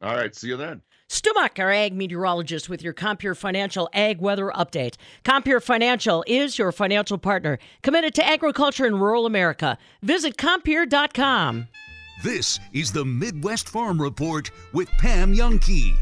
All 0.01 0.15
right, 0.15 0.35
see 0.35 0.47
you 0.49 0.57
then. 0.57 0.81
Stu 1.09 1.31
Muck, 1.35 1.57
our 1.57 1.71
ag 1.71 1.93
meteorologist, 1.93 2.67
with 2.67 2.83
your 2.83 2.91
Compeer 2.93 3.33
Financial 3.33 3.89
Ag 3.93 4.19
Weather 4.19 4.51
Update. 4.53 4.95
Compeer 5.23 5.61
Financial 5.61 6.21
is 6.27 6.57
your 6.59 6.73
financial 6.73 7.17
partner 7.17 7.59
committed 7.81 8.13
to 8.15 8.27
agriculture 8.27 8.85
in 8.85 8.99
rural 8.99 9.25
America. 9.25 9.77
Visit 10.03 10.35
Compeer.com. 10.37 11.69
This 12.23 12.59
is 12.73 12.91
the 12.91 13.05
Midwest 13.05 13.69
Farm 13.69 14.01
Report 14.01 14.51
with 14.73 14.89
Pam 14.99 15.33
Jahnke. 15.33 15.95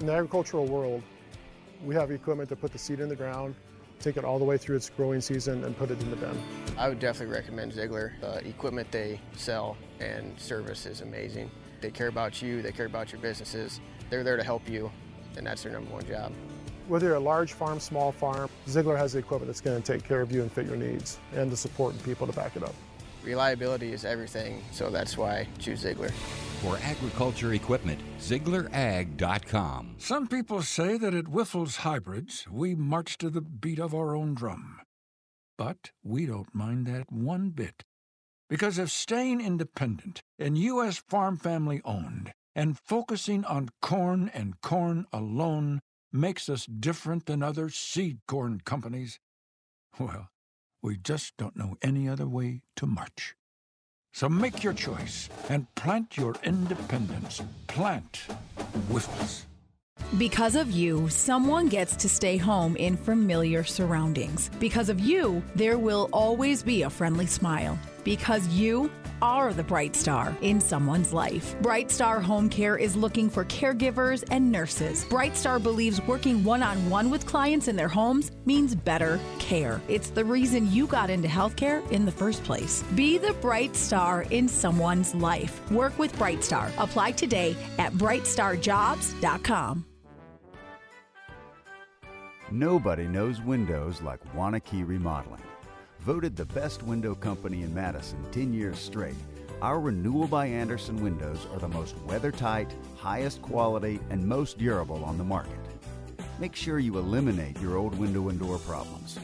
In 0.00 0.06
the 0.06 0.12
agricultural 0.12 0.66
world, 0.66 1.02
we 1.82 1.94
have 1.94 2.10
equipment 2.10 2.50
to 2.50 2.56
put 2.56 2.70
the 2.70 2.78
seed 2.78 3.00
in 3.00 3.08
the 3.08 3.16
ground, 3.16 3.54
take 3.98 4.18
it 4.18 4.26
all 4.26 4.38
the 4.38 4.44
way 4.44 4.58
through 4.58 4.76
its 4.76 4.90
growing 4.90 5.22
season, 5.22 5.64
and 5.64 5.74
put 5.74 5.90
it 5.90 5.98
in 6.00 6.10
the 6.10 6.16
bin. 6.16 6.38
I 6.76 6.90
would 6.90 7.00
definitely 7.00 7.34
recommend 7.34 7.72
Ziegler. 7.72 8.12
The 8.20 8.46
equipment 8.46 8.92
they 8.92 9.18
sell 9.36 9.74
and 9.98 10.38
service 10.38 10.84
is 10.84 11.00
amazing. 11.00 11.50
They 11.80 11.90
care 11.90 12.08
about 12.08 12.42
you, 12.42 12.60
they 12.60 12.72
care 12.72 12.84
about 12.84 13.10
your 13.10 13.22
businesses. 13.22 13.80
They're 14.10 14.22
there 14.22 14.36
to 14.36 14.44
help 14.44 14.68
you, 14.68 14.90
and 15.38 15.46
that's 15.46 15.62
their 15.62 15.72
number 15.72 15.90
one 15.92 16.06
job. 16.06 16.30
Whether 16.88 17.06
you're 17.06 17.16
a 17.16 17.20
large 17.20 17.54
farm, 17.54 17.80
small 17.80 18.12
farm, 18.12 18.50
Ziegler 18.68 18.98
has 18.98 19.14
the 19.14 19.20
equipment 19.20 19.48
that's 19.48 19.62
going 19.62 19.82
to 19.82 19.92
take 19.92 20.06
care 20.06 20.20
of 20.20 20.30
you 20.30 20.42
and 20.42 20.52
fit 20.52 20.66
your 20.66 20.76
needs, 20.76 21.18
and 21.34 21.50
the 21.50 21.56
support 21.56 21.94
and 21.94 22.04
people 22.04 22.26
to 22.26 22.34
back 22.34 22.54
it 22.54 22.62
up. 22.62 22.74
Reliability 23.24 23.92
is 23.94 24.04
everything, 24.04 24.62
so 24.72 24.90
that's 24.90 25.16
why 25.16 25.38
I 25.38 25.48
choose 25.58 25.80
Ziegler. 25.80 26.10
For 26.66 26.78
agriculture 26.78 27.52
equipment, 27.52 28.00
ZieglerAg.com. 28.18 29.94
Some 29.98 30.26
people 30.26 30.62
say 30.62 30.98
that 30.98 31.14
at 31.14 31.26
Wyffels 31.26 31.76
Hybrids, 31.76 32.44
we 32.50 32.74
march 32.74 33.18
to 33.18 33.30
the 33.30 33.40
beat 33.40 33.78
of 33.78 33.94
our 33.94 34.16
own 34.16 34.34
drum. 34.34 34.80
But 35.56 35.92
we 36.02 36.26
don't 36.26 36.52
mind 36.52 36.88
that 36.88 37.12
one 37.12 37.50
bit. 37.50 37.84
Because 38.50 38.80
if 38.80 38.90
staying 38.90 39.40
independent 39.40 40.22
and 40.40 40.58
U.S. 40.58 41.00
farm 41.08 41.36
family 41.36 41.80
owned 41.84 42.32
and 42.56 42.76
focusing 42.76 43.44
on 43.44 43.68
corn 43.80 44.28
and 44.34 44.60
corn 44.60 45.06
alone 45.12 45.78
makes 46.12 46.48
us 46.48 46.66
different 46.66 47.26
than 47.26 47.44
other 47.44 47.70
seed 47.70 48.18
corn 48.26 48.60
companies, 48.64 49.20
well, 50.00 50.30
we 50.82 50.96
just 50.96 51.36
don't 51.36 51.56
know 51.56 51.76
any 51.80 52.08
other 52.08 52.26
way 52.26 52.62
to 52.74 52.86
march. 52.86 53.36
So 54.16 54.30
make 54.30 54.64
your 54.64 54.72
choice 54.72 55.28
and 55.50 55.66
plant 55.74 56.16
your 56.16 56.34
independence. 56.42 57.42
Plant 57.66 58.22
Wyffels. 58.88 59.42
Because 60.16 60.56
of 60.56 60.70
you, 60.70 61.10
someone 61.10 61.68
gets 61.68 61.94
to 61.96 62.08
stay 62.08 62.38
home 62.38 62.76
in 62.76 62.96
familiar 62.96 63.62
surroundings. 63.62 64.50
Because 64.58 64.88
of 64.88 65.00
you, 65.00 65.42
there 65.54 65.76
will 65.76 66.08
always 66.14 66.62
be 66.62 66.80
a 66.80 66.88
friendly 66.88 67.26
smile. 67.26 67.78
Because 68.04 68.48
you 68.48 68.90
are 69.22 69.52
the 69.52 69.62
bright 69.62 69.96
star 69.96 70.36
in 70.40 70.60
someone's 70.60 71.12
life. 71.12 71.54
Bright 71.62 71.90
Star 71.90 72.20
Home 72.20 72.48
Care 72.48 72.76
is 72.76 72.96
looking 72.96 73.30
for 73.30 73.44
caregivers 73.44 74.24
and 74.30 74.50
nurses. 74.50 75.04
Bright 75.06 75.36
Star 75.36 75.58
believes 75.58 76.00
working 76.02 76.44
one 76.44 76.62
on 76.62 76.90
one 76.90 77.10
with 77.10 77.26
clients 77.26 77.68
in 77.68 77.76
their 77.76 77.88
homes 77.88 78.32
means 78.44 78.74
better 78.74 79.18
care. 79.38 79.80
It's 79.88 80.10
the 80.10 80.24
reason 80.24 80.70
you 80.72 80.86
got 80.86 81.10
into 81.10 81.28
healthcare 81.28 81.88
in 81.90 82.04
the 82.04 82.12
first 82.12 82.44
place. 82.44 82.82
Be 82.94 83.18
the 83.18 83.32
bright 83.34 83.76
star 83.76 84.22
in 84.30 84.48
someone's 84.48 85.14
life. 85.14 85.60
Work 85.70 85.98
with 85.98 86.16
Bright 86.18 86.44
Star. 86.44 86.70
Apply 86.78 87.12
today 87.12 87.56
at 87.78 87.92
brightstarjobs.com. 87.92 89.84
Nobody 92.50 93.08
knows 93.08 93.40
windows 93.42 94.00
like 94.02 94.20
Waunakee 94.32 94.86
Remodeling. 94.86 95.42
Voted 96.06 96.36
the 96.36 96.44
best 96.44 96.84
window 96.84 97.16
company 97.16 97.64
in 97.64 97.74
Madison 97.74 98.24
10 98.30 98.52
years 98.52 98.78
straight, 98.78 99.16
our 99.60 99.80
Renewal 99.80 100.28
by 100.28 100.46
Andersen 100.46 101.02
windows 101.02 101.48
are 101.52 101.58
the 101.58 101.66
most 101.66 101.98
weather 102.02 102.30
tight, 102.30 102.72
highest 102.96 103.42
quality, 103.42 103.98
and 104.08 104.24
most 104.24 104.56
durable 104.56 105.04
on 105.04 105.18
the 105.18 105.24
market. 105.24 105.58
Make 106.38 106.54
sure 106.54 106.78
you 106.78 106.96
eliminate 106.98 107.60
your 107.60 107.76
old 107.76 107.98
window 107.98 108.28
and 108.28 108.38
door 108.38 108.58
problems. 108.58 109.18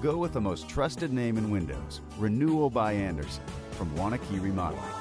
Go 0.00 0.16
with 0.16 0.32
the 0.32 0.40
most 0.40 0.68
trusted 0.68 1.12
name 1.12 1.38
in 1.38 1.50
windows, 1.50 2.02
Renewal 2.18 2.70
by 2.70 2.92
Andersen 2.92 3.42
from 3.72 3.90
Waunakee 3.96 4.40
Remodeling. 4.40 4.97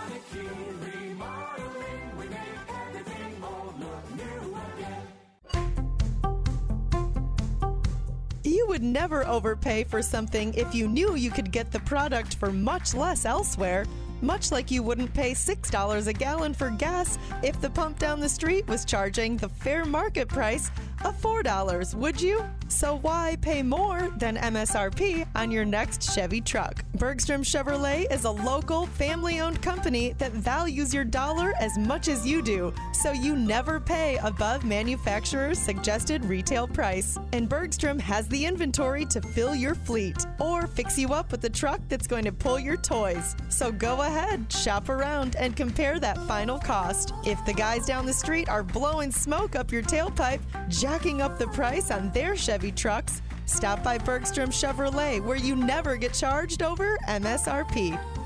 Overpay 9.27 9.83
for 9.83 10.01
something 10.01 10.53
if 10.53 10.73
you 10.73 10.87
knew 10.87 11.15
you 11.15 11.29
could 11.29 11.51
get 11.51 11.71
the 11.71 11.79
product 11.81 12.35
for 12.35 12.51
much 12.51 12.93
less 12.93 13.25
elsewhere. 13.25 13.85
Much 14.21 14.51
like 14.51 14.71
you 14.71 14.81
wouldn't 14.81 15.13
pay 15.13 15.31
$6 15.31 16.07
a 16.07 16.13
gallon 16.13 16.53
for 16.53 16.71
gas 16.71 17.19
if 17.43 17.61
the 17.61 17.69
pump 17.69 17.99
down 17.99 18.19
the 18.19 18.29
street 18.29 18.67
was 18.67 18.83
charging 18.83 19.37
the 19.37 19.49
fair 19.49 19.85
market 19.85 20.27
price 20.27 20.71
of 21.03 21.19
$4, 21.21 21.95
would 21.95 22.21
you? 22.21 22.43
So 22.69 22.97
why 22.97 23.37
pay 23.41 23.63
more 23.63 24.09
than 24.17 24.37
MSRP 24.37 25.25
on 25.35 25.51
your 25.51 25.65
next 25.65 26.13
Chevy 26.13 26.41
truck? 26.41 26.83
Bergstrom 26.95 27.43
Chevrolet 27.43 28.11
is 28.11 28.25
a 28.25 28.31
local, 28.31 28.87
family 28.87 29.39
owned 29.39 29.61
company 29.61 30.13
that 30.17 30.33
values 30.33 30.93
your 30.93 31.05
dollar 31.05 31.53
as 31.59 31.77
much 31.77 32.07
as 32.07 32.27
you 32.27 32.41
do, 32.41 32.73
so 32.91 33.11
you 33.11 33.35
never 33.35 33.79
pay 33.79 34.17
above 34.23 34.65
manufacturer's 34.65 35.59
suggested 35.59 36.25
retail 36.25 36.67
price. 36.67 37.17
And 37.31 37.47
Bergstrom 37.47 37.99
has 37.99 38.27
the 38.27 38.45
inventory 38.45 39.05
to 39.05 39.21
fill 39.21 39.55
your 39.55 39.75
fleet 39.75 40.25
or 40.39 40.67
fix 40.67 40.97
you 40.97 41.13
up 41.13 41.31
with 41.31 41.43
a 41.45 41.49
truck 41.49 41.79
that's 41.87 42.07
going 42.07 42.25
to 42.25 42.31
pull 42.31 42.59
your 42.59 42.77
toys. 42.77 43.35
So 43.49 43.71
go 43.71 44.01
ahead, 44.01 44.51
shop 44.51 44.89
around, 44.89 45.35
and 45.37 45.55
compare 45.55 45.99
that 45.99 46.17
final 46.27 46.59
cost. 46.59 47.13
If 47.25 47.43
the 47.45 47.53
guys 47.53 47.85
down 47.85 48.05
the 48.05 48.13
street 48.13 48.49
are 48.49 48.63
blowing 48.63 49.11
smoke 49.11 49.55
up 49.55 49.71
your 49.71 49.83
tailpipe, 49.83 50.41
jacking 50.87 51.21
up 51.21 51.37
the 51.37 51.47
price 51.47 51.91
on 51.91 52.09
their 52.11 52.33
Chevy 52.33 52.71
trucks, 52.71 53.21
stop 53.45 53.83
by 53.83 53.97
Bergstrom 53.97 54.49
Chevrolet 54.49 55.21
where 55.21 55.35
you 55.35 55.53
never 55.53 55.97
get 55.97 56.13
charged 56.13 56.63
over 56.63 56.97
MSRP. 57.09 58.16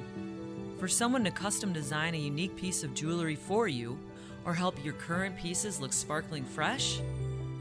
For 0.79 0.87
someone 0.87 1.23
to 1.23 1.31
custom 1.31 1.71
design 1.71 2.13
a 2.13 2.17
unique 2.17 2.55
piece 2.55 2.83
of 2.83 2.93
jewelry 2.93 3.35
for 3.35 3.67
you, 3.67 3.97
or 4.45 4.53
help 4.53 4.83
your 4.83 4.93
current 4.95 5.37
pieces 5.37 5.79
look 5.79 5.93
sparkling 5.93 6.43
fresh? 6.43 6.99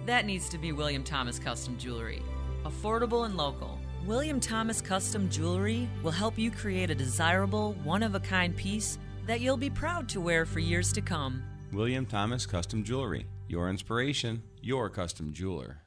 That 0.07 0.27
needs 0.27 0.48
to 0.48 0.59
be 0.59 0.72
William 0.72 1.05
Thomas 1.05 1.38
Custom 1.38 1.79
Jewelry. 1.79 2.22
Affordable 2.64 3.25
and 3.25 3.37
local. 3.37 3.79
William 4.06 4.40
Thomas 4.40 4.80
Custom 4.80 5.30
Jewelry 5.30 5.88
will 6.02 6.10
help 6.10 6.36
you 6.36 6.50
create 6.50 6.90
a 6.90 6.94
desirable, 6.94 7.74
one 7.84 8.02
of 8.02 8.16
a 8.16 8.20
kind 8.20 8.56
piece 8.56 8.98
that 9.26 9.40
you'll 9.40 9.56
be 9.56 9.70
proud 9.70 10.08
to 10.08 10.20
wear 10.20 10.44
for 10.44 10.58
years 10.58 10.92
to 10.94 11.00
come. 11.00 11.40
William 11.72 12.04
Thomas 12.04 12.44
Custom 12.44 12.82
Jewelry. 12.82 13.26
Your 13.46 13.70
inspiration, 13.70 14.42
your 14.60 14.90
custom 14.90 15.32
jeweler. 15.32 15.82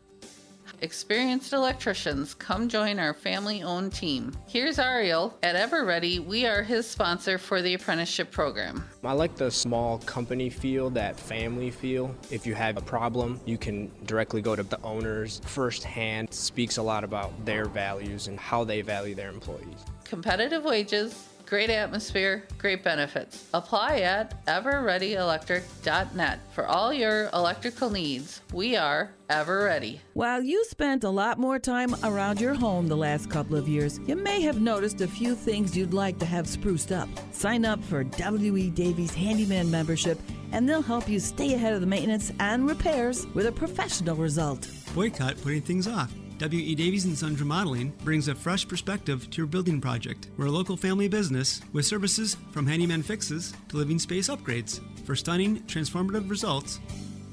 Experienced 0.81 1.53
electricians, 1.53 2.33
come 2.33 2.67
join 2.67 2.99
our 2.99 3.13
family 3.13 3.63
owned 3.63 3.93
team. 3.93 4.33
Here's 4.47 4.79
Ariel. 4.79 5.37
At 5.43 5.55
EverReady, 5.55 6.25
we 6.25 6.45
are 6.45 6.63
his 6.63 6.87
sponsor 6.87 7.37
for 7.37 7.61
the 7.61 7.73
apprenticeship 7.73 8.31
program. 8.31 8.83
I 9.03 9.13
like 9.13 9.35
the 9.35 9.51
small 9.51 9.99
company 9.99 10.49
feel, 10.49 10.89
that 10.91 11.19
family 11.19 11.71
feel. 11.71 12.15
If 12.31 12.45
you 12.45 12.55
have 12.55 12.77
a 12.77 12.81
problem, 12.81 13.39
you 13.45 13.57
can 13.57 13.91
directly 14.05 14.41
go 14.41 14.55
to 14.55 14.63
the 14.63 14.81
owners 14.81 15.41
firsthand. 15.45 16.33
Speaks 16.33 16.77
a 16.77 16.83
lot 16.83 17.03
about 17.03 17.45
their 17.45 17.65
values 17.65 18.27
and 18.27 18.39
how 18.39 18.63
they 18.63 18.81
value 18.81 19.15
their 19.15 19.29
employees. 19.29 19.85
Competitive 20.03 20.63
wages, 20.63 21.29
great 21.45 21.69
atmosphere, 21.69 22.43
great 22.57 22.83
benefits. 22.83 23.47
Apply 23.53 23.99
at 23.99 24.45
everreadyelectric.net 24.45 26.39
for 26.53 26.65
all 26.67 26.93
your 26.93 27.29
electrical 27.33 27.89
needs. 27.89 28.41
We 28.53 28.75
are 28.75 29.11
ever 29.29 29.63
ready. 29.63 30.01
While 30.13 30.41
you 30.43 30.63
spent 30.65 31.03
a 31.03 31.09
lot 31.09 31.37
more 31.39 31.59
time 31.59 31.95
around 32.03 32.41
your 32.41 32.53
home 32.53 32.87
the 32.87 32.97
last 32.97 33.29
couple 33.29 33.55
of 33.55 33.67
years, 33.67 33.99
you 34.05 34.15
may 34.15 34.41
have 34.41 34.61
noticed 34.61 35.01
a 35.01 35.07
few 35.07 35.35
things 35.35 35.75
you'd 35.75 35.93
like 35.93 36.19
to 36.19 36.25
have 36.25 36.47
spruced 36.47 36.91
up. 36.91 37.09
Sign 37.31 37.65
up 37.65 37.83
for 37.83 38.03
W.E. 38.03 38.69
Davies 38.71 39.13
Handyman 39.13 39.69
membership, 39.69 40.19
and 40.51 40.67
they'll 40.67 40.81
help 40.81 41.07
you 41.07 41.19
stay 41.19 41.53
ahead 41.53 41.73
of 41.73 41.81
the 41.81 41.87
maintenance 41.87 42.31
and 42.39 42.67
repairs 42.67 43.27
with 43.33 43.47
a 43.47 43.51
professional 43.51 44.15
result. 44.15 44.67
Boycott 44.93 45.41
putting 45.41 45.61
things 45.61 45.87
off. 45.87 46.13
W.E. 46.37 46.75
Davies 46.75 47.05
and 47.05 47.17
Sons 47.17 47.39
Remodeling 47.39 47.93
brings 48.03 48.27
a 48.27 48.35
fresh 48.35 48.67
perspective 48.67 49.29
to 49.29 49.37
your 49.37 49.47
building 49.47 49.79
project. 49.79 50.27
We're 50.37 50.47
a 50.47 50.51
local 50.51 50.75
family 50.75 51.07
business 51.07 51.61
with 51.71 51.85
services 51.85 52.35
from 52.51 52.67
handyman 52.67 53.03
fixes 53.03 53.53
to 53.69 53.77
living 53.77 53.99
space 53.99 54.27
upgrades. 54.27 54.81
For 55.05 55.15
stunning, 55.15 55.61
transformative 55.61 56.29
results, 56.29 56.79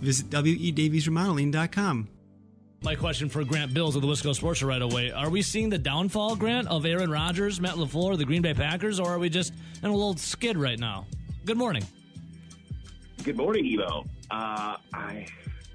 visit 0.01 0.31
wedaviesremodeling.com. 0.31 2.09
My 2.85 2.95
question 2.95 3.29
for 3.29 3.45
Grant 3.45 3.75
Bills 3.75 3.97
of 3.97 4.03
the 4.03 4.09
Wisco 4.09 4.35
Sports 4.35 4.63
right 4.63 4.83
away. 4.83 5.11
Are 5.11 5.31
we 5.31 5.43
seeing 5.43 5.69
the 5.69 5.79
downfall, 5.79 6.37
Grant, 6.37 6.69
of 6.69 6.87
Aaron 6.87 7.11
Rodgers, 7.11 7.61
Matt 7.61 7.75
LaFleur, 7.75 8.17
the 8.17 8.25
Green 8.25 8.43
Bay 8.43 8.55
Packers, 8.55 9.01
or 9.01 9.09
are 9.09 9.19
we 9.19 9.29
just 9.29 9.53
in 9.83 9.89
a 9.89 9.93
little 9.93 10.17
skid 10.17 10.57
right 10.57 10.79
now? 10.79 11.07
Good 11.45 11.57
morning. 11.57 11.85
Good 13.25 13.37
morning, 13.37 13.65
Evo. 13.65 14.07
Uh, 14.31 14.77
I, 14.93 15.27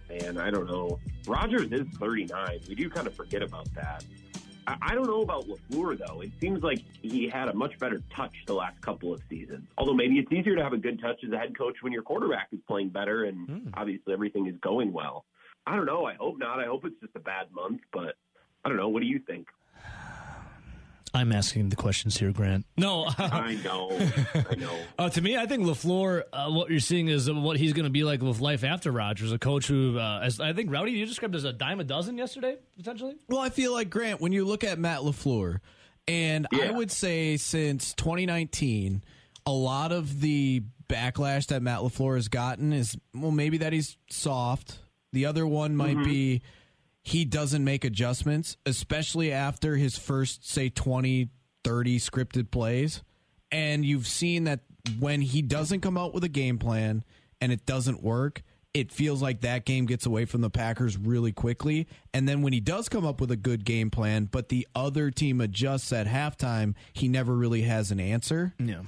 man, 0.10 0.38
I 0.38 0.50
don't 0.50 0.68
know. 0.68 1.00
Rodgers 1.26 1.72
is 1.72 1.88
39. 1.98 2.60
We 2.68 2.76
do 2.76 2.90
kind 2.90 3.08
of 3.08 3.14
forget 3.14 3.42
about 3.42 3.74
that. 3.76 4.04
I, 4.68 4.78
I 4.82 4.96
don't 4.96 5.08
know 5.08 5.22
about 5.22 5.48
LaFleur, 5.48 5.98
though. 5.98 6.22
It 6.22 6.32
seems 6.40 6.62
like 6.64 6.80
he 7.02 7.28
had 7.28 7.50
a 7.50 7.54
much 7.54 7.78
better 7.80 8.02
touch 8.16 8.34
the 8.46 8.54
last 8.54 8.80
couple 8.82 9.14
of 9.14 9.22
seasons. 9.30 9.68
Although 9.78 9.94
maybe 9.94 10.20
it's 10.20 10.32
easier 10.32 10.56
to 10.56 10.64
have 10.64 10.74
a 10.74 10.78
good 10.78 11.00
touch 11.02 11.24
as 11.26 11.32
a 11.32 11.38
head 11.38 11.58
coach 11.58 11.78
when 11.82 11.94
your 11.94 12.04
quarterback 12.04 12.50
is 12.52 12.60
playing 12.68 12.90
better 12.90 13.26
and 13.26 13.48
hmm. 13.48 13.70
obviously 13.74 14.14
everything 14.14 14.48
is 14.48 14.56
going 14.62 14.94
well. 14.94 15.26
I 15.66 15.76
don't 15.76 15.86
know. 15.86 16.06
I 16.06 16.14
hope 16.14 16.38
not. 16.38 16.60
I 16.60 16.66
hope 16.66 16.86
it's 16.86 17.00
just 17.02 17.16
a 17.16 17.20
bad 17.20 17.52
month, 17.52 17.82
but 17.92 18.16
I 18.64 18.70
don't 18.70 18.78
know. 18.78 18.90
What 18.90 19.02
do 19.02 19.08
you 19.08 19.20
think? 19.20 19.48
I'm 21.18 21.32
asking 21.32 21.70
the 21.70 21.76
questions 21.76 22.18
here, 22.18 22.32
Grant. 22.32 22.66
No, 22.78 23.06
I 23.18 23.56
know. 23.64 23.90
I 24.50 24.56
know. 24.56 24.78
Uh, 25.00 25.10
to 25.10 25.22
me, 25.22 25.38
I 25.38 25.46
think 25.46 25.64
Lafleur. 25.64 26.24
Uh, 26.34 26.50
what 26.50 26.70
you're 26.72 26.80
seeing 26.80 27.08
is 27.08 27.30
what 27.32 27.58
he's 27.58 27.74
going 27.74 27.84
to 27.86 27.90
be 27.92 28.04
like 28.04 28.22
with 28.22 28.40
life 28.40 28.64
after 28.64 28.92
Rodgers, 28.92 29.32
a 29.32 29.38
coach 29.40 29.68
who, 29.68 30.00
uh, 30.00 30.22
as 30.24 30.40
I 30.40 30.54
think 30.54 30.72
Rowdy, 30.72 30.92
you 30.92 31.06
described 31.06 31.36
as 31.36 31.44
a 31.44 31.54
dime 31.54 31.80
a 31.80 31.84
dozen 31.84 32.18
yesterday, 32.18 32.58
potentially. 32.78 33.16
Well, 33.28 33.40
I 33.40 33.50
feel 33.50 33.74
like 33.74 33.90
Grant 33.90 34.22
when 34.22 34.32
you 34.32 34.46
look 34.46 34.64
at 34.64 34.80
Matt 34.80 35.02
Lafleur, 35.02 35.60
and 36.08 36.48
I 36.54 36.72
would 36.72 36.90
say 36.92 37.38
since 37.38 37.94
2019, 37.94 39.04
a 39.46 39.52
lot 39.52 39.92
of 39.92 40.22
the 40.22 40.64
backlash 40.90 41.48
that 41.48 41.62
Matt 41.62 41.80
Lafleur 41.80 42.16
has 42.16 42.28
gotten 42.28 42.74
is 42.74 42.98
well, 43.14 43.32
maybe 43.32 43.58
that 43.60 43.74
he's 43.74 43.98
soft. 44.10 44.80
The 45.14 45.26
other 45.26 45.46
one 45.46 45.76
might 45.76 45.98
Mhm. 45.98 46.06
be 46.06 46.42
he 47.08 47.24
doesn't 47.24 47.64
make 47.64 47.86
adjustments, 47.86 48.58
especially 48.66 49.32
after 49.32 49.78
his 49.78 49.98
first, 49.98 50.46
say, 50.50 50.68
20, 50.68 51.30
30 51.64 52.00
scripted 52.00 52.52
plays. 52.52 53.02
And 53.50 53.86
you've 53.86 54.08
seen 54.08 54.44
that 54.44 54.60
when 55.00 55.22
he 55.22 55.42
doesn't 55.42 55.80
come 55.80 55.98
out 55.98 56.14
with 56.14 56.26
a 56.26 56.30
game 56.30 56.58
plan 56.60 57.06
and 57.40 57.54
it 57.54 57.66
doesn't 57.66 58.04
work, 58.04 58.44
it 58.74 58.92
feels 58.92 59.22
like 59.22 59.40
that 59.42 59.64
game 59.64 59.86
gets 59.86 60.06
away 60.06 60.26
from 60.26 60.42
the 60.42 60.50
Packers 60.50 60.98
really 60.98 61.32
quickly. 61.32 61.88
And 62.14 62.28
then 62.28 62.42
when 62.42 62.52
he 62.52 62.60
does 62.60 62.90
come 62.90 63.06
up 63.06 63.22
with 63.22 63.32
a 63.32 63.38
good 63.38 63.64
game 63.64 63.90
plan, 63.90 64.26
but 64.26 64.50
the 64.50 64.68
other 64.76 65.10
team 65.10 65.40
adjusts 65.40 65.94
at 65.94 66.08
halftime, 66.08 66.76
he 66.92 67.08
never 67.08 67.34
really 67.34 67.62
has 67.62 67.90
an 67.90 68.02
answer. 68.02 68.54
Yeah. 68.60 68.82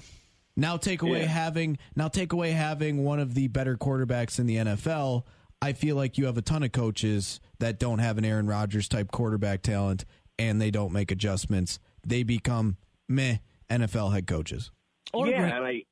Now 0.57 0.75
take 0.75 1.03
away 1.03 1.21
Yeah. 1.21 1.27
having 1.27 1.77
now 1.95 2.09
take 2.09 2.33
away 2.33 2.51
having 2.51 3.05
one 3.05 3.19
of 3.21 3.33
the 3.33 3.47
better 3.47 3.77
quarterbacks 3.77 4.39
in 4.39 4.45
the 4.45 4.57
NFL. 4.57 5.23
I 5.61 5.73
feel 5.73 5.95
like 5.95 6.17
you 6.17 6.25
have 6.25 6.37
a 6.37 6.41
ton 6.41 6.63
of 6.63 6.71
coaches 6.71 7.39
that 7.59 7.79
don't 7.79 7.99
have 7.99 8.17
an 8.17 8.25
Aaron 8.25 8.47
Rodgers 8.47 8.87
type 8.87 9.11
quarterback 9.11 9.61
talent 9.61 10.05
and 10.39 10.59
they 10.59 10.71
don't 10.71 10.93
make 10.93 11.11
adjustments. 11.11 11.79
They 12.05 12.23
become 12.23 12.77
meh 13.07 13.37
NFL 13.69 14.13
head 14.13 14.25
coaches. 14.25 14.71
yeah, 15.13 15.57
and 15.57 15.65
I. 15.65 15.83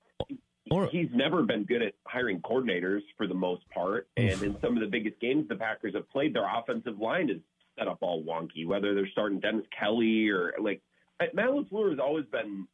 he's 0.92 1.10
never 1.14 1.44
been 1.44 1.66
good 1.66 1.82
at 1.82 1.94
hiring 2.06 2.40
coordinators 2.42 3.02
for 3.18 3.28
the 3.28 3.34
most 3.34 3.70
part, 3.70 4.08
and 4.18 4.42
in 4.42 4.58
some 4.62 4.76
of 4.76 4.82
the 4.82 4.88
biggest 4.88 5.20
games 5.20 5.48
the 5.50 5.56
Packers 5.56 5.94
have 5.96 6.10
played, 6.10 6.34
their 6.34 6.48
offensive 6.48 7.00
line 7.00 7.30
is 7.30 7.38
set 7.78 7.88
up 7.88 8.00
all 8.02 8.24
wonky. 8.24 8.66
Whether 8.66 8.96
they're 8.96 9.10
starting 9.12 9.40
Dennis 9.40 9.66
Kelly 9.78 10.30
or 10.30 10.54
like 10.60 10.82
Matt 11.34 11.50
Lafleur 11.50 11.92
has 11.92 12.00
always 12.00 12.26
been 12.32 12.68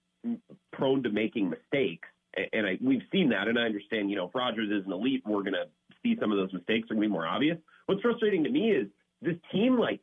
prone 0.72 1.04
to 1.04 1.10
making 1.10 1.50
mistakes, 1.50 2.08
and 2.54 2.66
I, 2.66 2.78
we've 2.82 3.04
seen 3.12 3.30
that. 3.30 3.48
And 3.48 3.60
I 3.60 3.64
understand, 3.64 4.10
you 4.10 4.16
know, 4.16 4.28
if 4.28 4.36
Rodgers 4.36 4.70
is 4.72 4.86
an 4.86 4.94
elite, 4.94 5.24
we're 5.26 5.44
going 5.44 5.54
to 5.54 5.68
see 6.04 6.16
some 6.20 6.32
of 6.32 6.38
those 6.38 6.54
mistakes 6.54 6.92
are 6.92 6.96
going 6.96 7.04
to 7.04 7.08
be 7.08 7.12
more 7.12 7.26
obvious. 7.26 7.58
What's 7.88 8.02
frustrating 8.02 8.44
to 8.44 8.50
me 8.50 8.72
is 8.72 8.88
this 9.22 9.36
team, 9.52 9.80
like. 9.80 10.02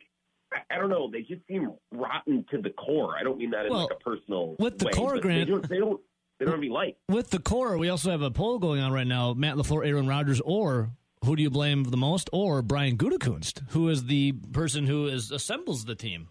I- 0.69 0.79
don't 0.79 0.91
know. 0.91 1.09
They 1.09 1.21
just 1.23 1.47
seem 1.47 1.73
rotten 1.93 2.45
to 2.51 2.61
the 2.61 2.71
core. 2.71 3.15
I 3.17 3.23
don't 3.23 3.39
mean 3.39 3.51
that 3.51 3.67
in 3.67 3.71
Well, 3.73 3.83
like 3.83 3.93
a 3.93 4.03
personal 4.03 4.57
with 4.59 4.79
the 4.79 4.87
way, 4.87 4.93
core, 4.93 5.21
Grant- 5.21 5.47
They 5.47 5.53
don't, 5.53 5.69
they 5.69 5.79
don't. 5.79 6.01
They 6.41 6.45
don't 6.47 6.55
have 6.55 6.61
any 6.61 6.71
life. 6.71 6.95
With 7.09 7.31
the 7.31 7.39
core, 7.39 7.77
we 7.79 7.89
also 7.89 8.11
have 8.11 8.23
a 8.23 8.31
poll 8.33 8.59
going 8.59 8.81
on 8.81 8.91
right 8.93 9.07
now: 9.07 9.33
Matt 9.35 9.55
Lafleur, 9.57 9.87
Aaron 9.87 10.09
Rodgers, 10.09 10.41
or 10.41 10.91
who 11.25 11.37
do 11.37 11.43
you 11.43 11.51
blame 11.51 11.85
the 11.85 11.97
most, 11.97 12.31
or 12.33 12.63
Brian 12.63 12.97
Gutekunst, 12.97 13.61
who 13.71 13.89
is 13.91 14.07
the 14.07 14.33
person 14.33 14.87
who 14.87 15.07
is 15.07 15.31
assembles 15.31 15.85
the 15.85 15.95
team? 15.95 16.31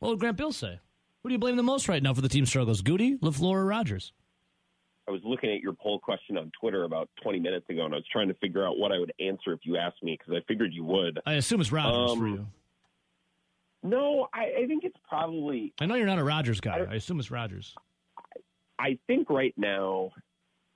What 0.00 0.10
would 0.10 0.18
Grant 0.20 0.36
Bill 0.36 0.52
say? 0.52 0.80
Who 1.22 1.30
do 1.30 1.32
you 1.34 1.38
blame 1.38 1.56
the 1.56 1.62
most 1.62 1.88
right 1.88 2.02
now 2.02 2.12
for 2.12 2.20
the 2.20 2.28
team 2.28 2.44
struggles? 2.44 2.82
Goody, 2.82 3.16
Lafleur, 3.18 3.52
or 3.52 3.64
Rodgers? 3.64 4.12
I 5.06 5.10
was 5.10 5.20
looking 5.24 5.50
at 5.50 5.60
your 5.60 5.74
poll 5.74 5.98
question 5.98 6.38
on 6.38 6.50
Twitter 6.58 6.84
about 6.84 7.10
20 7.22 7.38
minutes 7.38 7.68
ago, 7.68 7.84
and 7.84 7.92
I 7.92 7.98
was 7.98 8.06
trying 8.10 8.28
to 8.28 8.34
figure 8.34 8.66
out 8.66 8.78
what 8.78 8.90
I 8.90 8.98
would 8.98 9.12
answer 9.20 9.52
if 9.52 9.60
you 9.64 9.76
asked 9.76 10.02
me 10.02 10.16
because 10.18 10.34
I 10.34 10.42
figured 10.48 10.72
you 10.72 10.84
would. 10.84 11.20
I 11.26 11.34
assume 11.34 11.60
it's 11.60 11.70
Rodgers 11.72 12.12
Um, 12.12 12.18
for 12.18 12.28
you. 12.28 12.46
No, 13.82 14.28
I, 14.32 14.62
I 14.62 14.66
think 14.66 14.84
it's 14.84 14.96
probably. 15.06 15.74
I 15.78 15.84
know 15.86 15.94
you're 15.94 16.06
not 16.06 16.18
a 16.18 16.24
Rodgers 16.24 16.60
guy. 16.60 16.86
I 16.90 16.94
assume 16.94 17.18
it's 17.20 17.30
Rodgers. 17.30 17.74
I 18.78 18.98
think 19.06 19.28
right 19.28 19.52
now, 19.58 20.10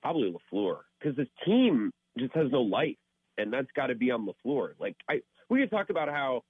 probably 0.03 0.31
Lafleur 0.53 0.77
because 0.99 1.17
this 1.17 1.27
team 1.43 1.91
just 2.19 2.33
has 2.35 2.51
no 2.51 2.61
life, 2.61 2.95
and 3.39 3.51
that's 3.51 3.67
got 3.75 3.87
to 3.87 3.95
be 3.95 4.11
on 4.11 4.27
Lafleur. 4.27 4.73
Like 4.79 4.95
I, 5.09 5.21
we 5.49 5.59
could 5.61 5.71
talk 5.71 5.89
about 5.89 6.07
how 6.07 6.43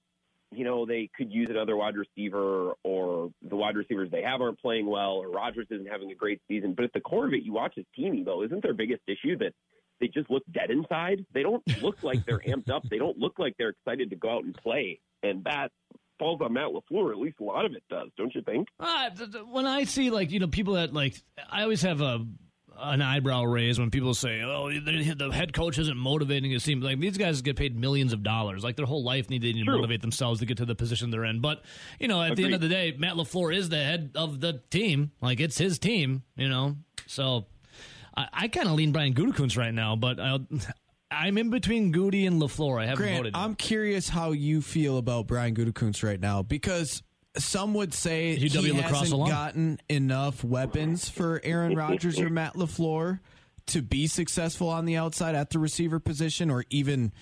you 0.52 0.64
know 0.64 0.84
they 0.86 1.08
could 1.16 1.32
use 1.32 1.48
another 1.50 1.76
wide 1.76 1.94
receiver, 1.96 2.72
or 2.82 3.30
the 3.48 3.56
wide 3.56 3.76
receivers 3.76 4.10
they 4.10 4.22
have 4.22 4.40
aren't 4.40 4.60
playing 4.60 4.86
well, 4.86 5.12
or 5.12 5.28
Rodgers 5.30 5.66
isn't 5.70 5.88
having 5.88 6.10
a 6.10 6.14
great 6.14 6.40
season. 6.48 6.74
But 6.74 6.84
at 6.84 6.92
the 6.92 7.00
core 7.00 7.26
of 7.26 7.32
it, 7.32 7.42
you 7.42 7.52
watch 7.52 7.74
his 7.76 7.86
team, 7.94 8.24
though, 8.24 8.42
isn't 8.42 8.62
their 8.62 8.74
biggest 8.74 9.02
issue 9.06 9.36
that 9.38 9.52
they 10.00 10.08
just 10.08 10.30
look 10.30 10.42
dead 10.52 10.70
inside? 10.70 11.24
They 11.32 11.42
don't 11.42 11.62
look 11.82 12.02
like 12.02 12.24
they're 12.26 12.42
amped 12.46 12.70
up. 12.70 12.82
They 12.88 12.98
don't 12.98 13.18
look 13.18 13.38
like 13.38 13.54
they're 13.58 13.70
excited 13.70 14.10
to 14.10 14.16
go 14.16 14.30
out 14.30 14.44
and 14.44 14.54
play, 14.54 15.00
and 15.22 15.44
that 15.44 15.70
falls 16.18 16.40
on 16.40 16.52
Matt 16.52 16.68
Lafleur. 16.68 17.12
At 17.12 17.18
least 17.18 17.36
a 17.40 17.44
lot 17.44 17.64
of 17.64 17.72
it 17.72 17.82
does, 17.88 18.08
don't 18.16 18.34
you 18.34 18.42
think? 18.42 18.68
Uh, 18.78 19.10
th- 19.10 19.32
th- 19.32 19.44
when 19.50 19.66
I 19.66 19.84
see 19.84 20.10
like 20.10 20.30
you 20.30 20.40
know 20.40 20.48
people 20.48 20.74
that 20.74 20.92
like, 20.92 21.14
I 21.50 21.62
always 21.62 21.82
have 21.82 22.00
a 22.00 22.26
an 22.82 23.02
eyebrow 23.02 23.44
raise 23.44 23.78
when 23.78 23.90
people 23.90 24.14
say, 24.14 24.42
"Oh, 24.42 24.70
the 24.70 25.14
the 25.14 25.30
head 25.30 25.52
coach 25.52 25.78
isn't 25.78 25.96
motivating 25.96 26.50
his 26.50 26.64
team." 26.64 26.80
Like 26.80 26.98
these 26.98 27.16
guys 27.16 27.42
get 27.42 27.56
paid 27.56 27.76
millions 27.76 28.12
of 28.12 28.22
dollars. 28.22 28.64
Like 28.64 28.76
their 28.76 28.86
whole 28.86 29.04
life 29.04 29.30
need 29.30 29.42
they 29.42 29.52
need 29.52 29.64
to 29.64 29.70
motivate 29.72 30.00
themselves 30.00 30.40
to 30.40 30.46
get 30.46 30.58
to 30.58 30.64
the 30.64 30.74
position 30.74 31.10
they're 31.10 31.24
in. 31.24 31.40
But 31.40 31.62
you 31.98 32.08
know, 32.08 32.22
at 32.22 32.36
the 32.36 32.44
end 32.44 32.54
of 32.54 32.60
the 32.60 32.68
day, 32.68 32.94
Matt 32.96 33.14
Lafleur 33.14 33.54
is 33.54 33.68
the 33.68 33.82
head 33.82 34.12
of 34.14 34.40
the 34.40 34.60
team. 34.70 35.12
Like 35.20 35.40
it's 35.40 35.58
his 35.58 35.78
team. 35.78 36.22
You 36.36 36.48
know, 36.48 36.76
so 37.06 37.46
I, 38.16 38.28
I 38.32 38.48
kind 38.48 38.68
of 38.68 38.74
lean 38.74 38.92
Brian 38.92 39.14
Gutekunst 39.14 39.56
right 39.56 39.74
now, 39.74 39.96
but 39.96 40.20
i 40.20 40.38
I'm 41.12 41.38
in 41.38 41.50
between 41.50 41.90
Goody 41.90 42.24
and 42.26 42.40
Lafleur. 42.40 42.80
I 42.80 42.86
haven't 42.86 43.02
Grant, 43.02 43.18
voted. 43.18 43.34
I'm 43.34 43.56
curious 43.56 44.08
how 44.08 44.30
you 44.30 44.62
feel 44.62 44.96
about 44.96 45.26
Brian 45.26 45.56
Gutekunst 45.56 46.04
right 46.04 46.20
now 46.20 46.42
because 46.42 47.02
some 47.38 47.74
would 47.74 47.94
say 47.94 48.36
he 48.36 48.48
UW 48.48 48.74
La 48.74 48.88
Crosse 48.88 49.00
hasn't 49.00 49.12
alum. 49.20 49.28
gotten 49.28 49.78
enough 49.88 50.42
weapons 50.44 51.08
for 51.08 51.40
Aaron 51.44 51.74
Rodgers 51.76 52.18
or 52.18 52.28
Matt 52.30 52.54
Lafleur 52.54 53.20
to 53.66 53.82
be 53.82 54.06
successful 54.06 54.68
on 54.68 54.84
the 54.84 54.96
outside 54.96 55.34
at 55.34 55.50
the 55.50 55.58
receiver 55.58 56.00
position 56.00 56.50
or 56.50 56.64
even 56.70 57.12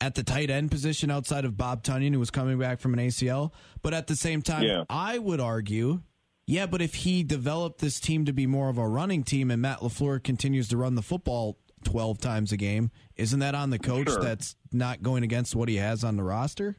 at 0.00 0.14
the 0.14 0.22
tight 0.22 0.50
end 0.50 0.70
position 0.70 1.10
outside 1.10 1.44
of 1.44 1.56
Bob 1.56 1.82
Tonyan, 1.82 2.12
who 2.12 2.18
was 2.20 2.30
coming 2.30 2.58
back 2.58 2.78
from 2.80 2.92
an 2.94 3.00
ACL. 3.00 3.50
But 3.82 3.94
at 3.94 4.06
the 4.06 4.14
same 4.14 4.42
time, 4.42 4.62
Yeah. 4.62 4.84
I 4.90 5.18
would 5.18 5.40
argue. 5.40 6.02
Yeah, 6.46 6.66
but 6.66 6.80
if 6.80 6.94
he 6.94 7.24
developed 7.24 7.80
this 7.80 7.98
team 7.98 8.26
to 8.26 8.32
be 8.32 8.46
more 8.46 8.68
of 8.68 8.78
a 8.78 8.86
running 8.86 9.24
team 9.24 9.50
and 9.50 9.60
Matt 9.62 9.80
LaFleur 9.80 10.22
continues 10.22 10.68
to 10.68 10.76
run 10.76 10.94
the 10.94 11.02
football 11.02 11.58
12 11.84 12.20
times 12.20 12.52
a 12.52 12.56
game, 12.56 12.90
isn't 13.16 13.40
that 13.40 13.54
on 13.56 13.70
the 13.70 13.78
coach 13.80 14.08
Sure. 14.08 14.22
that's 14.22 14.54
not 14.70 15.02
going 15.02 15.24
against 15.24 15.56
what 15.56 15.68
he 15.68 15.76
has 15.76 16.04
on 16.04 16.16
the 16.16 16.22
roster? 16.22 16.76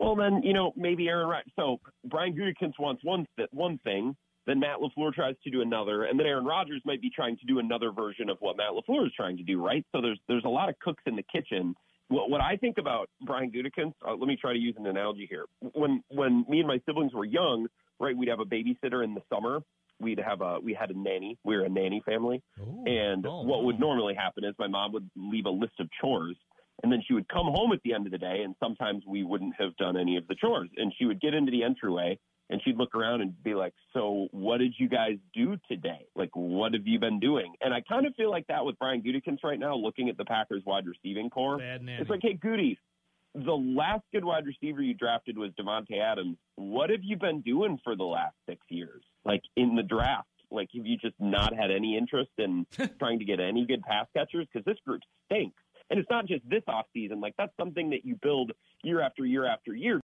Well, 0.00 0.16
then 0.16 0.42
you 0.42 0.54
know 0.54 0.72
maybe 0.76 1.08
Aaron 1.08 1.28
Rodgers. 1.28 1.52
So 1.56 1.78
Brian 2.06 2.34
Gutekunst 2.34 2.80
wants 2.80 3.04
one 3.04 3.26
th- 3.36 3.50
one 3.52 3.78
thing, 3.84 4.16
then 4.46 4.58
Matt 4.58 4.78
Lafleur 4.78 5.12
tries 5.12 5.36
to 5.44 5.50
do 5.50 5.60
another, 5.60 6.04
and 6.04 6.18
then 6.18 6.26
Aaron 6.26 6.46
Rodgers 6.46 6.80
might 6.84 7.02
be 7.02 7.10
trying 7.10 7.36
to 7.36 7.46
do 7.46 7.58
another 7.58 7.92
version 7.92 8.30
of 8.30 8.38
what 8.40 8.56
Matt 8.56 8.70
Lafleur 8.72 9.06
is 9.06 9.12
trying 9.14 9.36
to 9.36 9.42
do, 9.42 9.62
right? 9.62 9.84
So 9.92 10.00
there's 10.00 10.18
there's 10.26 10.44
a 10.44 10.48
lot 10.48 10.70
of 10.70 10.78
cooks 10.80 11.02
in 11.06 11.16
the 11.16 11.22
kitchen. 11.22 11.74
What, 12.08 12.28
what 12.28 12.40
I 12.40 12.56
think 12.56 12.78
about 12.78 13.08
Brian 13.24 13.52
Gutekunst, 13.52 13.94
uh, 14.04 14.14
let 14.14 14.26
me 14.26 14.36
try 14.40 14.52
to 14.52 14.58
use 14.58 14.74
an 14.78 14.86
analogy 14.86 15.26
here. 15.28 15.44
When 15.74 16.02
when 16.08 16.46
me 16.48 16.60
and 16.60 16.66
my 16.66 16.80
siblings 16.86 17.12
were 17.12 17.26
young, 17.26 17.68
right, 18.00 18.16
we'd 18.16 18.28
have 18.30 18.40
a 18.40 18.44
babysitter 18.44 19.04
in 19.04 19.14
the 19.14 19.22
summer. 19.32 19.60
We'd 20.00 20.18
have 20.18 20.40
a 20.40 20.58
we 20.58 20.72
had 20.72 20.90
a 20.90 20.98
nanny. 20.98 21.38
We 21.44 21.58
were 21.58 21.64
a 21.64 21.68
nanny 21.68 22.02
family, 22.06 22.42
and 22.86 23.22
what 23.46 23.64
would 23.64 23.78
normally 23.78 24.14
happen 24.14 24.44
is 24.44 24.54
my 24.58 24.66
mom 24.66 24.92
would 24.94 25.08
leave 25.14 25.44
a 25.44 25.50
list 25.50 25.74
of 25.78 25.88
chores, 26.00 26.36
and 26.82 26.90
then 26.90 27.02
she 27.06 27.12
would 27.12 27.19
come 27.32 27.46
home 27.46 27.72
at 27.72 27.80
the 27.84 27.94
end 27.94 28.06
of 28.06 28.12
the 28.12 28.18
day, 28.18 28.42
and 28.44 28.54
sometimes 28.60 29.04
we 29.06 29.24
wouldn't 29.24 29.54
have 29.58 29.76
done 29.76 29.96
any 29.96 30.16
of 30.16 30.26
the 30.26 30.34
chores, 30.34 30.70
and 30.76 30.92
she 30.98 31.04
would 31.04 31.20
get 31.20 31.34
into 31.34 31.50
the 31.50 31.62
entryway 31.62 32.18
and 32.50 32.60
she'd 32.64 32.76
look 32.76 32.94
around 32.94 33.20
and 33.20 33.42
be 33.42 33.54
like, 33.54 33.72
"So, 33.92 34.28
what 34.32 34.58
did 34.58 34.74
you 34.76 34.88
guys 34.88 35.18
do 35.32 35.56
today? 35.68 36.06
Like, 36.16 36.30
what 36.34 36.74
have 36.74 36.86
you 36.86 36.98
been 36.98 37.20
doing?" 37.20 37.54
And 37.60 37.72
I 37.72 37.80
kind 37.80 38.06
of 38.06 38.14
feel 38.16 38.30
like 38.30 38.46
that 38.48 38.64
with 38.64 38.78
Brian 38.78 39.02
Gutekunst 39.02 39.44
right 39.44 39.58
now, 39.58 39.76
looking 39.76 40.08
at 40.08 40.16
the 40.16 40.24
Packers 40.24 40.64
wide 40.66 40.84
receiving 40.86 41.30
core. 41.30 41.58
It's 42.00 42.10
like, 42.10 42.22
"Hey, 42.22 42.34
Goody, 42.34 42.76
the 43.34 43.56
last 43.56 44.02
good 44.12 44.24
wide 44.24 44.46
receiver 44.46 44.82
you 44.82 44.94
drafted 44.94 45.38
was 45.38 45.52
Davante 45.52 46.00
Adams. 46.00 46.36
What 46.56 46.90
have 46.90 47.04
you 47.04 47.16
been 47.16 47.40
doing 47.42 47.78
for 47.84 47.94
the 47.94 48.04
last 48.04 48.34
six 48.46 48.60
years? 48.68 49.04
Like 49.24 49.42
in 49.56 49.76
the 49.76 49.84
draft, 49.84 50.28
like 50.50 50.70
have 50.74 50.84
you 50.84 50.96
just 50.98 51.18
not 51.20 51.54
had 51.54 51.70
any 51.70 51.96
interest 51.96 52.32
in 52.36 52.66
trying 52.98 53.20
to 53.20 53.24
get 53.24 53.38
any 53.38 53.64
good 53.64 53.82
pass 53.82 54.08
catchers? 54.12 54.48
Because 54.52 54.64
this 54.64 54.78
group 54.84 55.02
stinks." 55.26 55.62
And 55.90 55.98
it's 55.98 56.10
not 56.10 56.26
just 56.26 56.48
this 56.48 56.62
offseason. 56.68 57.20
Like 57.20 57.34
that's 57.36 57.52
something 57.58 57.90
that 57.90 58.04
you 58.04 58.16
build 58.22 58.52
year 58.82 59.00
after 59.00 59.24
year 59.24 59.46
after 59.46 59.74
year. 59.74 59.99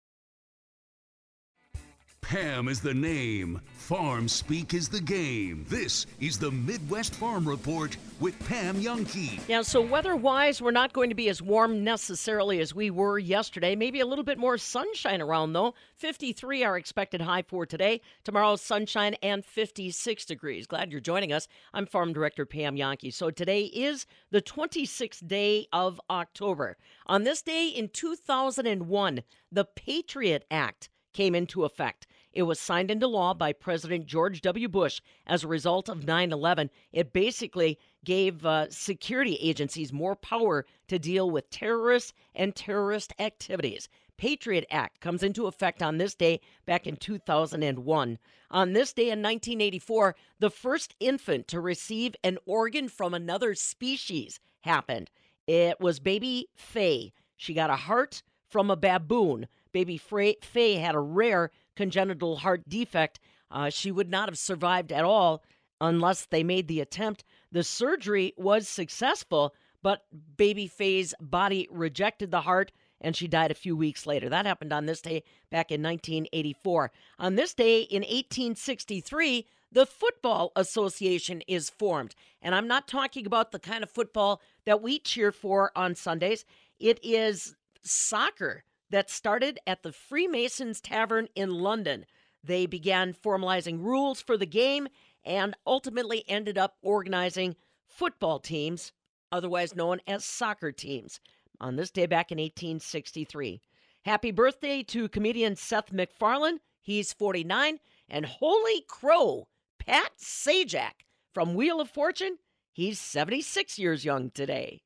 Pam 2.29 2.67
is 2.67 2.81
the 2.81 2.93
name. 2.93 3.61
Farm 3.75 4.27
speak 4.27 4.75
is 4.75 4.89
the 4.89 5.01
game. 5.01 5.65
This 5.69 6.07
is 6.19 6.41
the 6.41 6.51
Midwest 6.51 7.15
Farm 7.15 7.49
Report 7.49 7.97
with 8.19 8.37
Pam 8.49 8.83
Jahnke. 8.83 9.41
Yeah, 9.47 9.63
so 9.63 9.81
weather 9.81 10.17
wise, 10.17 10.61
we're 10.61 10.73
not 10.73 10.93
going 10.93 11.09
to 11.09 11.15
be 11.15 11.29
as 11.29 11.41
warm 11.41 11.85
necessarily 11.85 12.59
as 12.59 12.75
we 12.75 12.91
were 12.91 13.21
yesterday. 13.21 13.77
Maybe 13.77 14.01
a 14.01 14.07
little 14.07 14.25
bit 14.25 14.39
more 14.39 14.59
sunshine 14.59 15.23
around, 15.23 15.53
though. 15.53 15.75
53 15.99 16.65
our 16.65 16.77
expected 16.77 17.21
high 17.21 17.43
for 17.43 17.65
today. 17.65 18.01
Tomorrow's 18.25 18.61
sunshine 18.61 19.15
and 19.23 19.45
56 19.45 20.25
degrees. 20.25 20.67
Glad 20.67 20.91
you're 20.91 21.01
joining 21.01 21.33
us. 21.33 21.47
I'm 21.73 21.87
Farm 21.87 22.13
Director 22.13 22.45
Pam 22.45 22.75
Jahnke. 22.75 23.15
So 23.15 23.31
today 23.31 23.67
is 23.67 24.05
the 24.33 24.43
26th 24.43 25.29
day 25.29 25.69
of 25.73 26.01
October. 26.11 26.77
On 27.07 27.23
this 27.23 27.41
day 27.41 27.69
in 27.69 27.89
2001, 27.89 29.23
the 29.53 29.65
Patriot 29.65 30.45
Act 30.51 30.89
came 31.17 31.35
into 31.35 31.65
effect. 31.65 32.07
It 32.37 32.43
was 32.43 32.61
signed 32.61 32.91
into 32.91 33.07
law 33.07 33.33
by 33.33 33.55
President 33.55 34.05
George 34.05 34.43
W. 34.43 34.69
Bush 34.69 35.01
as 35.27 35.43
a 35.43 35.49
result 35.49 35.89
of 35.89 36.05
9 36.05 36.33
11. 36.33 36.69
It 36.93 37.15
basically 37.15 37.79
gave 38.05 38.45
uh, 38.45 38.69
security 38.69 39.37
agencies 39.37 39.91
more 39.91 40.15
power 40.15 40.67
to 40.89 40.99
deal 40.99 41.31
with 41.31 41.49
terrorists 41.49 42.13
and 42.35 42.55
terrorist 42.55 43.15
activities. 43.19 43.89
Patriot 44.19 44.67
Act 44.71 45.01
comes 45.01 45.23
into 45.23 45.47
effect 45.47 45.83
on 45.83 45.97
this 45.97 46.15
day 46.15 46.41
back 46.67 46.87
in 46.87 46.97
2001. 46.97 48.19
On 48.51 48.73
this 48.75 48.93
day 48.93 49.05
in 49.05 49.23
1984, 49.23 50.15
the 50.39 50.51
first 50.51 50.95
infant 51.01 51.49
to 51.49 51.59
receive 51.59 52.15
an 52.23 52.37
organ 52.45 52.91
from 52.91 53.15
another 53.15 53.55
species 53.55 54.41
happened. 54.61 55.11
It 55.47 55.81
was 55.81 56.01
baby 56.01 56.51
Faye. 56.55 57.15
She 57.35 57.55
got 57.55 57.71
a 57.71 57.77
heart 57.77 58.23
from 58.47 58.71
a 58.71 58.77
baboon. 58.77 59.49
Baby 59.77 59.99
Faye 59.99 60.77
had 60.77 60.95
a 60.95 61.01
rare 61.01 61.51
congenital 61.77 62.37
heart 62.37 62.67
defect. 62.67 63.21
Uh, 63.51 63.69
she 63.69 63.93
would 63.93 64.09
not 64.09 64.27
have 64.27 64.39
survived 64.39 64.91
at 64.91 65.05
all 65.05 65.43
unless 65.83 66.25
they 66.25 66.43
made 66.43 66.67
the 66.67 66.81
attempt. 66.81 67.25
The 67.53 67.63
surgery 67.63 68.33
was 68.39 68.71
successful, 68.71 69.55
but 69.83 70.07
baby 70.39 70.67
Faye's 70.67 71.13
body 71.21 71.69
rejected 71.71 72.31
the 72.31 72.41
heart 72.41 72.73
and 73.03 73.15
she 73.15 73.29
died 73.29 73.51
a 73.51 73.55
few 73.55 73.77
weeks 73.77 74.07
later. 74.07 74.31
That 74.31 74.47
happened 74.47 74.73
on 74.73 74.87
this 74.87 75.03
day 75.03 75.25
back 75.51 75.71
in 75.71 75.83
1984. 75.83 76.91
On 77.19 77.35
this 77.35 77.53
day 77.53 77.83
in 77.83 78.01
1863, 78.01 79.47
the 79.71 79.85
Football 79.85 80.53
Association 80.57 81.43
is 81.47 81.69
formed. 81.69 82.15
And 82.41 82.55
I'm 82.55 82.67
not 82.67 82.89
talking 82.89 83.27
about 83.27 83.53
the 83.53 83.59
kind 83.59 83.83
of 83.83 83.91
football 83.91 84.41
that 84.65 84.81
we 84.81 85.01
cheer 85.01 85.33
for 85.33 85.71
on 85.77 85.95
Sundays, 85.95 86.47
it 86.81 86.99
is 87.03 87.57
soccer 87.83 88.65
that 88.91 89.11
started 89.11 89.59
at 89.67 89.83
the 89.83 89.93
Freemasons 89.93 90.81
Tavern 90.81 91.29
in 91.35 91.51
London. 91.51 92.07
They 92.43 92.67
began 92.67 93.13
formalizing 93.13 93.83
rules 93.83 94.21
for 94.21 94.37
the 94.37 94.47
game 94.47 94.89
and 95.25 95.57
ultimately 95.67 96.25
ended 96.29 96.57
up 96.57 96.77
organizing 96.83 97.57
football 97.87 98.39
teams, 98.39 98.93
otherwise 99.33 99.75
known 99.75 100.01
as 100.07 100.25
soccer 100.25 100.71
teams, 100.71 101.21
on 101.61 101.77
this 101.77 101.91
day 101.91 102.07
back 102.07 102.31
in 102.31 102.39
1863. 102.39 103.61
Happy 104.05 104.31
birthday 104.31 104.85
to 104.85 105.09
comedian 105.09 105.57
Seth 105.57 105.93
MacFarlane. 105.93 106.61
He's 106.81 107.13
49. 107.13 107.81
And 108.09 108.25
holy 108.25 108.85
crow, 108.89 109.49
Pat 109.81 110.13
Sajak 110.17 111.03
from 111.35 111.55
Wheel 111.55 111.81
of 111.81 111.91
Fortune. 111.91 112.39
He's 112.73 113.01
76 113.01 113.79
years 113.79 114.05
young 114.05 114.31
today. 114.31 114.83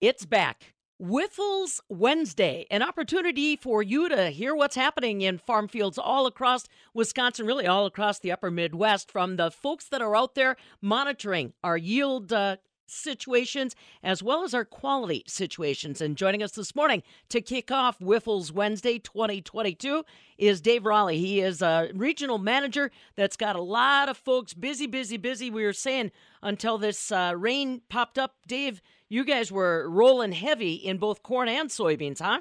It's 0.00 0.26
back. 0.26 0.74
Wyffels 1.02 1.80
Wednesday, 1.88 2.66
an 2.70 2.80
opportunity 2.80 3.56
for 3.56 3.82
you 3.82 4.08
to 4.08 4.30
hear 4.30 4.54
what's 4.54 4.76
happening 4.76 5.22
in 5.22 5.38
farm 5.38 5.66
fields 5.66 5.98
all 5.98 6.24
across 6.26 6.68
Wisconsin, 6.94 7.46
really 7.46 7.66
all 7.66 7.84
across 7.84 8.20
the 8.20 8.30
upper 8.30 8.48
Midwest, 8.48 9.10
from 9.10 9.34
the 9.34 9.50
folks 9.50 9.88
that 9.88 10.00
are 10.00 10.14
out 10.14 10.36
there 10.36 10.56
monitoring 10.80 11.52
our 11.64 11.76
yield 11.76 12.32
uh, 12.32 12.58
situations 12.86 13.74
as 14.04 14.22
well 14.22 14.44
as 14.44 14.54
our 14.54 14.64
quality 14.64 15.24
situations. 15.26 16.00
And 16.00 16.16
joining 16.16 16.44
us 16.44 16.52
this 16.52 16.76
morning 16.76 17.02
to 17.28 17.40
kick 17.40 17.72
off 17.72 17.98
Wyffels 17.98 18.52
Wednesday 18.52 19.00
2022 19.00 20.04
is 20.38 20.60
Dave 20.60 20.86
Raleigh. 20.86 21.18
He 21.18 21.40
is 21.40 21.60
a 21.60 21.90
regional 21.92 22.38
manager 22.38 22.92
that's 23.16 23.36
got 23.36 23.56
a 23.56 23.62
lot 23.62 24.08
of 24.08 24.16
folks 24.16 24.54
busy, 24.54 24.86
busy, 24.86 25.16
busy. 25.16 25.50
We 25.50 25.64
were 25.64 25.72
saying 25.72 26.12
until 26.40 26.78
this 26.78 27.10
uh, 27.10 27.34
rain 27.36 27.82
popped 27.88 28.16
up, 28.16 28.36
Dave, 28.46 28.80
you 29.08 29.24
guys 29.24 29.52
were 29.52 29.88
rolling 29.88 30.32
heavy 30.32 30.74
in 30.74 30.98
both 30.98 31.22
corn 31.22 31.48
and 31.48 31.68
soybeans, 31.70 32.20
huh? 32.20 32.40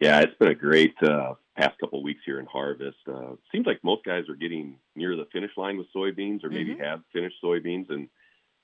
Yeah, 0.00 0.20
it's 0.20 0.34
been 0.38 0.48
a 0.48 0.54
great 0.54 0.94
uh, 1.02 1.34
past 1.56 1.78
couple 1.78 1.98
of 1.98 2.04
weeks 2.04 2.22
here 2.24 2.40
in 2.40 2.46
harvest. 2.46 2.96
Uh, 3.06 3.32
seems 3.52 3.66
like 3.66 3.84
most 3.84 4.04
guys 4.04 4.28
are 4.28 4.34
getting 4.36 4.78
near 4.96 5.14
the 5.14 5.26
finish 5.32 5.50
line 5.56 5.76
with 5.76 5.88
soybeans, 5.94 6.42
or 6.42 6.48
maybe 6.48 6.74
Mhm. 6.74 6.80
have 6.84 7.02
finished 7.12 7.36
soybeans, 7.42 7.90
and 7.90 8.08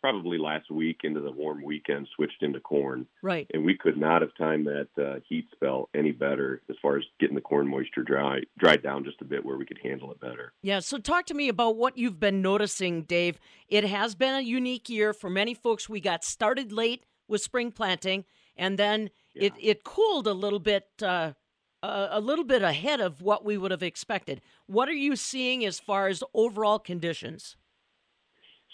probably 0.07 0.39
last 0.39 0.71
week 0.71 1.01
into 1.03 1.21
the 1.21 1.33
warm 1.33 1.65
weekend 1.65 2.07
switched 2.15 2.41
into 2.41 2.61
corn. 2.61 3.05
Right. 3.23 3.51
And 3.53 3.65
we 3.65 3.77
could 3.77 3.97
not 3.97 4.23
have 4.23 4.31
timed 4.39 4.65
that 4.67 4.87
uh, 4.97 5.19
heat 5.29 5.49
spell 5.53 5.89
any 5.97 6.13
better 6.13 6.63
as 6.71 6.77
far 6.81 6.97
as 6.97 7.03
getting 7.19 7.35
the 7.35 7.41
corn 7.41 7.67
moisture 7.67 8.05
dry 8.05 8.43
dried 8.57 8.85
down 8.85 9.03
just 9.03 9.21
a 9.21 9.25
bit 9.25 9.45
where 9.45 9.57
we 9.57 9.67
could 9.67 9.81
handle 9.83 10.13
it 10.13 10.21
better. 10.21 10.53
Yeah, 10.63 10.79
so 10.79 10.99
talk 10.99 11.27
to 11.27 11.35
me 11.35 11.49
about 11.49 11.77
what 11.77 11.99
you've 11.99 12.21
been 12.21 12.41
noticing, 12.41 13.03
Dave. 13.03 13.41
It 13.67 13.83
has 13.83 14.15
been 14.15 14.35
a 14.37 14.43
unique 14.43 14.89
year 14.89 15.13
for 15.13 15.29
many 15.29 15.55
folks. 15.55 15.89
We 15.89 16.01
got 16.01 16.23
started 16.23 16.71
late 16.71 17.05
with 17.27 17.43
spring 17.43 17.73
planting, 17.73 18.27
and 18.57 18.79
then 18.79 19.11
it, 19.35 19.55
it 19.61 19.83
cooled 19.83 20.29
a 20.29 20.35
little 20.35 20.61
bit, 20.61 20.87
uh, 21.03 21.33
a 21.83 22.21
little 22.21 22.45
bit 22.45 22.63
ahead 22.63 23.01
of 23.01 23.23
what 23.23 23.45
we 23.45 23.59
would 23.59 23.73
have 23.73 23.83
expected. 23.83 24.41
What 24.67 24.89
are 24.89 24.93
you 24.93 25.17
seeing 25.17 25.65
as 25.65 25.81
far 25.81 26.07
as 26.07 26.23
overall 26.33 26.79
conditions? 26.79 27.57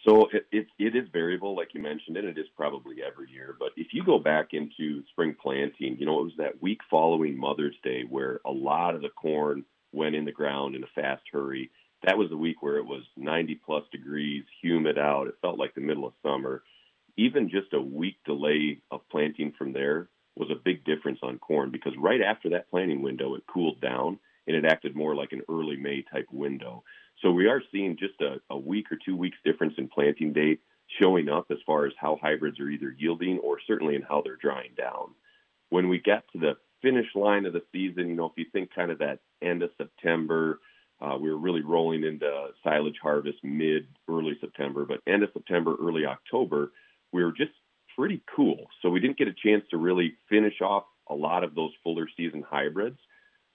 So 0.04 0.28
it, 0.32 0.46
it, 0.50 0.66
it 0.78 0.96
is 0.96 1.08
variable, 1.12 1.54
like 1.56 1.74
you 1.74 1.82
mentioned, 1.82 2.16
and 2.16 2.26
it 2.26 2.36
is 2.36 2.46
probably 2.56 2.96
every 3.06 3.30
year. 3.30 3.54
But 3.58 3.70
if 3.76 3.88
you 3.92 4.04
go 4.04 4.18
back 4.18 4.48
into 4.52 5.04
spring 5.10 5.36
planting, 5.40 5.96
you 5.98 6.06
know, 6.06 6.18
it 6.20 6.24
was 6.24 6.36
that 6.38 6.60
week 6.60 6.80
following 6.90 7.38
Mother's 7.38 7.76
Day 7.84 8.02
where 8.08 8.40
a 8.44 8.50
lot 8.50 8.96
of 8.96 9.02
the 9.02 9.10
corn 9.10 9.64
went 9.92 10.16
in 10.16 10.24
the 10.24 10.32
ground 10.32 10.74
in 10.74 10.82
a 10.82 11.00
fast 11.00 11.22
hurry. 11.30 11.70
That 12.04 12.18
was 12.18 12.30
the 12.30 12.36
week 12.36 12.62
where 12.62 12.78
it 12.78 12.86
was 12.86 13.02
90 13.16 13.60
plus 13.64 13.84
degrees, 13.92 14.44
humid 14.60 14.98
out. 14.98 15.28
It 15.28 15.38
felt 15.40 15.58
like 15.58 15.74
the 15.74 15.80
middle 15.80 16.06
of 16.06 16.14
summer. 16.22 16.64
Even 17.16 17.48
just 17.48 17.72
a 17.72 17.80
week 17.80 18.16
delay 18.24 18.80
of 18.90 19.08
planting 19.08 19.52
from 19.56 19.72
there 19.72 20.08
was 20.34 20.50
a 20.50 20.60
big 20.64 20.84
difference 20.84 21.20
on 21.22 21.38
corn 21.38 21.70
because 21.70 21.92
right 21.98 22.22
after 22.22 22.48
that 22.50 22.70
planting 22.70 23.02
window, 23.02 23.34
it 23.34 23.44
cooled 23.46 23.80
down 23.80 24.18
and 24.48 24.56
it 24.56 24.64
acted 24.64 24.96
more 24.96 25.14
like 25.14 25.32
an 25.32 25.42
early 25.48 25.76
May 25.76 26.02
type 26.02 26.26
window. 26.32 26.82
So 27.22 27.30
we 27.30 27.46
are 27.46 27.62
seeing 27.70 27.96
just 27.96 28.20
a, 28.20 28.40
a 28.50 28.58
week 28.58 28.90
or 28.90 28.98
two 29.02 29.16
weeks 29.16 29.38
difference 29.44 29.74
in 29.78 29.88
planting 29.88 30.32
date 30.32 30.61
showing 31.00 31.28
up 31.28 31.46
as 31.50 31.58
far 31.64 31.87
as 31.87 31.92
how 31.96 32.18
hybrids 32.20 32.61
are 32.61 32.68
either 32.68 32.94
yielding 32.98 33.38
or 33.38 33.58
certainly 33.66 33.94
in 33.94 34.02
how 34.02 34.22
they're 34.22 34.37
drying 34.37 34.72
down. 34.76 35.14
When 35.70 35.88
we 35.88 36.01
get 36.01 36.24
to 36.32 36.38
the 36.38 36.57
finish 36.82 37.07
line 37.14 37.47
of 37.47 37.53
the 37.53 37.62
season, 37.72 38.09
you 38.09 38.14
know, 38.14 38.26
if 38.26 38.32
you 38.36 38.47
think 38.53 38.74
kind 38.74 38.90
of 38.90 38.99
that 38.99 39.20
end 39.40 39.62
of 39.62 39.70
September, 39.78 40.61
uh, 41.01 41.16
we 41.16 41.30
were 41.30 41.38
really 41.38 41.62
rolling 41.62 42.05
into 42.05 42.49
silage 42.62 42.99
harvest 43.01 43.38
mid, 43.42 43.86
early 44.09 44.36
September, 44.40 44.84
but 44.84 45.01
end 45.07 45.22
of 45.22 45.30
September, 45.32 45.76
early 45.80 46.05
October, 46.05 46.72
we 47.12 47.24
were 47.24 47.32
just 47.32 47.53
pretty 47.97 48.22
cool. 48.34 48.66
So 48.80 48.90
we 48.90 49.01
didn't 49.01 49.18
get 49.18 49.28
a 49.28 49.32
chance 49.32 49.64
to 49.70 49.76
really 49.76 50.14
finish 50.28 50.61
off 50.61 50.84
a 51.09 51.14
lot 51.14 51.44
of 51.44 51.55
those 51.55 51.72
fuller 51.82 52.09
season 52.16 52.44
hybrids. 52.49 52.99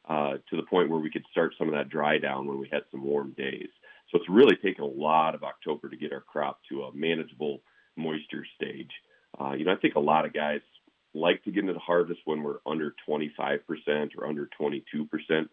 Uh, 0.07 0.33
to 0.49 0.55
the 0.55 0.63
point 0.63 0.89
where 0.89 0.99
we 0.99 1.11
could 1.11 1.25
start 1.31 1.53
some 1.57 1.67
of 1.67 1.73
that 1.73 1.89
dry 1.89 2.17
down 2.17 2.47
when 2.47 2.59
we 2.59 2.69
had 2.71 2.83
some 2.91 3.03
warm 3.03 3.33
days. 3.37 3.67
So 4.09 4.17
it's 4.17 4.29
really 4.29 4.55
taken 4.55 4.83
a 4.83 4.87
lot 4.87 5.35
of 5.35 5.43
October 5.43 5.89
to 5.89 5.97
get 5.97 6.13
our 6.13 6.21
crop 6.21 6.59
to 6.69 6.83
a 6.83 6.93
manageable 6.93 7.61
moisture 7.97 8.45
stage. 8.55 8.91
Uh, 9.39 9.53
you 9.53 9.65
know, 9.65 9.73
I 9.73 9.75
think 9.75 9.95
a 9.95 9.99
lot 9.99 10.25
of 10.25 10.33
guys 10.33 10.61
like 11.13 11.43
to 11.43 11.51
get 11.51 11.61
into 11.61 11.73
the 11.73 11.79
harvest 11.79 12.21
when 12.25 12.41
we're 12.41 12.59
under 12.65 12.95
25% 13.07 13.59
or 14.17 14.27
under 14.27 14.49
22% 14.59 14.79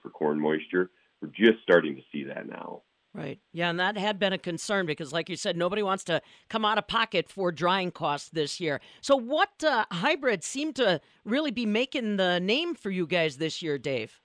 for 0.00 0.10
corn 0.10 0.38
moisture. 0.40 0.90
We're 1.20 1.28
just 1.28 1.62
starting 1.62 1.96
to 1.96 2.02
see 2.12 2.24
that 2.24 2.46
now. 2.48 2.82
Right. 3.12 3.38
Yeah, 3.52 3.70
and 3.70 3.78
that 3.78 3.96
had 3.96 4.18
been 4.18 4.32
a 4.32 4.38
concern 4.38 4.86
because, 4.86 5.12
like 5.12 5.28
you 5.28 5.36
said, 5.36 5.56
nobody 5.56 5.84
wants 5.84 6.02
to 6.04 6.20
come 6.48 6.64
out 6.64 6.78
of 6.78 6.88
pocket 6.88 7.28
for 7.28 7.52
drying 7.52 7.92
costs 7.92 8.28
this 8.28 8.58
year. 8.58 8.80
So, 9.02 9.14
what 9.14 9.62
uh, 9.62 9.84
hybrids 9.92 10.46
seem 10.46 10.72
to 10.74 11.00
really 11.24 11.52
be 11.52 11.64
making 11.64 12.16
the 12.16 12.40
name 12.40 12.74
for 12.74 12.90
you 12.90 13.06
guys 13.06 13.36
this 13.36 13.62
year, 13.62 13.78
Dave? 13.78 14.20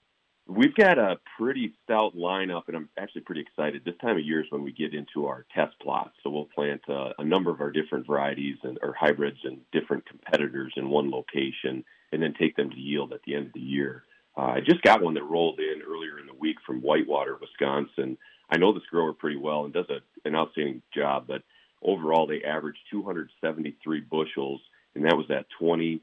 We've 0.50 0.74
got 0.74 0.98
a 0.98 1.20
pretty 1.38 1.72
stout 1.84 2.16
lineup, 2.16 2.62
and 2.66 2.76
I'm 2.76 2.88
actually 2.98 3.20
pretty 3.20 3.42
excited. 3.42 3.84
This 3.84 3.94
time 4.00 4.16
of 4.16 4.24
year 4.24 4.40
is 4.40 4.50
when 4.50 4.64
we 4.64 4.72
get 4.72 4.94
into 4.94 5.26
our 5.26 5.46
test 5.54 5.78
plots. 5.80 6.10
So 6.24 6.30
we'll 6.30 6.46
plant 6.46 6.80
uh, 6.88 7.12
a 7.18 7.24
number 7.24 7.52
of 7.52 7.60
our 7.60 7.70
different 7.70 8.04
varieties 8.04 8.56
and 8.64 8.76
or 8.82 8.92
hybrids 8.98 9.38
and 9.44 9.58
different 9.70 10.06
competitors 10.06 10.72
in 10.76 10.90
one 10.90 11.08
location, 11.08 11.84
and 12.10 12.20
then 12.20 12.34
take 12.36 12.56
them 12.56 12.68
to 12.68 12.76
yield 12.76 13.12
at 13.12 13.20
the 13.24 13.36
end 13.36 13.46
of 13.46 13.52
the 13.52 13.60
year. 13.60 14.02
Uh, 14.36 14.54
I 14.56 14.60
just 14.60 14.82
got 14.82 15.00
one 15.00 15.14
that 15.14 15.22
rolled 15.22 15.60
in 15.60 15.82
earlier 15.88 16.18
in 16.18 16.26
the 16.26 16.34
week 16.34 16.56
from 16.66 16.80
Whitewater, 16.80 17.38
Wisconsin. 17.40 18.18
I 18.50 18.58
know 18.58 18.72
this 18.72 18.82
grower 18.90 19.12
pretty 19.12 19.36
well 19.36 19.66
and 19.66 19.72
does 19.72 19.88
a, 19.88 20.00
an 20.28 20.34
outstanding 20.34 20.82
job, 20.92 21.26
but 21.28 21.42
overall 21.80 22.26
they 22.26 22.42
averaged 22.42 22.80
273 22.90 24.00
bushels, 24.00 24.60
and 24.96 25.04
that 25.04 25.16
was 25.16 25.30
at 25.30 25.46
20.1% 25.62 26.00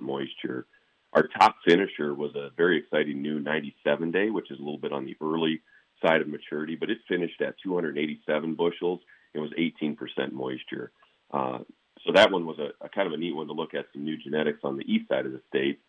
moisture. 0.00 0.66
Our 1.12 1.28
top 1.28 1.56
finisher 1.66 2.14
was 2.14 2.34
a 2.34 2.50
very 2.56 2.78
exciting 2.78 3.20
new 3.20 3.38
97 3.38 4.10
day, 4.10 4.30
which 4.30 4.50
is 4.50 4.58
a 4.58 4.62
little 4.62 4.78
bit 4.78 4.92
on 4.92 5.04
the 5.04 5.16
early 5.20 5.60
side 6.04 6.20
of 6.20 6.28
maturity, 6.28 6.74
but 6.74 6.90
it 6.90 6.98
finished 7.08 7.40
at 7.42 7.54
287 7.62 8.54
bushels. 8.54 9.00
It 9.34 9.38
was 9.38 9.50
18% 9.58 9.96
moisture. 10.32 10.90
Uh, 11.30 11.58
so 12.04 12.12
that 12.14 12.30
one 12.32 12.46
was 12.46 12.58
a, 12.58 12.84
a 12.84 12.88
kind 12.88 13.06
of 13.06 13.12
a 13.12 13.16
neat 13.16 13.34
one 13.34 13.46
to 13.46 13.52
look 13.52 13.74
at 13.74 13.86
some 13.92 14.04
new 14.04 14.16
genetics 14.16 14.60
on 14.64 14.76
the 14.76 14.84
east 14.90 15.08
side 15.08 15.26
of 15.26 15.32
the 15.32 15.42
state. 15.48 15.80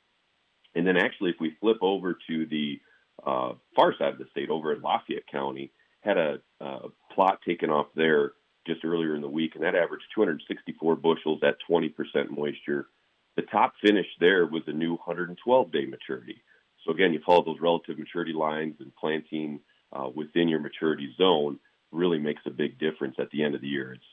And 0.75 0.85
then 0.85 0.97
actually, 0.97 1.31
if 1.31 1.37
we 1.39 1.55
flip 1.59 1.77
over 1.81 2.17
to 2.27 2.45
the 2.45 2.79
uh, 3.25 3.53
far 3.75 3.95
side 3.97 4.13
of 4.13 4.19
the 4.19 4.27
state, 4.31 4.49
over 4.49 4.73
in 4.73 4.81
Lafayette 4.81 5.27
County, 5.31 5.71
had 6.01 6.17
a, 6.17 6.39
uh 6.59 6.87
plot 7.13 7.39
taken 7.47 7.69
off 7.69 7.87
there 7.95 8.31
just 8.65 8.83
earlier 8.83 9.15
in 9.15 9.21
the 9.21 9.29
week, 9.29 9.55
and 9.55 9.63
that 9.63 9.75
averaged 9.75 10.05
264 10.15 10.95
bushels 10.95 11.41
at 11.43 11.57
20% 11.69 11.93
moisture. 12.29 12.87
The 13.35 13.43
top 13.43 13.73
finish 13.83 14.05
there 14.19 14.45
was 14.45 14.63
a 14.67 14.73
new 14.73 14.91
112 14.91 15.71
day 15.71 15.85
maturity. 15.85 16.41
So 16.85 16.91
again, 16.91 17.13
you 17.13 17.21
follow 17.25 17.43
those 17.43 17.61
relative 17.61 17.97
maturity 17.97 18.33
lines 18.33 18.75
and 18.79 18.95
planting 18.95 19.59
uh, 19.91 20.09
within 20.13 20.47
your 20.47 20.59
maturity 20.59 21.13
zone 21.17 21.59
really 21.91 22.19
makes 22.19 22.41
a 22.45 22.51
big 22.51 22.79
difference 22.79 23.15
at 23.19 23.29
the 23.31 23.43
end 23.43 23.55
of 23.55 23.61
the 23.61 23.67
year. 23.67 23.93
It's 23.93 24.03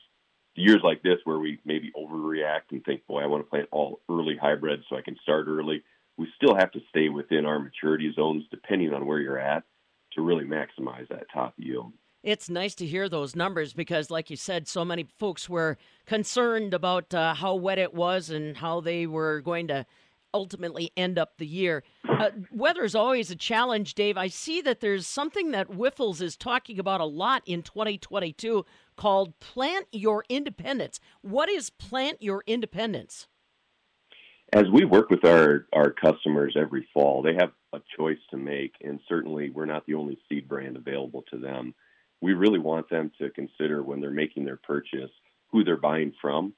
years 0.55 0.81
like 0.83 1.01
this 1.01 1.17
where 1.23 1.39
we 1.39 1.59
maybe 1.65 1.91
overreact 1.97 2.71
and 2.71 2.83
think, 2.83 3.05
boy, 3.07 3.21
I 3.21 3.27
want 3.27 3.43
to 3.43 3.49
plant 3.49 3.69
all 3.71 4.01
early 4.09 4.37
hybrids 4.39 4.83
so 4.89 4.95
I 4.95 5.01
can 5.01 5.17
start 5.21 5.47
early. 5.47 5.83
We 6.17 6.27
still 6.35 6.55
have 6.55 6.71
to 6.71 6.81
stay 6.89 7.09
within 7.09 7.45
our 7.45 7.59
maturity 7.59 8.13
zones 8.15 8.43
depending 8.51 8.93
on 8.93 9.05
where 9.05 9.19
you're 9.19 9.39
at 9.39 9.63
to 10.13 10.21
really 10.21 10.45
maximize 10.45 11.07
that 11.09 11.27
top 11.33 11.53
yield. 11.57 11.93
It's 12.23 12.49
nice 12.49 12.75
to 12.75 12.85
hear 12.85 13.09
those 13.09 13.35
numbers 13.35 13.73
because, 13.73 14.11
like 14.11 14.29
you 14.29 14.35
said, 14.35 14.67
so 14.67 14.85
many 14.85 15.07
folks 15.17 15.49
were 15.49 15.77
concerned 16.05 16.73
about 16.73 17.13
uh, 17.13 17.33
how 17.33 17.55
wet 17.55 17.79
it 17.79 17.93
was 17.93 18.29
and 18.29 18.57
how 18.57 18.79
they 18.79 19.07
were 19.07 19.41
going 19.41 19.67
to 19.69 19.85
ultimately 20.33 20.91
end 20.95 21.17
up 21.17 21.37
the 21.37 21.47
year. 21.47 21.83
Uh, 22.07 22.29
weather 22.51 22.83
is 22.83 22.95
always 22.95 23.31
a 23.31 23.35
challenge, 23.35 23.95
Dave. 23.95 24.17
I 24.17 24.27
see 24.27 24.61
that 24.61 24.79
there's 24.79 25.07
something 25.07 25.51
that 25.51 25.71
Wyffels 25.71 26.21
is 26.21 26.37
talking 26.37 26.79
about 26.79 27.01
a 27.01 27.05
lot 27.05 27.41
in 27.45 27.63
2022 27.63 28.65
called 28.95 29.39
Plant 29.39 29.87
Your 29.91 30.23
Independence. 30.29 30.99
What 31.21 31.49
is 31.49 31.69
Plant 31.69 32.21
Your 32.21 32.43
Independence? 32.45 33.27
as 34.53 34.65
we 34.73 34.85
work 34.85 35.09
with 35.09 35.25
our 35.25 35.67
our 35.73 35.91
customers 35.91 36.55
every 36.59 36.87
fall, 36.93 37.21
they 37.21 37.35
have 37.35 37.51
a 37.73 37.81
choice 37.97 38.19
to 38.31 38.37
make, 38.37 38.73
and 38.81 38.99
certainly 39.07 39.49
we're 39.49 39.65
not 39.65 39.85
the 39.85 39.93
only 39.93 40.17
seed 40.27 40.47
brand 40.47 40.75
available 40.75 41.23
to 41.31 41.37
them. 41.37 41.73
We 42.21 42.33
really 42.33 42.59
want 42.59 42.89
them 42.89 43.11
to 43.19 43.29
consider 43.31 43.81
when 43.81 43.99
they're 43.99 44.11
making 44.11 44.45
their 44.45 44.57
purchase 44.57 45.11
who 45.51 45.63
they're 45.63 45.77
buying 45.77 46.13
from. 46.21 46.53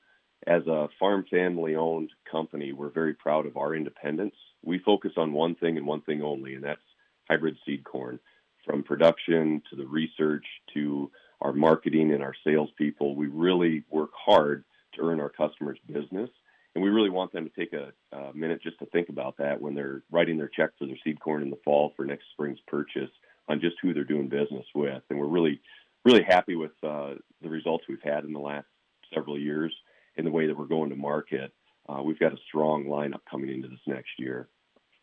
As 0.46 0.66
a 0.68 0.90
farm 1.00 1.26
family 1.30 1.76
owned 1.76 2.12
company, 2.30 2.74
we're 2.74 2.90
very 2.90 3.14
proud 3.14 3.46
of 3.46 3.56
our 3.56 3.74
independence. 3.74 4.36
We 4.62 4.80
focus 4.80 5.14
on 5.18 5.34
one 5.34 5.56
thing 5.56 5.78
and 5.78 5.88
one 5.88 6.02
thing 6.02 6.22
only, 6.22 6.56
and 6.56 6.64
that's 6.64 6.82
hybrid 7.30 7.58
seed 7.66 7.84
corn. 7.86 8.20
From 8.66 8.84
production 8.84 9.62
to 9.70 9.76
the 9.76 9.86
research 9.86 10.46
to 10.74 11.10
our 11.42 11.54
marketing 11.54 12.14
and 12.14 12.22
our 12.22 12.36
salespeople, 12.46 13.16
we 13.16 13.28
really 13.28 13.84
work 13.90 14.12
hard 14.14 14.66
to 14.96 15.02
earn 15.02 15.20
our 15.20 15.30
customers' 15.30 15.80
business 15.88 16.30
and 16.76 16.84
we 16.84 16.90
really 16.90 17.10
want 17.10 17.32
them 17.32 17.48
to 17.48 17.56
take 17.60 17.74
a, 17.74 17.92
a 18.16 18.34
minute 18.34 18.62
just 18.62 18.80
to 18.80 18.86
think 18.88 19.10
about 19.10 19.38
that 19.38 19.62
when 19.62 19.76
they're 19.76 20.02
writing 20.12 20.38
their 20.38 20.48
check 20.50 20.72
for 20.78 20.86
their 20.86 20.98
seed 21.04 21.20
corn 21.20 21.42
in 21.42 21.50
the 21.50 21.60
fall 21.64 21.94
for 21.96 22.06
next 22.06 22.26
spring's 22.34 22.60
purchase 22.68 23.10
on 23.48 23.60
just 23.60 23.76
who 23.82 23.94
they're 23.94 24.04
doing 24.04 24.30
business 24.30 24.66
with. 24.74 25.02
And 25.10 25.20
we're 25.20 25.28
really, 25.28 25.62
really 26.06 26.24
happy 26.24 26.56
with 26.56 26.72
uh, 26.84 27.16
the 27.42 27.50
results 27.50 27.86
we've 27.88 28.02
had 28.04 28.24
in 28.24 28.34
the 28.34 28.40
last 28.40 28.68
several 29.14 29.38
years 29.38 29.74
in 30.16 30.26
the 30.26 30.32
way 30.32 30.48
that 30.48 30.58
we're 30.58 30.66
going 30.66 30.90
to 30.90 30.96
market. 30.96 31.54
Uh, 31.88 32.02
we've 32.02 32.20
got 32.20 32.34
a 32.34 32.38
strong 32.48 32.86
lineup 32.86 33.22
coming 33.30 33.50
into 33.50 33.68
this 33.68 33.80
next 33.88 34.12
year. 34.18 34.48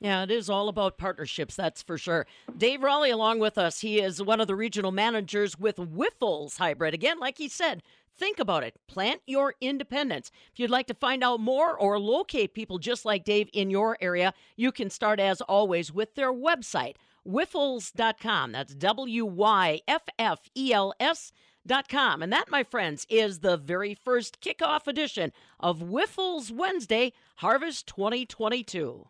Yeah, 0.01 0.23
it 0.23 0.31
is 0.31 0.49
all 0.49 0.71
about 0.71 0.97
partnerships, 0.97 1.57
that's 1.57 1.83
for 1.83 1.99
sure. 1.99 2.27
Dave 2.57 2.83
Raleigh 2.83 3.11
along 3.11 3.39
with 3.39 3.59
us. 3.59 3.81
He 3.81 4.01
is 4.01 4.23
one 4.23 4.41
of 4.41 4.47
the 4.47 4.57
regional 4.57 4.93
managers 4.93 5.59
with 5.59 5.77
Wyffels 5.77 6.57
Hybrid. 6.57 6.95
Again, 6.95 7.19
like 7.19 7.37
he 7.37 7.49
said, 7.49 7.83
think 8.17 8.39
about 8.39 8.65
it. 8.65 8.77
Plant 8.89 9.21
your 9.27 9.57
independence. 9.61 10.31
If 10.53 10.59
you'd 10.59 10.71
like 10.71 10.87
to 10.87 10.95
find 10.95 11.23
out 11.23 11.41
more 11.41 11.79
or 11.79 11.99
locate 11.99 12.55
people 12.55 12.79
just 12.79 13.05
like 13.05 13.25
Dave 13.25 13.51
in 13.53 13.69
your 13.69 13.99
area, 14.01 14.33
you 14.57 14.73
can 14.73 14.89
start 14.89 15.21
as 15.21 15.43
always 15.43 15.93
with 15.93 16.15
their 16.15 16.33
website, 16.33 16.97
wyffels.com. 17.27 18.53
That's 18.53 18.75
W 18.75 19.25
Y 19.25 19.81
F 19.87 20.03
F 20.19 20.41
E 20.57 20.73
L 20.73 20.95
S. 21.01 21.33
Dot 21.67 21.91
com. 21.91 22.23
And 22.23 22.33
that, 22.33 22.51
my 22.51 22.63
friends, 22.63 23.07
is 23.11 23.41
the 23.41 23.59
very 23.59 23.95
first 23.95 24.41
kickoff 24.41 24.87
edition 24.87 25.31
of 25.61 25.81
Wyffels 25.81 26.51
Wednesday 26.51 27.13
Harvest 27.37 27.87
2022. 27.87 29.07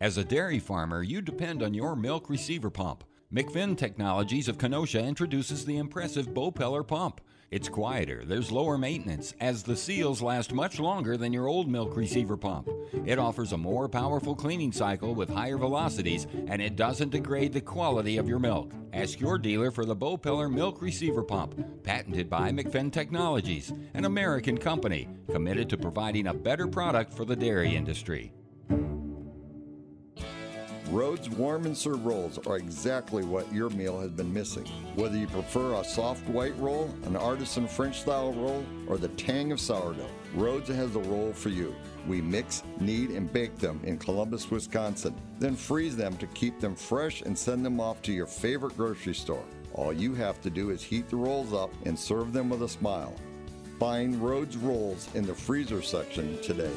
As 0.00 0.18
a 0.18 0.24
dairy 0.24 0.58
farmer, 0.58 1.04
you 1.04 1.22
depend 1.22 1.62
on 1.62 1.74
your 1.74 1.94
milk 1.94 2.28
receiver 2.28 2.68
pump. 2.68 3.04
McFinn 3.32 3.76
Technologies 3.76 4.48
of 4.48 4.58
Kenosha 4.58 5.00
introduces 5.04 5.64
the 5.64 5.76
impressive 5.76 6.28
Bopeller 6.28 6.86
pump. 6.86 7.20
It's 7.50 7.70
quieter, 7.70 8.24
there's 8.26 8.52
lower 8.52 8.76
maintenance, 8.76 9.32
as 9.40 9.62
the 9.62 9.74
seals 9.74 10.20
last 10.20 10.52
much 10.52 10.78
longer 10.78 11.16
than 11.16 11.32
your 11.32 11.46
old 11.46 11.66
milk 11.66 11.96
receiver 11.96 12.36
pump. 12.36 12.68
It 13.06 13.18
offers 13.18 13.52
a 13.52 13.56
more 13.56 13.88
powerful 13.88 14.34
cleaning 14.34 14.70
cycle 14.70 15.14
with 15.14 15.30
higher 15.30 15.56
velocities, 15.56 16.26
and 16.46 16.60
it 16.60 16.76
doesn't 16.76 17.08
degrade 17.08 17.54
the 17.54 17.62
quality 17.62 18.18
of 18.18 18.28
your 18.28 18.38
milk. 18.38 18.72
Ask 18.92 19.18
your 19.18 19.38
dealer 19.38 19.70
for 19.70 19.86
the 19.86 19.96
Bopeller 19.96 20.52
Milk 20.52 20.82
Receiver 20.82 21.22
Pump, 21.22 21.82
patented 21.84 22.28
by 22.28 22.50
McFinn 22.50 22.92
Technologies, 22.92 23.72
an 23.94 24.04
American 24.04 24.58
company 24.58 25.08
committed 25.30 25.70
to 25.70 25.78
providing 25.78 26.26
a 26.26 26.34
better 26.34 26.66
product 26.66 27.14
for 27.14 27.24
the 27.24 27.36
dairy 27.36 27.74
industry. 27.74 28.30
Rhodes 30.90 31.28
warm 31.28 31.66
and 31.66 31.76
serve 31.76 32.06
rolls 32.06 32.38
are 32.46 32.56
exactly 32.56 33.22
what 33.22 33.52
your 33.52 33.68
meal 33.68 34.00
has 34.00 34.10
been 34.10 34.32
missing. 34.32 34.64
Whether 34.94 35.18
you 35.18 35.26
prefer 35.26 35.74
a 35.74 35.84
soft 35.84 36.26
white 36.28 36.58
roll, 36.58 36.90
an 37.04 37.14
artisan 37.14 37.68
French 37.68 38.00
style 38.00 38.32
roll, 38.32 38.64
or 38.86 38.96
the 38.96 39.08
tang 39.08 39.52
of 39.52 39.60
sourdough, 39.60 40.08
Rhodes 40.34 40.70
has 40.70 40.92
the 40.92 41.00
roll 41.00 41.34
for 41.34 41.50
you. 41.50 41.74
We 42.06 42.22
mix, 42.22 42.62
knead, 42.80 43.10
and 43.10 43.30
bake 43.30 43.58
them 43.58 43.82
in 43.84 43.98
Columbus, 43.98 44.50
Wisconsin, 44.50 45.14
then 45.38 45.56
freeze 45.56 45.94
them 45.94 46.16
to 46.16 46.26
keep 46.28 46.58
them 46.58 46.74
fresh 46.74 47.20
and 47.20 47.36
send 47.36 47.66
them 47.66 47.80
off 47.80 48.00
to 48.02 48.12
your 48.12 48.26
favorite 48.26 48.74
grocery 48.74 49.14
store. 49.14 49.44
All 49.74 49.92
you 49.92 50.14
have 50.14 50.40
to 50.40 50.48
do 50.48 50.70
is 50.70 50.82
heat 50.82 51.10
the 51.10 51.16
rolls 51.16 51.52
up 51.52 51.70
and 51.84 51.98
serve 51.98 52.32
them 52.32 52.48
with 52.48 52.62
a 52.62 52.68
smile. 52.68 53.14
Find 53.78 54.16
Rhodes 54.16 54.56
rolls 54.56 55.06
in 55.14 55.26
the 55.26 55.34
freezer 55.34 55.82
section 55.82 56.40
today. 56.40 56.72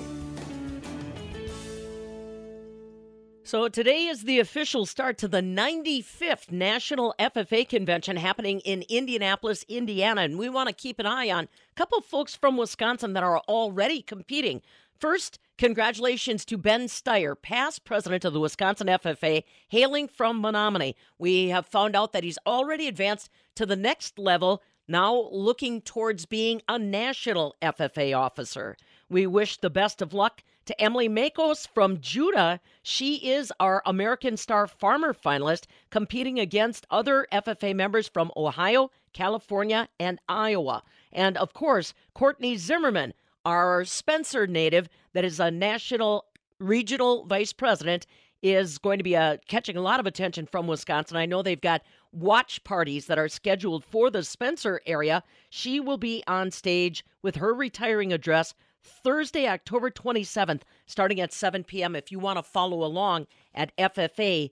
So 3.43 3.67
today 3.67 4.05
is 4.05 4.23
the 4.23 4.39
official 4.39 4.85
start 4.85 5.17
to 5.17 5.27
the 5.27 5.41
95th 5.41 6.51
National 6.51 7.15
FFA 7.17 7.67
Convention 7.67 8.15
happening 8.15 8.59
in 8.59 8.83
Indianapolis, 8.87 9.65
Indiana, 9.67 10.21
and 10.21 10.37
we 10.37 10.47
want 10.47 10.69
to 10.69 10.75
keep 10.75 10.99
an 10.99 11.07
eye 11.07 11.31
on 11.31 11.45
a 11.45 11.75
couple 11.75 11.99
folks 12.01 12.35
from 12.35 12.55
Wisconsin 12.55 13.13
that 13.13 13.23
are 13.23 13.39
already 13.39 14.03
competing. 14.03 14.61
First, 14.99 15.39
congratulations 15.57 16.45
to 16.45 16.57
Ben 16.57 16.81
Steyer, 16.81 17.35
past 17.35 17.83
president 17.83 18.25
of 18.25 18.33
the 18.33 18.39
Wisconsin 18.39 18.85
FFA, 18.85 19.43
hailing 19.69 20.07
from 20.07 20.39
Menominee. 20.39 20.95
We 21.17 21.49
have 21.49 21.65
found 21.65 21.95
out 21.95 22.13
that 22.13 22.23
he's 22.23 22.39
already 22.45 22.87
advanced 22.87 23.31
to 23.55 23.65
the 23.65 23.75
next 23.75 24.19
level, 24.19 24.61
now 24.87 25.29
looking 25.31 25.81
towards 25.81 26.27
being 26.27 26.61
a 26.69 26.77
national 26.77 27.55
FFA 27.59 28.15
officer. 28.15 28.77
We 29.09 29.25
wish 29.25 29.57
the 29.57 29.71
best 29.71 29.99
of 30.03 30.13
luck 30.13 30.43
to 30.65 30.81
Emily 30.81 31.09
Makos 31.09 31.67
from 31.67 31.97
Juda. 31.97 32.59
She 32.83 33.15
is 33.31 33.51
our 33.59 33.81
American 33.85 34.37
Star 34.37 34.67
Farmer 34.67 35.13
finalist, 35.13 35.65
competing 35.89 36.39
against 36.39 36.85
other 36.89 37.27
FFA 37.31 37.75
members 37.75 38.07
from 38.07 38.31
Ohio, 38.37 38.91
California, 39.13 39.89
and 39.99 40.19
Iowa. 40.29 40.83
And 41.11 41.37
of 41.37 41.53
course, 41.53 41.93
Courtney 42.13 42.57
Zimmerman, 42.57 43.13
our 43.45 43.83
Spencer 43.85 44.47
native, 44.47 44.87
that 45.13 45.25
is 45.25 45.39
a 45.39 45.51
national 45.51 46.25
regional 46.59 47.25
vice 47.25 47.53
president, 47.53 48.05
is 48.41 48.77
going 48.77 48.97
to 48.97 49.03
be 49.03 49.15
uh, 49.15 49.37
catching 49.47 49.77
a 49.77 49.81
lot 49.81 49.99
of 49.99 50.07
attention 50.07 50.45
from 50.45 50.67
Wisconsin. 50.67 51.17
I 51.17 51.25
know 51.25 51.41
they've 51.41 51.59
got 51.59 51.83
watch 52.11 52.63
parties 52.63 53.05
that 53.05 53.19
are 53.19 53.29
scheduled 53.29 53.85
for 53.85 54.09
the 54.09 54.23
Spencer 54.23 54.81
area. 54.85 55.23
She 55.49 55.79
will 55.79 55.97
be 55.97 56.23
on 56.27 56.51
stage 56.51 57.05
with 57.21 57.35
her 57.35 57.53
retiring 57.53 58.11
address 58.11 58.53
Thursday, 58.83 59.47
October 59.47 59.89
27th, 59.89 60.61
starting 60.85 61.19
at 61.19 61.33
7 61.33 61.63
p.m. 61.63 61.95
If 61.95 62.11
you 62.11 62.19
want 62.19 62.37
to 62.37 62.43
follow 62.43 62.83
along 62.83 63.27
at 63.53 63.75
FFA.org. 63.77 64.51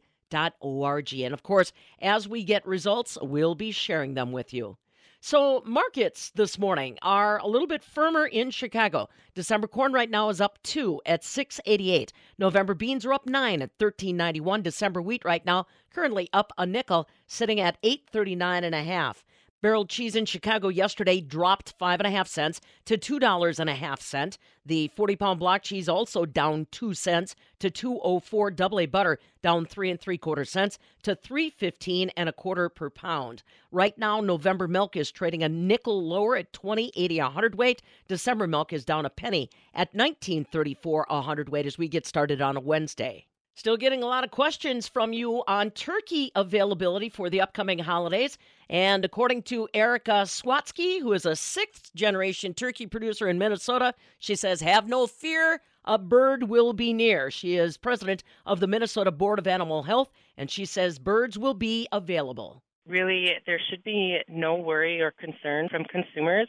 And 1.13 1.33
of 1.33 1.43
course, 1.43 1.73
as 2.01 2.27
we 2.27 2.43
get 2.43 2.67
results, 2.67 3.17
we'll 3.21 3.55
be 3.55 3.71
sharing 3.71 4.13
them 4.13 4.31
with 4.31 4.53
you. 4.53 4.77
So, 5.21 5.61
markets 5.65 6.31
this 6.33 6.57
morning 6.57 6.97
are 7.01 7.39
a 7.39 7.47
little 7.47 7.67
bit 7.67 7.83
firmer 7.83 8.25
in 8.25 8.51
Chicago. 8.51 9.09
December 9.35 9.67
corn 9.67 9.91
right 9.91 10.09
now 10.09 10.29
is 10.29 10.39
up 10.39 10.57
2 10.63 11.01
at 11.05 11.25
688. 11.25 12.13
November 12.37 12.73
beans 12.73 13.05
are 13.05 13.11
up 13.11 13.25
9 13.25 13.61
at 13.61 13.71
1391. 13.77 14.61
December 14.61 15.01
wheat 15.01 15.25
right 15.25 15.45
now 15.45 15.67
currently 15.93 16.29
up 16.31 16.53
a 16.57 16.65
nickel, 16.65 17.09
sitting 17.27 17.59
at 17.59 17.77
839 17.83 18.63
and 18.63 18.73
a 18.73 18.83
half. 18.83 19.25
Barreled 19.61 19.89
cheese 19.89 20.15
in 20.15 20.25
Chicago 20.25 20.69
yesterday 20.69 21.19
dropped 21.19 21.73
five 21.77 21.99
and 21.99 22.07
a 22.07 22.11
half 22.11 22.29
cents 22.29 22.61
to 22.85 22.97
two 22.97 23.19
dollars 23.19 23.59
and 23.59 23.69
a 23.69 23.75
half 23.75 23.99
cent. 23.99 24.37
The 24.65 24.89
40 24.95 25.17
pound 25.17 25.39
block 25.39 25.63
cheese 25.63 25.89
also 25.89 26.25
down 26.25 26.67
two 26.71 26.93
cents 26.93 27.35
to 27.59 27.69
204. 27.69 28.51
Double 28.51 28.79
A 28.79 28.85
butter 28.85 29.19
down 29.41 29.65
three 29.65 29.91
and 29.91 29.99
three 29.99 30.17
quarter 30.17 30.45
cents 30.45 30.79
to 31.03 31.13
315 31.13 32.09
and 32.15 32.29
a 32.29 32.33
quarter 32.33 32.69
per 32.69 32.89
pound. 32.89 33.43
Right 33.69 33.97
now, 33.97 34.21
November 34.21 34.65
milk 34.65 34.95
is 34.95 35.11
trading 35.11 35.43
a 35.43 35.49
nickel 35.49 36.07
lower 36.07 36.37
at 36.37 36.53
20.80 36.53 37.19
a 37.19 37.29
hundredweight. 37.29 37.81
December 38.07 38.47
milk 38.47 38.71
is 38.71 38.85
down 38.85 39.05
a 39.05 39.09
penny 39.09 39.49
at 39.73 39.93
19.34 39.93 41.03
a 41.09 41.21
hundredweight 41.21 41.65
as 41.65 41.77
we 41.77 41.89
get 41.89 42.07
started 42.07 42.41
on 42.41 42.55
a 42.55 42.61
Wednesday. 42.61 43.25
Still 43.59 43.75
getting 43.75 44.01
a 44.01 44.05
lot 44.05 44.23
of 44.23 44.31
questions 44.31 44.87
from 44.87 45.11
you 45.11 45.43
on 45.45 45.71
turkey 45.71 46.31
availability 46.33 47.09
for 47.09 47.29
the 47.29 47.41
upcoming 47.41 47.77
holidays. 47.77 48.37
And 48.69 49.03
according 49.03 49.43
to 49.43 49.67
Erica 49.73 50.23
Sawatzky, 50.23 51.01
who 51.01 51.11
is 51.11 51.25
a 51.25 51.35
sixth 51.35 51.93
generation 51.93 52.53
turkey 52.53 52.87
producer 52.87 53.27
in 53.27 53.37
Minnesota, 53.37 53.93
she 54.17 54.35
says, 54.35 54.61
Have 54.61 54.87
no 54.87 55.07
fear, 55.07 55.59
a 55.83 55.97
bird 55.97 56.43
will 56.43 56.71
be 56.71 56.93
near. 56.93 57.29
She 57.29 57.57
is 57.57 57.75
president 57.75 58.23
of 58.45 58.61
the 58.61 58.67
Minnesota 58.67 59.11
Board 59.11 59.39
of 59.39 59.45
Animal 59.45 59.83
Health, 59.83 60.09
and 60.37 60.49
she 60.49 60.63
says 60.63 60.97
birds 60.97 61.37
will 61.37 61.53
be 61.53 61.85
available. 61.91 62.63
Really, 62.87 63.33
there 63.45 63.59
should 63.69 63.83
be 63.83 64.19
no 64.29 64.55
worry 64.55 65.01
or 65.01 65.11
concern 65.11 65.67
from 65.67 65.83
consumers. 65.83 66.47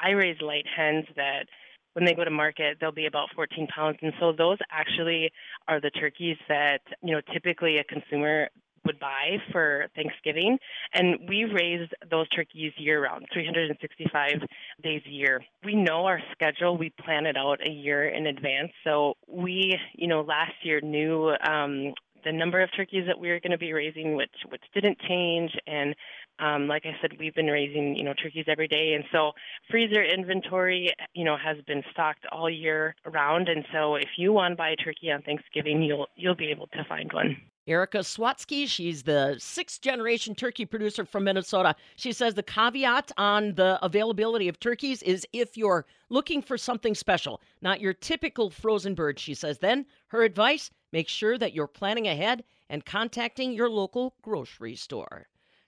I 0.00 0.12
raise 0.12 0.40
light 0.40 0.64
hens 0.74 1.04
that 1.16 1.48
when 1.96 2.04
they 2.04 2.12
go 2.12 2.24
to 2.24 2.30
market, 2.30 2.76
they'll 2.78 2.92
be 2.92 3.06
about 3.06 3.30
14 3.34 3.66
pounds. 3.68 3.96
And 4.02 4.12
so 4.20 4.30
those 4.30 4.58
actually 4.70 5.32
are 5.66 5.80
the 5.80 5.88
turkeys 5.88 6.36
that, 6.46 6.82
you 7.02 7.14
know, 7.14 7.22
typically 7.32 7.78
a 7.78 7.84
consumer 7.84 8.50
would 8.84 9.00
buy 9.00 9.38
for 9.50 9.86
Thanksgiving. 9.96 10.58
And 10.92 11.26
we 11.26 11.44
raise 11.44 11.88
those 12.10 12.28
turkeys 12.28 12.72
year 12.76 13.02
round, 13.02 13.24
365 13.32 14.42
days 14.82 15.00
a 15.06 15.10
year. 15.10 15.42
We 15.64 15.74
know 15.74 16.04
our 16.04 16.20
schedule. 16.32 16.76
We 16.76 16.92
plan 17.02 17.24
it 17.24 17.38
out 17.38 17.66
a 17.66 17.70
year 17.70 18.10
in 18.10 18.26
advance. 18.26 18.72
So 18.84 19.14
we, 19.26 19.74
you 19.94 20.06
know, 20.06 20.20
last 20.20 20.52
year 20.64 20.82
knew 20.82 21.32
um, 21.48 21.94
the 22.26 22.32
number 22.32 22.60
of 22.60 22.68
turkeys 22.76 23.04
that 23.06 23.18
we 23.18 23.28
were 23.28 23.40
going 23.40 23.52
to 23.52 23.58
be 23.58 23.72
raising, 23.72 24.16
which 24.16 24.34
which 24.50 24.62
didn't 24.74 24.98
change, 25.08 25.52
and 25.66 25.94
um, 26.38 26.68
like 26.68 26.84
I 26.84 26.96
said, 27.00 27.12
we've 27.18 27.34
been 27.34 27.46
raising 27.46 27.96
you 27.96 28.04
know 28.04 28.14
turkeys 28.14 28.44
every 28.48 28.68
day, 28.68 28.94
and 28.94 29.04
so 29.12 29.32
freezer 29.70 30.02
inventory 30.02 30.92
you 31.14 31.24
know 31.24 31.36
has 31.36 31.56
been 31.66 31.82
stocked 31.92 32.26
all 32.30 32.50
year 32.50 32.94
round, 33.06 33.48
and 33.48 33.64
so 33.72 33.94
if 33.94 34.08
you 34.16 34.32
want 34.32 34.52
to 34.52 34.56
buy 34.56 34.70
a 34.70 34.76
turkey 34.76 35.10
on 35.10 35.22
Thanksgiving, 35.22 35.82
you'll 35.82 36.06
you'll 36.16 36.34
be 36.34 36.50
able 36.50 36.66
to 36.68 36.84
find 36.84 37.12
one. 37.12 37.36
Erica 37.68 37.98
Sawatzky, 37.98 38.68
she's 38.68 39.02
the 39.02 39.34
sixth 39.40 39.80
generation 39.80 40.36
turkey 40.36 40.64
producer 40.64 41.04
from 41.04 41.24
Minnesota. 41.24 41.74
She 41.96 42.12
says 42.12 42.34
the 42.34 42.42
caveat 42.44 43.10
on 43.16 43.54
the 43.54 43.84
availability 43.84 44.46
of 44.46 44.60
turkeys 44.60 45.02
is 45.02 45.26
if 45.32 45.56
you're 45.56 45.84
looking 46.08 46.42
for 46.42 46.56
something 46.56 46.94
special, 46.94 47.40
not 47.62 47.80
your 47.80 47.92
typical 47.92 48.50
frozen 48.50 48.94
bird. 48.94 49.18
She 49.18 49.34
says 49.34 49.58
then 49.58 49.84
her 50.08 50.22
advice 50.22 50.70
make 50.92 51.08
sure 51.08 51.36
that 51.38 51.54
you're 51.54 51.66
planning 51.66 52.06
ahead 52.06 52.44
and 52.68 52.84
contacting 52.84 53.52
your 53.52 53.68
local 53.68 54.14
grocery 54.22 54.76
store. 54.76 55.26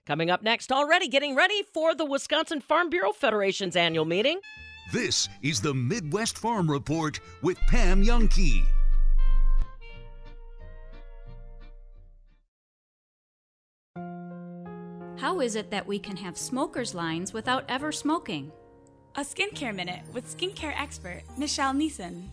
Coming 0.09 0.31
up 0.31 0.41
next, 0.41 0.71
already 0.71 1.07
getting 1.07 1.35
ready 1.35 1.61
for 1.71 1.93
the 1.93 2.03
Wisconsin 2.03 2.61
Farm 2.61 2.89
Bureau 2.89 3.11
Federation's 3.11 3.75
annual 3.75 4.05
meeting. 4.05 4.39
This 4.91 5.29
is 5.43 5.61
the 5.61 5.75
Midwest 5.75 6.39
Farm 6.39 6.67
Report 6.67 7.19
with 7.43 7.59
Pam 7.67 8.03
Jahnke. 8.03 8.65
How 15.19 15.41
is 15.41 15.53
it 15.53 15.69
that 15.69 15.85
we 15.85 15.99
can 15.99 16.17
have 16.17 16.39
smokers' 16.39 16.95
lines 16.95 17.31
without 17.31 17.65
ever 17.69 17.91
smoking? 17.91 18.51
A 19.13 19.21
skincare 19.21 19.75
minute 19.75 20.01
with 20.11 20.25
skincare 20.25 20.73
expert 20.75 21.21
Michelle 21.37 21.73
Neeson. 21.73 22.29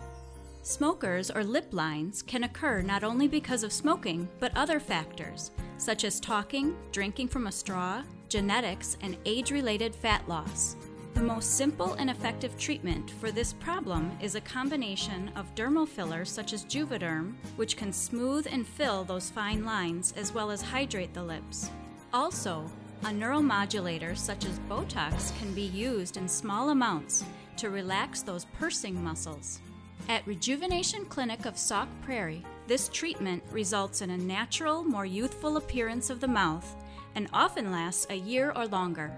Smokers 0.66 1.30
or 1.30 1.44
lip 1.44 1.68
lines 1.70 2.22
can 2.22 2.42
occur 2.42 2.82
not 2.82 3.04
only 3.04 3.28
because 3.28 3.62
of 3.62 3.72
smoking, 3.72 4.28
but 4.40 4.50
other 4.56 4.80
factors, 4.80 5.52
such 5.78 6.02
as 6.02 6.18
talking, 6.18 6.76
drinking 6.90 7.28
from 7.28 7.46
a 7.46 7.52
straw, 7.52 8.02
genetics, 8.28 8.96
and 9.00 9.16
age 9.26 9.52
related 9.52 9.94
fat 9.94 10.28
loss. 10.28 10.74
The 11.14 11.22
most 11.22 11.56
simple 11.56 11.92
and 11.92 12.10
effective 12.10 12.58
treatment 12.58 13.12
for 13.20 13.30
this 13.30 13.52
problem 13.52 14.10
is 14.20 14.34
a 14.34 14.40
combination 14.40 15.30
of 15.36 15.54
dermal 15.54 15.86
fillers 15.86 16.28
such 16.28 16.52
as 16.52 16.64
Juvederm, 16.64 17.34
which 17.54 17.76
can 17.76 17.92
smooth 17.92 18.48
and 18.50 18.66
fill 18.66 19.04
those 19.04 19.30
fine 19.30 19.64
lines 19.64 20.14
as 20.16 20.34
well 20.34 20.50
as 20.50 20.62
hydrate 20.62 21.14
the 21.14 21.22
lips. 21.22 21.70
Also, 22.12 22.68
a 23.04 23.10
neuromodulator 23.10 24.16
such 24.16 24.44
as 24.44 24.58
Botox 24.68 25.30
can 25.38 25.54
be 25.54 25.62
used 25.62 26.16
in 26.16 26.26
small 26.26 26.70
amounts 26.70 27.24
to 27.56 27.70
relax 27.70 28.22
those 28.22 28.46
pursing 28.46 29.00
muscles. 29.00 29.60
At 30.08 30.24
Rejuvenation 30.26 31.04
Clinic 31.06 31.46
of 31.46 31.58
Sauk 31.58 31.88
Prairie, 32.02 32.44
this 32.66 32.88
treatment 32.88 33.42
results 33.50 34.02
in 34.02 34.10
a 34.10 34.16
natural, 34.16 34.84
more 34.84 35.06
youthful 35.06 35.56
appearance 35.56 36.10
of 36.10 36.20
the 36.20 36.28
mouth 36.28 36.76
and 37.14 37.28
often 37.32 37.72
lasts 37.72 38.06
a 38.10 38.14
year 38.14 38.52
or 38.54 38.66
longer. 38.66 39.10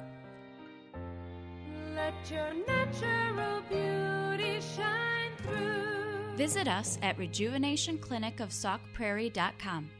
Let 1.94 2.14
your 2.30 2.54
natural 2.66 3.60
beauty 3.68 4.60
shine 4.76 5.32
through. 5.42 6.36
Visit 6.36 6.68
us 6.68 6.98
at 7.02 7.18
rejuvenationclinicofsaukprairie.com. 7.18 9.90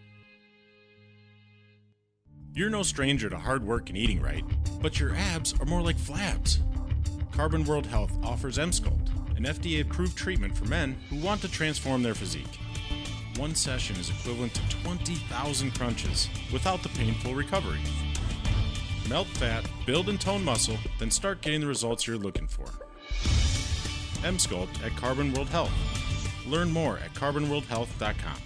You're 2.54 2.70
no 2.70 2.82
stranger 2.82 3.28
to 3.28 3.36
hard 3.38 3.62
work 3.62 3.90
and 3.90 3.98
eating 3.98 4.22
right, 4.22 4.42
but 4.80 4.98
your 4.98 5.14
abs 5.14 5.52
are 5.60 5.66
more 5.66 5.82
like 5.82 5.96
flabs. 5.96 6.60
Carbon 7.30 7.64
World 7.64 7.86
Health 7.86 8.12
offers 8.24 8.58
M-Sculpt, 8.58 8.97
an 9.39 9.45
FDA-approved 9.45 10.18
treatment 10.18 10.57
for 10.57 10.64
men 10.64 10.97
who 11.09 11.16
want 11.16 11.41
to 11.41 11.49
transform 11.49 12.03
their 12.03 12.14
physique. 12.14 12.59
One 13.36 13.55
session 13.55 13.95
is 13.95 14.11
equivalent 14.11 14.53
to 14.55 14.68
20,000 14.82 15.70
crunches 15.76 16.28
without 16.53 16.82
the 16.82 16.89
painful 16.91 17.36
recovery. 17.36 17.78
Melt 19.09 19.28
fat, 19.28 19.64
build 19.86 20.09
and 20.09 20.20
tone 20.20 20.45
muscle, 20.45 20.76
then 20.99 21.12
start 21.12 21.41
getting 21.41 21.61
the 21.61 21.68
results 21.68 22.05
you're 22.05 22.18
looking 22.18 22.49
for. 22.49 22.66
M-Sculpt 24.26 24.84
at 24.84 24.97
Carbon 24.97 25.32
World 25.32 25.49
Health. 25.51 25.70
Learn 26.49 26.72
more 26.72 26.99
at 26.99 27.14
carbonworldhealth.com. 27.14 28.43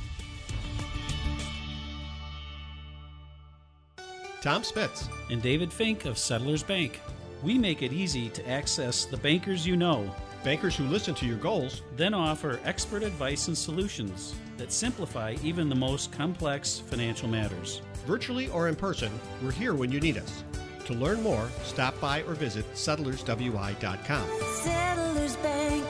Tom 4.43 4.63
Spitz 4.63 5.09
and 5.31 5.41
David 5.41 5.73
Fink 5.73 6.05
of 6.05 6.19
Settlers 6.19 6.63
Bank. 6.63 7.01
We 7.43 7.57
make 7.57 7.81
it 7.81 7.95
easy 7.95 8.29
to 8.29 8.47
access 8.47 9.07
the 9.07 9.17
bankers 9.17 9.67
you 9.67 9.77
know. 9.77 10.15
Bankers 10.45 10.75
who 10.75 10.85
listen 10.85 11.15
to 11.15 11.27
your 11.27 11.37
goals, 11.37 11.83
then 11.97 12.15
offer 12.15 12.59
expert 12.65 13.05
advice 13.05 13.47
and 13.47 13.57
solutions 13.57 14.35
that 14.57 14.73
simplify 14.73 15.37
even 15.45 15.69
the 15.69 15.75
most 15.75 16.11
complex 16.11 16.81
financial 16.81 17.29
matters. 17.29 17.81
Virtually 18.07 18.49
or 18.49 18.69
in 18.69 18.75
person, 18.75 19.13
we're 19.41 19.53
here 19.53 19.75
when 19.75 19.93
you 19.93 20.01
need 20.01 20.19
us. 20.19 20.43
To 20.87 20.95
learn 20.95 21.23
more, 21.23 21.49
stop 21.63 21.99
by 22.01 22.23
or 22.23 22.35
visit 22.35 22.65
settlerswi.com. 22.75 24.27
Settlers 24.55 25.37
Bank, 25.37 25.87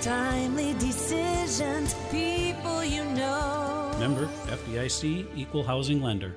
timely 0.00 0.72
decisions, 0.78 1.94
people 2.10 2.82
you 2.82 3.04
know. 3.04 3.94
Member 3.98 4.26
FDIC 4.46 5.26
Equal 5.36 5.62
Housing 5.62 6.00
Lender. 6.00 6.34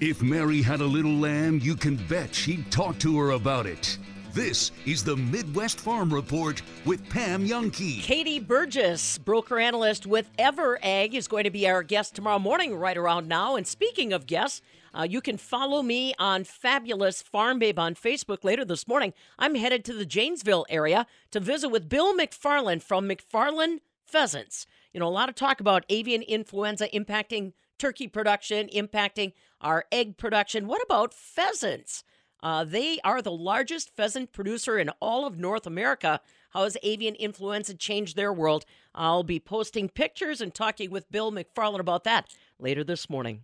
If 0.00 0.22
Mary 0.22 0.60
had 0.60 0.80
a 0.80 0.86
little 0.86 1.12
lamb, 1.12 1.60
you 1.62 1.74
can 1.74 1.96
bet 1.96 2.34
she'd 2.34 2.70
talk 2.70 2.98
to 2.98 3.18
her 3.18 3.30
about 3.30 3.66
it. 3.66 3.96
This 4.36 4.70
is 4.84 5.02
the 5.02 5.16
Midwest 5.16 5.80
Farm 5.80 6.12
Report 6.12 6.60
with 6.84 7.08
Pam 7.08 7.48
Jahnke. 7.48 8.02
Katie 8.02 8.38
Burgess, 8.38 9.16
broker 9.16 9.58
analyst 9.58 10.06
with 10.06 10.30
EverAg, 10.36 11.14
is 11.14 11.26
going 11.26 11.44
to 11.44 11.50
be 11.50 11.66
our 11.66 11.82
guest 11.82 12.14
tomorrow 12.14 12.38
morning, 12.38 12.76
right 12.76 12.98
around 12.98 13.28
now. 13.28 13.56
And 13.56 13.66
speaking 13.66 14.12
of 14.12 14.26
guests, 14.26 14.60
uh, 14.92 15.06
you 15.08 15.22
can 15.22 15.38
follow 15.38 15.82
me 15.82 16.12
on 16.18 16.44
Fabulous 16.44 17.22
Farm 17.22 17.58
Babe 17.58 17.78
on 17.78 17.94
Facebook 17.94 18.44
later 18.44 18.62
this 18.62 18.86
morning. 18.86 19.14
I'm 19.38 19.54
headed 19.54 19.86
to 19.86 19.94
the 19.94 20.04
Janesville 20.04 20.66
area 20.68 21.06
to 21.30 21.40
visit 21.40 21.70
with 21.70 21.88
Bill 21.88 22.14
McFarland 22.14 22.82
from 22.82 23.08
McFarland 23.08 23.78
Pheasants. 24.04 24.66
You 24.92 25.00
know, 25.00 25.08
a 25.08 25.08
lot 25.08 25.30
of 25.30 25.34
talk 25.34 25.60
about 25.60 25.86
avian 25.88 26.20
influenza 26.20 26.88
impacting 26.88 27.54
turkey 27.78 28.06
production, 28.06 28.68
impacting 28.68 29.32
our 29.62 29.86
egg 29.90 30.18
production. 30.18 30.66
What 30.66 30.82
about 30.82 31.14
pheasants? 31.14 32.04
Uh, 32.42 32.64
they 32.64 32.98
are 33.02 33.22
the 33.22 33.30
largest 33.30 33.94
pheasant 33.96 34.32
producer 34.32 34.78
in 34.78 34.90
all 35.00 35.26
of 35.26 35.38
North 35.38 35.66
America. 35.66 36.20
How 36.50 36.64
has 36.64 36.76
avian 36.82 37.14
influenza 37.14 37.74
changed 37.74 38.16
their 38.16 38.32
world? 38.32 38.64
I'll 38.94 39.22
be 39.22 39.40
posting 39.40 39.88
pictures 39.88 40.40
and 40.40 40.54
talking 40.54 40.90
with 40.90 41.10
Bill 41.10 41.32
McFarland 41.32 41.80
about 41.80 42.04
that 42.04 42.34
later 42.58 42.84
this 42.84 43.10
morning. 43.10 43.42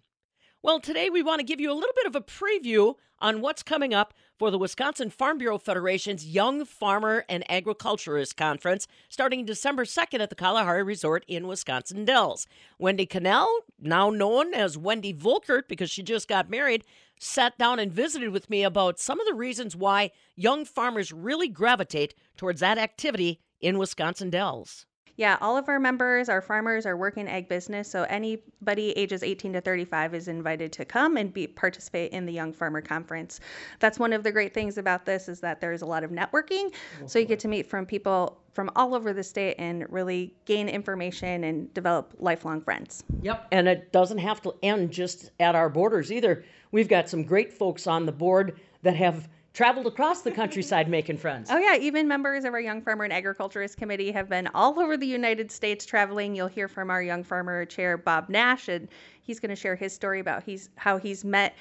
Well, 0.62 0.78
today 0.78 1.10
we 1.10 1.22
want 1.22 1.40
to 1.40 1.44
give 1.44 1.60
you 1.60 1.72
a 1.72 1.74
little 1.74 1.94
bit 1.96 2.06
of 2.06 2.14
a 2.14 2.20
preview 2.20 2.94
on 3.18 3.40
what's 3.40 3.62
coming 3.62 3.92
up 3.92 4.14
for 4.42 4.50
the 4.50 4.58
Wisconsin 4.58 5.08
Farm 5.08 5.38
Bureau 5.38 5.56
Federation's 5.56 6.26
Young 6.26 6.64
Farmer 6.64 7.24
and 7.28 7.48
Agriculturist 7.48 8.36
Conference 8.36 8.88
starting 9.08 9.44
December 9.44 9.84
2nd 9.84 10.18
at 10.18 10.30
the 10.30 10.34
Kalahari 10.34 10.82
Resort 10.82 11.24
in 11.28 11.46
Wisconsin 11.46 12.04
Dells. 12.04 12.48
Wendy 12.76 13.06
Cannell, 13.06 13.48
now 13.80 14.10
known 14.10 14.52
as 14.52 14.76
Wendy 14.76 15.14
Volkert 15.14 15.68
because 15.68 15.90
she 15.90 16.02
just 16.02 16.26
got 16.26 16.50
married, 16.50 16.82
sat 17.20 17.56
down 17.56 17.78
and 17.78 17.92
visited 17.92 18.30
with 18.30 18.50
me 18.50 18.64
about 18.64 18.98
some 18.98 19.20
of 19.20 19.28
the 19.28 19.34
reasons 19.34 19.76
why 19.76 20.10
young 20.34 20.64
farmers 20.64 21.12
really 21.12 21.46
gravitate 21.46 22.12
towards 22.36 22.58
that 22.58 22.78
activity 22.78 23.38
in 23.60 23.78
Wisconsin 23.78 24.28
Dells. 24.28 24.86
Yeah, 25.22 25.38
all 25.40 25.56
of 25.56 25.68
our 25.68 25.78
members, 25.78 26.28
our 26.28 26.40
farmers, 26.40 26.84
are 26.84 26.96
working 26.96 27.28
egg 27.28 27.48
business. 27.48 27.88
So 27.88 28.02
anybody 28.08 28.90
ages 28.98 29.22
18 29.22 29.52
to 29.52 29.60
35 29.60 30.14
is 30.14 30.26
invited 30.26 30.72
to 30.72 30.84
come 30.84 31.16
and 31.16 31.32
be 31.32 31.46
participate 31.46 32.10
in 32.10 32.26
the 32.26 32.32
Young 32.32 32.52
Farmer 32.52 32.80
Conference. 32.80 33.38
That's 33.78 34.00
one 34.00 34.12
of 34.12 34.24
the 34.24 34.32
great 34.32 34.52
things 34.52 34.78
about 34.78 35.06
this 35.06 35.28
is 35.28 35.38
that 35.38 35.60
there's 35.60 35.82
a 35.82 35.86
lot 35.86 36.02
of 36.02 36.10
networking. 36.10 36.74
So 37.06 37.20
you 37.20 37.24
get 37.24 37.38
to 37.38 37.46
meet 37.46 37.70
from 37.70 37.86
people 37.86 38.42
from 38.50 38.68
all 38.74 38.96
over 38.96 39.12
the 39.12 39.22
state 39.22 39.54
and 39.60 39.86
really 39.92 40.34
gain 40.44 40.68
information 40.68 41.44
and 41.44 41.72
develop 41.72 42.14
lifelong 42.18 42.60
friends. 42.60 43.04
Yep. 43.20 43.46
And 43.52 43.68
it 43.68 43.92
doesn't 43.92 44.18
have 44.18 44.42
to 44.42 44.56
end 44.60 44.90
just 44.90 45.30
at 45.38 45.54
our 45.54 45.68
borders 45.68 46.10
either. 46.10 46.44
We've 46.72 46.88
got 46.88 47.08
some 47.08 47.22
great 47.22 47.52
folks 47.52 47.86
on 47.86 48.06
the 48.06 48.12
board 48.12 48.58
that 48.82 48.96
have 48.96 49.28
traveled 49.52 49.86
across 49.86 50.22
the 50.22 50.30
countryside 50.30 50.88
making 50.88 51.18
friends. 51.18 51.50
Oh 51.50 51.58
yeah, 51.58 51.76
even 51.76 52.08
members 52.08 52.44
of 52.44 52.54
our 52.54 52.60
Young 52.60 52.80
Farmer 52.80 53.04
and 53.04 53.12
Agriculturist 53.12 53.76
Committee 53.76 54.10
have 54.10 54.28
been 54.28 54.48
all 54.54 54.78
over 54.80 54.96
the 54.96 55.06
United 55.06 55.50
States 55.50 55.84
traveling. 55.84 56.34
You'll 56.34 56.48
hear 56.48 56.68
from 56.68 56.90
our 56.90 57.02
Young 57.02 57.22
Farmer 57.22 57.64
Chair 57.64 57.96
Bob 57.96 58.28
Nash, 58.28 58.68
and 58.68 58.88
he's 59.20 59.40
going 59.40 59.50
to 59.50 59.56
share 59.56 59.76
his 59.76 59.92
story 59.92 60.20
about 60.20 60.42
he's 60.42 60.70
how 60.76 60.96
he's 60.96 61.24
met 61.24 61.54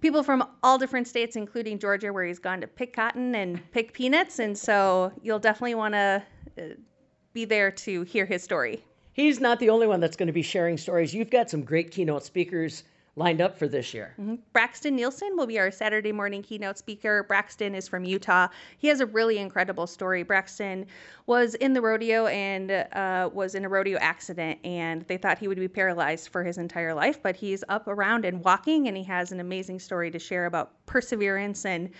people 0.00 0.22
from 0.22 0.46
all 0.62 0.78
different 0.78 1.06
states, 1.06 1.36
including 1.36 1.78
Georgia, 1.78 2.12
where 2.12 2.24
he's 2.24 2.38
gone 2.38 2.60
to 2.60 2.66
pick 2.66 2.92
cotton 2.92 3.34
and 3.34 3.60
pick 3.72 3.92
peanuts. 3.92 4.38
And 4.38 4.56
so 4.56 5.12
you'll 5.22 5.38
definitely 5.38 5.74
want 5.74 5.94
to 5.94 6.22
uh, 6.58 6.62
be 7.32 7.44
there 7.44 7.70
to 7.70 8.02
hear 8.02 8.26
his 8.26 8.42
story. 8.42 8.84
He's 9.12 9.40
not 9.40 9.60
the 9.60 9.70
only 9.70 9.86
one 9.86 10.00
that's 10.00 10.16
going 10.16 10.26
to 10.26 10.32
be 10.32 10.42
sharing 10.42 10.76
stories. 10.76 11.14
You've 11.14 11.30
got 11.30 11.48
some 11.48 11.62
great 11.62 11.90
keynote 11.90 12.24
speakers 12.24 12.84
lined 13.16 13.40
up 13.40 13.58
for 13.58 13.66
this 13.66 13.94
year. 13.94 14.12
Mhm. 14.20 14.38
Braxton 14.52 14.94
Nielsen 14.94 15.36
will 15.36 15.46
be 15.46 15.58
our 15.58 15.70
Saturday 15.70 16.12
morning 16.12 16.42
keynote 16.42 16.76
speaker. 16.76 17.22
Braxton 17.22 17.74
is 17.74 17.88
from 17.88 18.04
Utah. 18.04 18.48
He 18.76 18.88
has 18.88 19.00
a 19.00 19.06
really 19.06 19.38
incredible 19.38 19.86
story. 19.86 20.22
Braxton 20.22 20.86
was 21.24 21.54
in 21.54 21.72
the 21.72 21.80
rodeo 21.80 22.26
and 22.26 22.70
uh, 22.70 23.30
was 23.32 23.54
in 23.54 23.64
a 23.64 23.68
rodeo 23.70 23.98
accident, 23.98 24.58
and 24.64 25.02
they 25.08 25.16
thought 25.16 25.38
he 25.38 25.48
would 25.48 25.58
be 25.58 25.66
paralyzed 25.66 26.28
for 26.28 26.44
his 26.44 26.58
entire 26.58 26.92
life, 26.92 27.22
but 27.22 27.34
he's 27.34 27.64
up 27.70 27.88
around 27.88 28.26
and 28.26 28.44
walking, 28.44 28.86
and 28.86 28.96
he 28.96 29.02
has 29.04 29.32
an 29.32 29.40
amazing 29.40 29.78
story 29.78 30.10
to 30.10 30.18
share 30.18 30.44
about 30.44 30.72
perseverance 30.84 31.64
and 31.64 31.90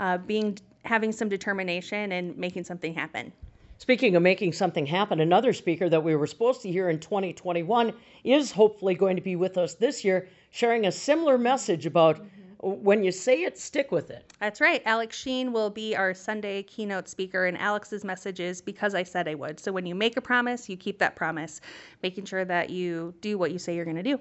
uh, 0.00 0.16
being 0.16 0.58
having 0.84 1.12
some 1.12 1.28
determination 1.28 2.12
and 2.12 2.36
making 2.36 2.64
something 2.64 2.94
happen. 2.94 3.30
Speaking 3.78 4.14
of 4.14 4.22
making 4.22 4.52
something 4.52 4.86
happen, 4.86 5.20
another 5.20 5.52
speaker 5.52 5.88
that 5.88 6.02
we 6.02 6.14
were 6.14 6.26
supposed 6.26 6.62
to 6.62 6.70
hear 6.70 6.88
in 6.88 6.98
2021 7.00 7.92
is 8.24 8.52
hopefully 8.52 8.94
going 8.94 9.16
to 9.16 9.22
be 9.22 9.34
with 9.34 9.58
us 9.58 9.74
this 9.74 10.04
year, 10.04 10.28
sharing 10.52 10.86
a 10.86 10.92
similar 10.92 11.36
message 11.36 11.86
about 11.86 12.24
when 12.62 13.02
you 13.02 13.10
say 13.10 13.42
it, 13.42 13.58
stick 13.58 13.90
with 13.90 14.10
it. 14.10 14.32
That's 14.38 14.60
right. 14.60 14.80
Alex 14.84 15.16
Sheen 15.16 15.52
will 15.52 15.70
be 15.70 15.96
our 15.96 16.14
Sunday 16.14 16.62
keynote 16.62 17.08
speaker, 17.08 17.46
and 17.46 17.58
Alex's 17.58 18.04
message 18.04 18.38
is 18.38 18.62
because 18.62 18.94
I 18.94 19.02
said 19.02 19.26
I 19.26 19.34
would. 19.34 19.58
So 19.58 19.72
when 19.72 19.84
you 19.84 19.96
make 19.96 20.16
a 20.16 20.20
promise, 20.20 20.68
you 20.68 20.76
keep 20.76 21.00
that 21.00 21.16
promise, 21.16 21.60
making 22.04 22.26
sure 22.26 22.44
that 22.44 22.70
you 22.70 23.14
do 23.20 23.36
what 23.36 23.50
you 23.50 23.58
say 23.58 23.74
you're 23.74 23.84
going 23.84 23.96
to 23.96 24.02
do. 24.04 24.20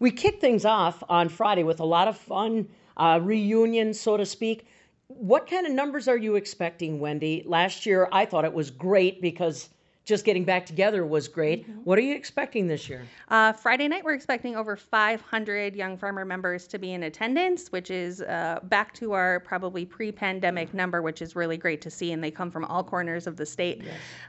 We 0.00 0.10
kick 0.10 0.40
things 0.40 0.64
off 0.64 1.04
on 1.08 1.28
Friday 1.28 1.62
with 1.62 1.78
a 1.78 1.84
lot 1.84 2.08
of 2.08 2.16
fun 2.16 2.68
uh, 2.96 3.20
reunion, 3.22 3.94
so 3.94 4.16
to 4.16 4.26
speak. 4.26 4.66
What 5.06 5.48
kind 5.48 5.64
of 5.64 5.72
numbers 5.72 6.08
are 6.08 6.16
you 6.16 6.34
expecting, 6.34 6.98
Wendy? 6.98 7.44
Last 7.46 7.86
year, 7.86 8.08
I 8.10 8.24
thought 8.24 8.44
it 8.44 8.52
was 8.52 8.70
great 8.70 9.22
because 9.22 9.68
just 10.08 10.24
getting 10.24 10.42
back 10.42 10.64
together 10.64 11.04
was 11.04 11.28
great. 11.28 11.66
What 11.84 11.98
are 11.98 12.02
you 12.02 12.14
expecting 12.14 12.66
this 12.66 12.88
year? 12.88 13.06
Uh, 13.28 13.52
Friday 13.52 13.86
night, 13.88 14.02
we're 14.02 14.14
expecting 14.14 14.56
over 14.56 14.74
500 14.74 15.76
Young 15.76 15.98
Farmer 15.98 16.24
members 16.24 16.66
to 16.68 16.78
be 16.78 16.94
in 16.94 17.02
attendance, 17.02 17.68
which 17.68 17.90
is 17.90 18.22
uh, 18.22 18.60
back 18.62 18.94
to 18.94 19.12
our 19.12 19.40
probably 19.40 19.84
pre 19.84 20.10
pandemic 20.10 20.72
number, 20.72 21.02
which 21.02 21.20
is 21.20 21.36
really 21.36 21.58
great 21.58 21.82
to 21.82 21.90
see. 21.90 22.12
And 22.12 22.24
they 22.24 22.30
come 22.30 22.50
from 22.50 22.64
all 22.64 22.82
corners 22.82 23.26
of 23.26 23.36
the 23.36 23.44
state. 23.44 23.82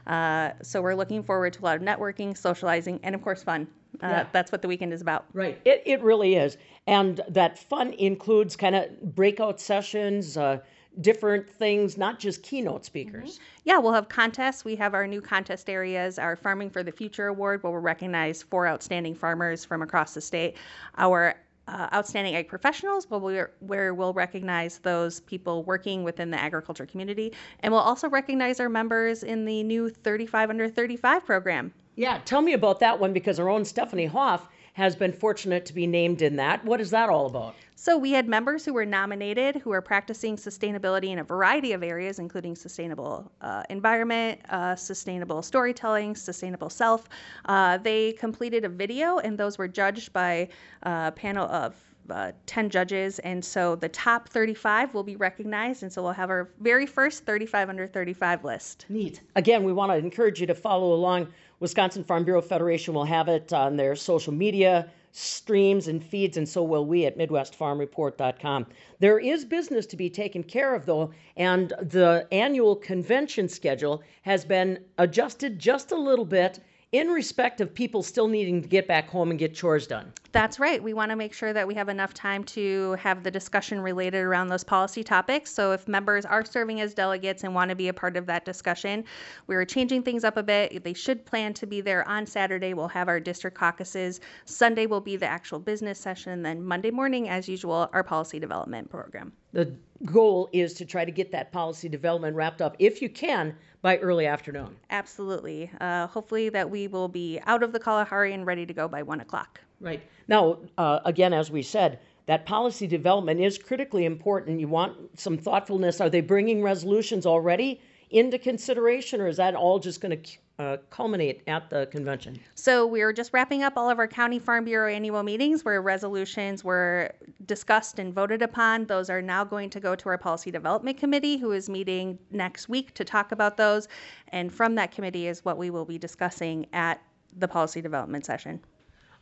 Uh, 0.06 0.50
so 0.62 0.82
we're 0.82 0.94
looking 0.94 1.22
forward 1.22 1.54
to 1.54 1.62
a 1.62 1.64
lot 1.64 1.76
of 1.76 1.82
networking, 1.82 2.36
socializing, 2.36 3.00
and 3.02 3.14
of 3.14 3.22
course, 3.22 3.42
fun. 3.42 3.66
Uh, 4.02 4.06
Yeah. 4.06 4.26
That's 4.32 4.52
what 4.52 4.60
the 4.60 4.68
weekend 4.68 4.92
is 4.92 5.00
about. 5.00 5.24
Right. 5.32 5.58
It, 5.64 5.82
it 5.86 6.02
really 6.02 6.34
is. 6.34 6.58
And 6.86 7.22
that 7.26 7.58
fun 7.58 7.94
includes 7.94 8.54
kind 8.54 8.76
of 8.76 9.14
breakout 9.14 9.60
sessions, 9.60 10.36
uh, 10.36 10.58
different 11.00 11.48
things, 11.48 11.96
not 11.96 12.18
just 12.18 12.42
keynote 12.42 12.84
speakers. 12.84 13.38
Yeah, 13.64 13.78
we'll 13.78 13.92
have 13.92 14.08
contests. 14.08 14.64
We 14.64 14.76
have 14.76 14.94
our 14.94 15.06
new 15.06 15.20
contest 15.20 15.70
areas, 15.70 16.18
our 16.18 16.36
Farming 16.36 16.70
for 16.70 16.82
the 16.82 16.92
Future 16.92 17.28
Award, 17.28 17.62
where 17.62 17.72
we'll 17.72 17.80
recognize 17.80 18.42
four 18.42 18.66
outstanding 18.66 19.14
farmers 19.14 19.64
from 19.64 19.82
across 19.82 20.14
the 20.14 20.20
state. 20.20 20.56
Our 20.98 21.36
uh, 21.68 21.88
outstanding 21.94 22.34
ag 22.34 22.48
professionals, 22.48 23.08
where, 23.08 23.20
we're, 23.20 23.50
where 23.60 23.94
we'll 23.94 24.12
recognize 24.12 24.78
those 24.78 25.20
people 25.20 25.62
working 25.62 26.02
within 26.02 26.30
the 26.30 26.40
agriculture 26.40 26.86
community. 26.86 27.32
And 27.60 27.72
we'll 27.72 27.82
also 27.82 28.08
recognize 28.08 28.58
our 28.58 28.68
members 28.68 29.22
in 29.22 29.44
the 29.44 29.62
new 29.62 29.88
35 29.88 30.50
under 30.50 30.68
35 30.68 31.24
program. 31.24 31.72
Yeah, 31.94 32.18
tell 32.24 32.42
me 32.42 32.54
about 32.54 32.80
that 32.80 32.98
one 32.98 33.12
because 33.12 33.38
our 33.38 33.48
own 33.48 33.64
Stephanie 33.64 34.06
Hoff 34.06 34.48
has 34.72 34.96
been 34.96 35.12
fortunate 35.12 35.66
to 35.66 35.74
be 35.74 35.86
named 35.86 36.22
in 36.22 36.36
that. 36.36 36.64
What 36.64 36.80
is 36.80 36.90
that 36.90 37.08
all 37.08 37.26
about? 37.26 37.54
So 37.80 37.96
we 37.96 38.10
had 38.10 38.28
members 38.28 38.66
who 38.66 38.74
were 38.74 38.84
nominated 38.84 39.56
who 39.56 39.72
are 39.72 39.80
practicing 39.80 40.36
sustainability 40.36 41.12
in 41.12 41.20
a 41.20 41.24
variety 41.24 41.72
of 41.72 41.82
areas, 41.82 42.18
including 42.18 42.54
sustainable 42.54 43.32
uh, 43.40 43.62
environment, 43.70 44.38
uh, 44.50 44.76
sustainable 44.76 45.40
storytelling, 45.40 46.14
sustainable 46.14 46.68
self. 46.68 47.08
Uh, 47.46 47.78
they 47.78 48.12
completed 48.12 48.66
a 48.66 48.68
video, 48.68 49.16
and 49.20 49.38
those 49.38 49.56
were 49.56 49.66
judged 49.66 50.12
by 50.12 50.46
a 50.82 51.10
panel 51.10 51.48
of 51.48 51.74
uh, 52.10 52.32
10 52.44 52.68
judges. 52.68 53.18
And 53.20 53.42
so 53.42 53.76
the 53.76 53.88
top 53.88 54.28
35 54.28 54.92
will 54.92 55.02
be 55.02 55.16
recognized. 55.16 55.82
And 55.82 55.90
so 55.90 56.02
we'll 56.02 56.12
have 56.12 56.28
our 56.28 56.50
very 56.60 56.84
first 56.84 57.24
35 57.24 57.70
under 57.70 57.86
35 57.86 58.44
list. 58.44 58.84
Neat. 58.90 59.22
Again, 59.36 59.64
we 59.64 59.72
want 59.72 59.90
to 59.90 59.96
encourage 59.96 60.38
you 60.38 60.46
to 60.48 60.54
follow 60.54 60.92
along. 60.92 61.28
Wisconsin 61.60 62.04
Farm 62.04 62.24
Bureau 62.24 62.42
Federation 62.42 62.92
will 62.92 63.04
have 63.04 63.28
it 63.28 63.54
on 63.54 63.78
their 63.78 63.96
social 63.96 64.34
media 64.34 64.90
streams 65.12 65.88
and 65.88 66.04
feeds, 66.04 66.36
and 66.36 66.48
so 66.48 66.62
will 66.62 66.86
we 66.86 67.06
at 67.06 67.18
MidwestFarmReport.com. 67.18 68.66
There 68.98 69.18
is 69.18 69.44
business 69.44 69.86
to 69.86 69.96
be 69.96 70.10
taken 70.10 70.42
care 70.42 70.74
of, 70.74 70.86
though, 70.86 71.10
and 71.36 71.70
the 71.80 72.26
annual 72.30 72.76
convention 72.76 73.48
schedule 73.48 74.02
has 74.22 74.44
been 74.44 74.78
adjusted 74.98 75.58
just 75.58 75.92
a 75.92 75.96
little 75.96 76.24
bit 76.24 76.60
in 76.92 77.08
respect 77.08 77.60
of 77.60 77.74
people 77.74 78.02
still 78.02 78.28
needing 78.28 78.62
to 78.62 78.68
get 78.68 78.86
back 78.88 79.08
home 79.08 79.30
and 79.30 79.38
get 79.38 79.54
chores 79.54 79.86
done. 79.86 80.12
That's 80.32 80.60
right. 80.60 80.80
We 80.80 80.94
want 80.94 81.10
to 81.10 81.16
make 81.16 81.32
sure 81.32 81.52
that 81.52 81.66
we 81.66 81.74
have 81.74 81.88
enough 81.88 82.14
time 82.14 82.44
to 82.44 82.92
have 83.00 83.24
the 83.24 83.32
discussion 83.32 83.80
related 83.80 84.22
around 84.22 84.46
those 84.46 84.62
policy 84.62 85.02
topics. 85.02 85.50
So, 85.50 85.72
if 85.72 85.88
members 85.88 86.24
are 86.24 86.44
serving 86.44 86.80
as 86.80 86.94
delegates 86.94 87.42
and 87.42 87.52
want 87.52 87.70
to 87.70 87.74
be 87.74 87.88
a 87.88 87.92
part 87.92 88.16
of 88.16 88.26
that 88.26 88.44
discussion, 88.44 89.04
we 89.48 89.56
are 89.56 89.64
changing 89.64 90.04
things 90.04 90.22
up 90.22 90.36
a 90.36 90.42
bit. 90.42 90.84
They 90.84 90.94
should 90.94 91.26
plan 91.26 91.52
to 91.54 91.66
be 91.66 91.80
there 91.80 92.06
on 92.06 92.26
Saturday. 92.26 92.74
We'll 92.74 92.86
have 92.88 93.08
our 93.08 93.18
district 93.18 93.56
caucuses. 93.56 94.20
Sunday 94.44 94.86
will 94.86 95.00
be 95.00 95.16
the 95.16 95.26
actual 95.26 95.58
business 95.58 95.98
session. 95.98 96.32
And 96.32 96.46
Then, 96.46 96.62
Monday 96.62 96.92
morning, 96.92 97.28
as 97.28 97.48
usual, 97.48 97.90
our 97.92 98.04
policy 98.04 98.38
development 98.38 98.88
program. 98.88 99.32
The 99.52 99.74
goal 100.04 100.48
is 100.52 100.74
to 100.74 100.84
try 100.84 101.04
to 101.04 101.10
get 101.10 101.32
that 101.32 101.50
policy 101.50 101.88
development 101.88 102.36
wrapped 102.36 102.62
up, 102.62 102.76
if 102.78 103.02
you 103.02 103.08
can, 103.08 103.56
by 103.82 103.98
early 103.98 104.26
afternoon. 104.26 104.76
Absolutely. 104.90 105.72
Uh, 105.80 106.06
hopefully, 106.06 106.50
that 106.50 106.70
we 106.70 106.86
will 106.86 107.08
be 107.08 107.40
out 107.46 107.64
of 107.64 107.72
the 107.72 107.80
Kalahari 107.80 108.32
and 108.32 108.46
ready 108.46 108.64
to 108.64 108.72
go 108.72 108.86
by 108.86 109.02
one 109.02 109.20
o'clock. 109.20 109.60
Right. 109.80 110.02
Now, 110.28 110.58
uh, 110.76 111.00
again, 111.04 111.32
as 111.32 111.50
we 111.50 111.62
said, 111.62 111.98
that 112.26 112.46
policy 112.46 112.86
development 112.86 113.40
is 113.40 113.58
critically 113.58 114.04
important. 114.04 114.60
You 114.60 114.68
want 114.68 115.18
some 115.18 115.36
thoughtfulness. 115.36 116.00
Are 116.00 116.10
they 116.10 116.20
bringing 116.20 116.62
resolutions 116.62 117.26
already 117.26 117.80
into 118.10 118.38
consideration, 118.38 119.20
or 119.20 119.26
is 119.26 119.36
that 119.38 119.54
all 119.54 119.78
just 119.78 120.00
going 120.00 120.20
to 120.22 120.38
uh, 120.58 120.76
culminate 120.90 121.42
at 121.46 121.70
the 121.70 121.86
convention? 121.86 122.38
So 122.54 122.86
we're 122.86 123.12
just 123.12 123.32
wrapping 123.32 123.62
up 123.62 123.72
all 123.76 123.88
of 123.88 123.98
our 123.98 124.06
county 124.06 124.38
farm 124.38 124.64
bureau 124.64 124.92
annual 124.92 125.22
meetings 125.22 125.64
where 125.64 125.80
resolutions 125.80 126.62
were 126.62 127.12
discussed 127.46 127.98
and 127.98 128.12
voted 128.12 128.42
upon. 128.42 128.86
Those 128.86 129.08
are 129.08 129.22
now 129.22 129.42
going 129.42 129.70
to 129.70 129.80
go 129.80 129.96
to 129.96 130.08
our 130.08 130.18
policy 130.18 130.50
development 130.50 130.98
committee, 130.98 131.38
who 131.38 131.52
is 131.52 131.68
meeting 131.70 132.18
next 132.30 132.68
week 132.68 132.92
to 132.94 133.04
talk 133.04 133.32
about 133.32 133.56
those. 133.56 133.88
And 134.28 134.52
from 134.52 134.74
that 134.74 134.92
committee 134.92 135.28
is 135.28 135.44
what 135.44 135.56
we 135.56 135.70
will 135.70 135.86
be 135.86 135.98
discussing 135.98 136.66
at 136.72 137.00
the 137.38 137.48
policy 137.48 137.80
development 137.80 138.26
session. 138.26 138.60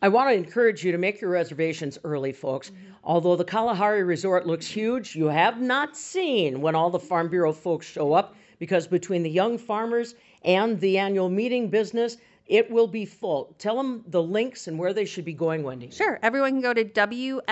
I 0.01 0.09
want 0.09 0.31
to 0.31 0.35
encourage 0.35 0.85
you 0.85 0.93
to 0.93 0.99
make 0.99 1.21
your 1.21 1.31
reservations 1.31 1.99
early, 2.05 2.33
folks. 2.33 2.71
Mm-hmm. 2.71 2.93
Although 3.03 3.35
the 3.35 3.45
Kalahari 3.45 4.05
Resort 4.05 4.47
looks 4.47 4.67
huge, 4.67 5.17
you 5.17 5.27
have 5.27 5.61
not 5.61 5.97
seen 5.97 6.61
when 6.61 6.77
all 6.77 6.91
the 6.91 7.01
Farm 7.01 7.29
Bureau 7.29 7.53
folks 7.53 7.87
show 7.87 8.13
up 8.13 8.37
because 8.59 8.87
between 8.87 9.25
the 9.25 9.31
young 9.31 9.59
farmers 9.59 10.15
and 10.45 10.79
the 10.81 10.99
annual 10.99 11.29
meeting 11.29 11.69
business, 11.69 12.17
it 12.47 12.71
will 12.71 12.87
be 12.87 13.05
full. 13.05 13.55
Tell 13.59 13.77
them 13.77 14.05
the 14.07 14.23
links 14.23 14.69
and 14.69 14.79
where 14.79 14.93
they 14.93 15.05
should 15.05 15.25
be 15.25 15.33
going, 15.33 15.65
Wendy. 15.65 15.91
Sure. 15.91 16.21
Everyone 16.23 16.53
can 16.53 16.61
go 16.61 16.73
to 16.73 16.85
WFBF.com. 16.85 17.43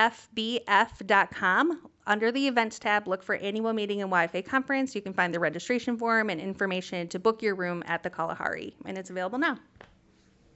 Under 2.09 2.31
the 2.31 2.47
events 2.47 2.79
tab, 2.79 3.09
look 3.09 3.25
for 3.25 3.35
annual 3.35 3.73
meeting 3.73 4.01
and 4.03 4.13
YFA 4.13 4.47
conference. 4.47 4.95
You 4.95 5.03
can 5.03 5.13
find 5.13 5.35
the 5.35 5.41
registration 5.41 5.99
form 5.99 6.31
and 6.31 6.41
information 6.41 7.09
to 7.09 7.19
book 7.19 7.43
your 7.43 7.57
room 7.57 7.83
at 7.87 8.05
the 8.05 8.11
Kalahari. 8.11 8.77
And 8.85 8.97
it's 8.97 9.11
available 9.11 9.39
now. 9.39 9.59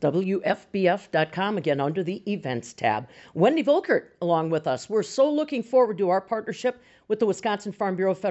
WFBF.com, 0.01 1.59
again 1.59 1.81
under 1.81 2.03
the 2.03 2.23
events 2.31 2.73
tab. 2.73 3.09
Wendy 3.35 3.63
Volkert 3.63 4.09
along 4.23 4.51
with 4.51 4.67
us. 4.67 4.89
We're 4.89 5.03
so 5.03 5.31
looking 5.31 5.63
forward 5.63 5.99
to 5.99 6.09
our 6.09 6.21
partnership 6.21 6.83
with 7.09 7.19
the 7.19 7.27
Wisconsin 7.27 7.73
Farm 7.73 7.97
Bureau 7.97 8.15
Federation. 8.15 8.29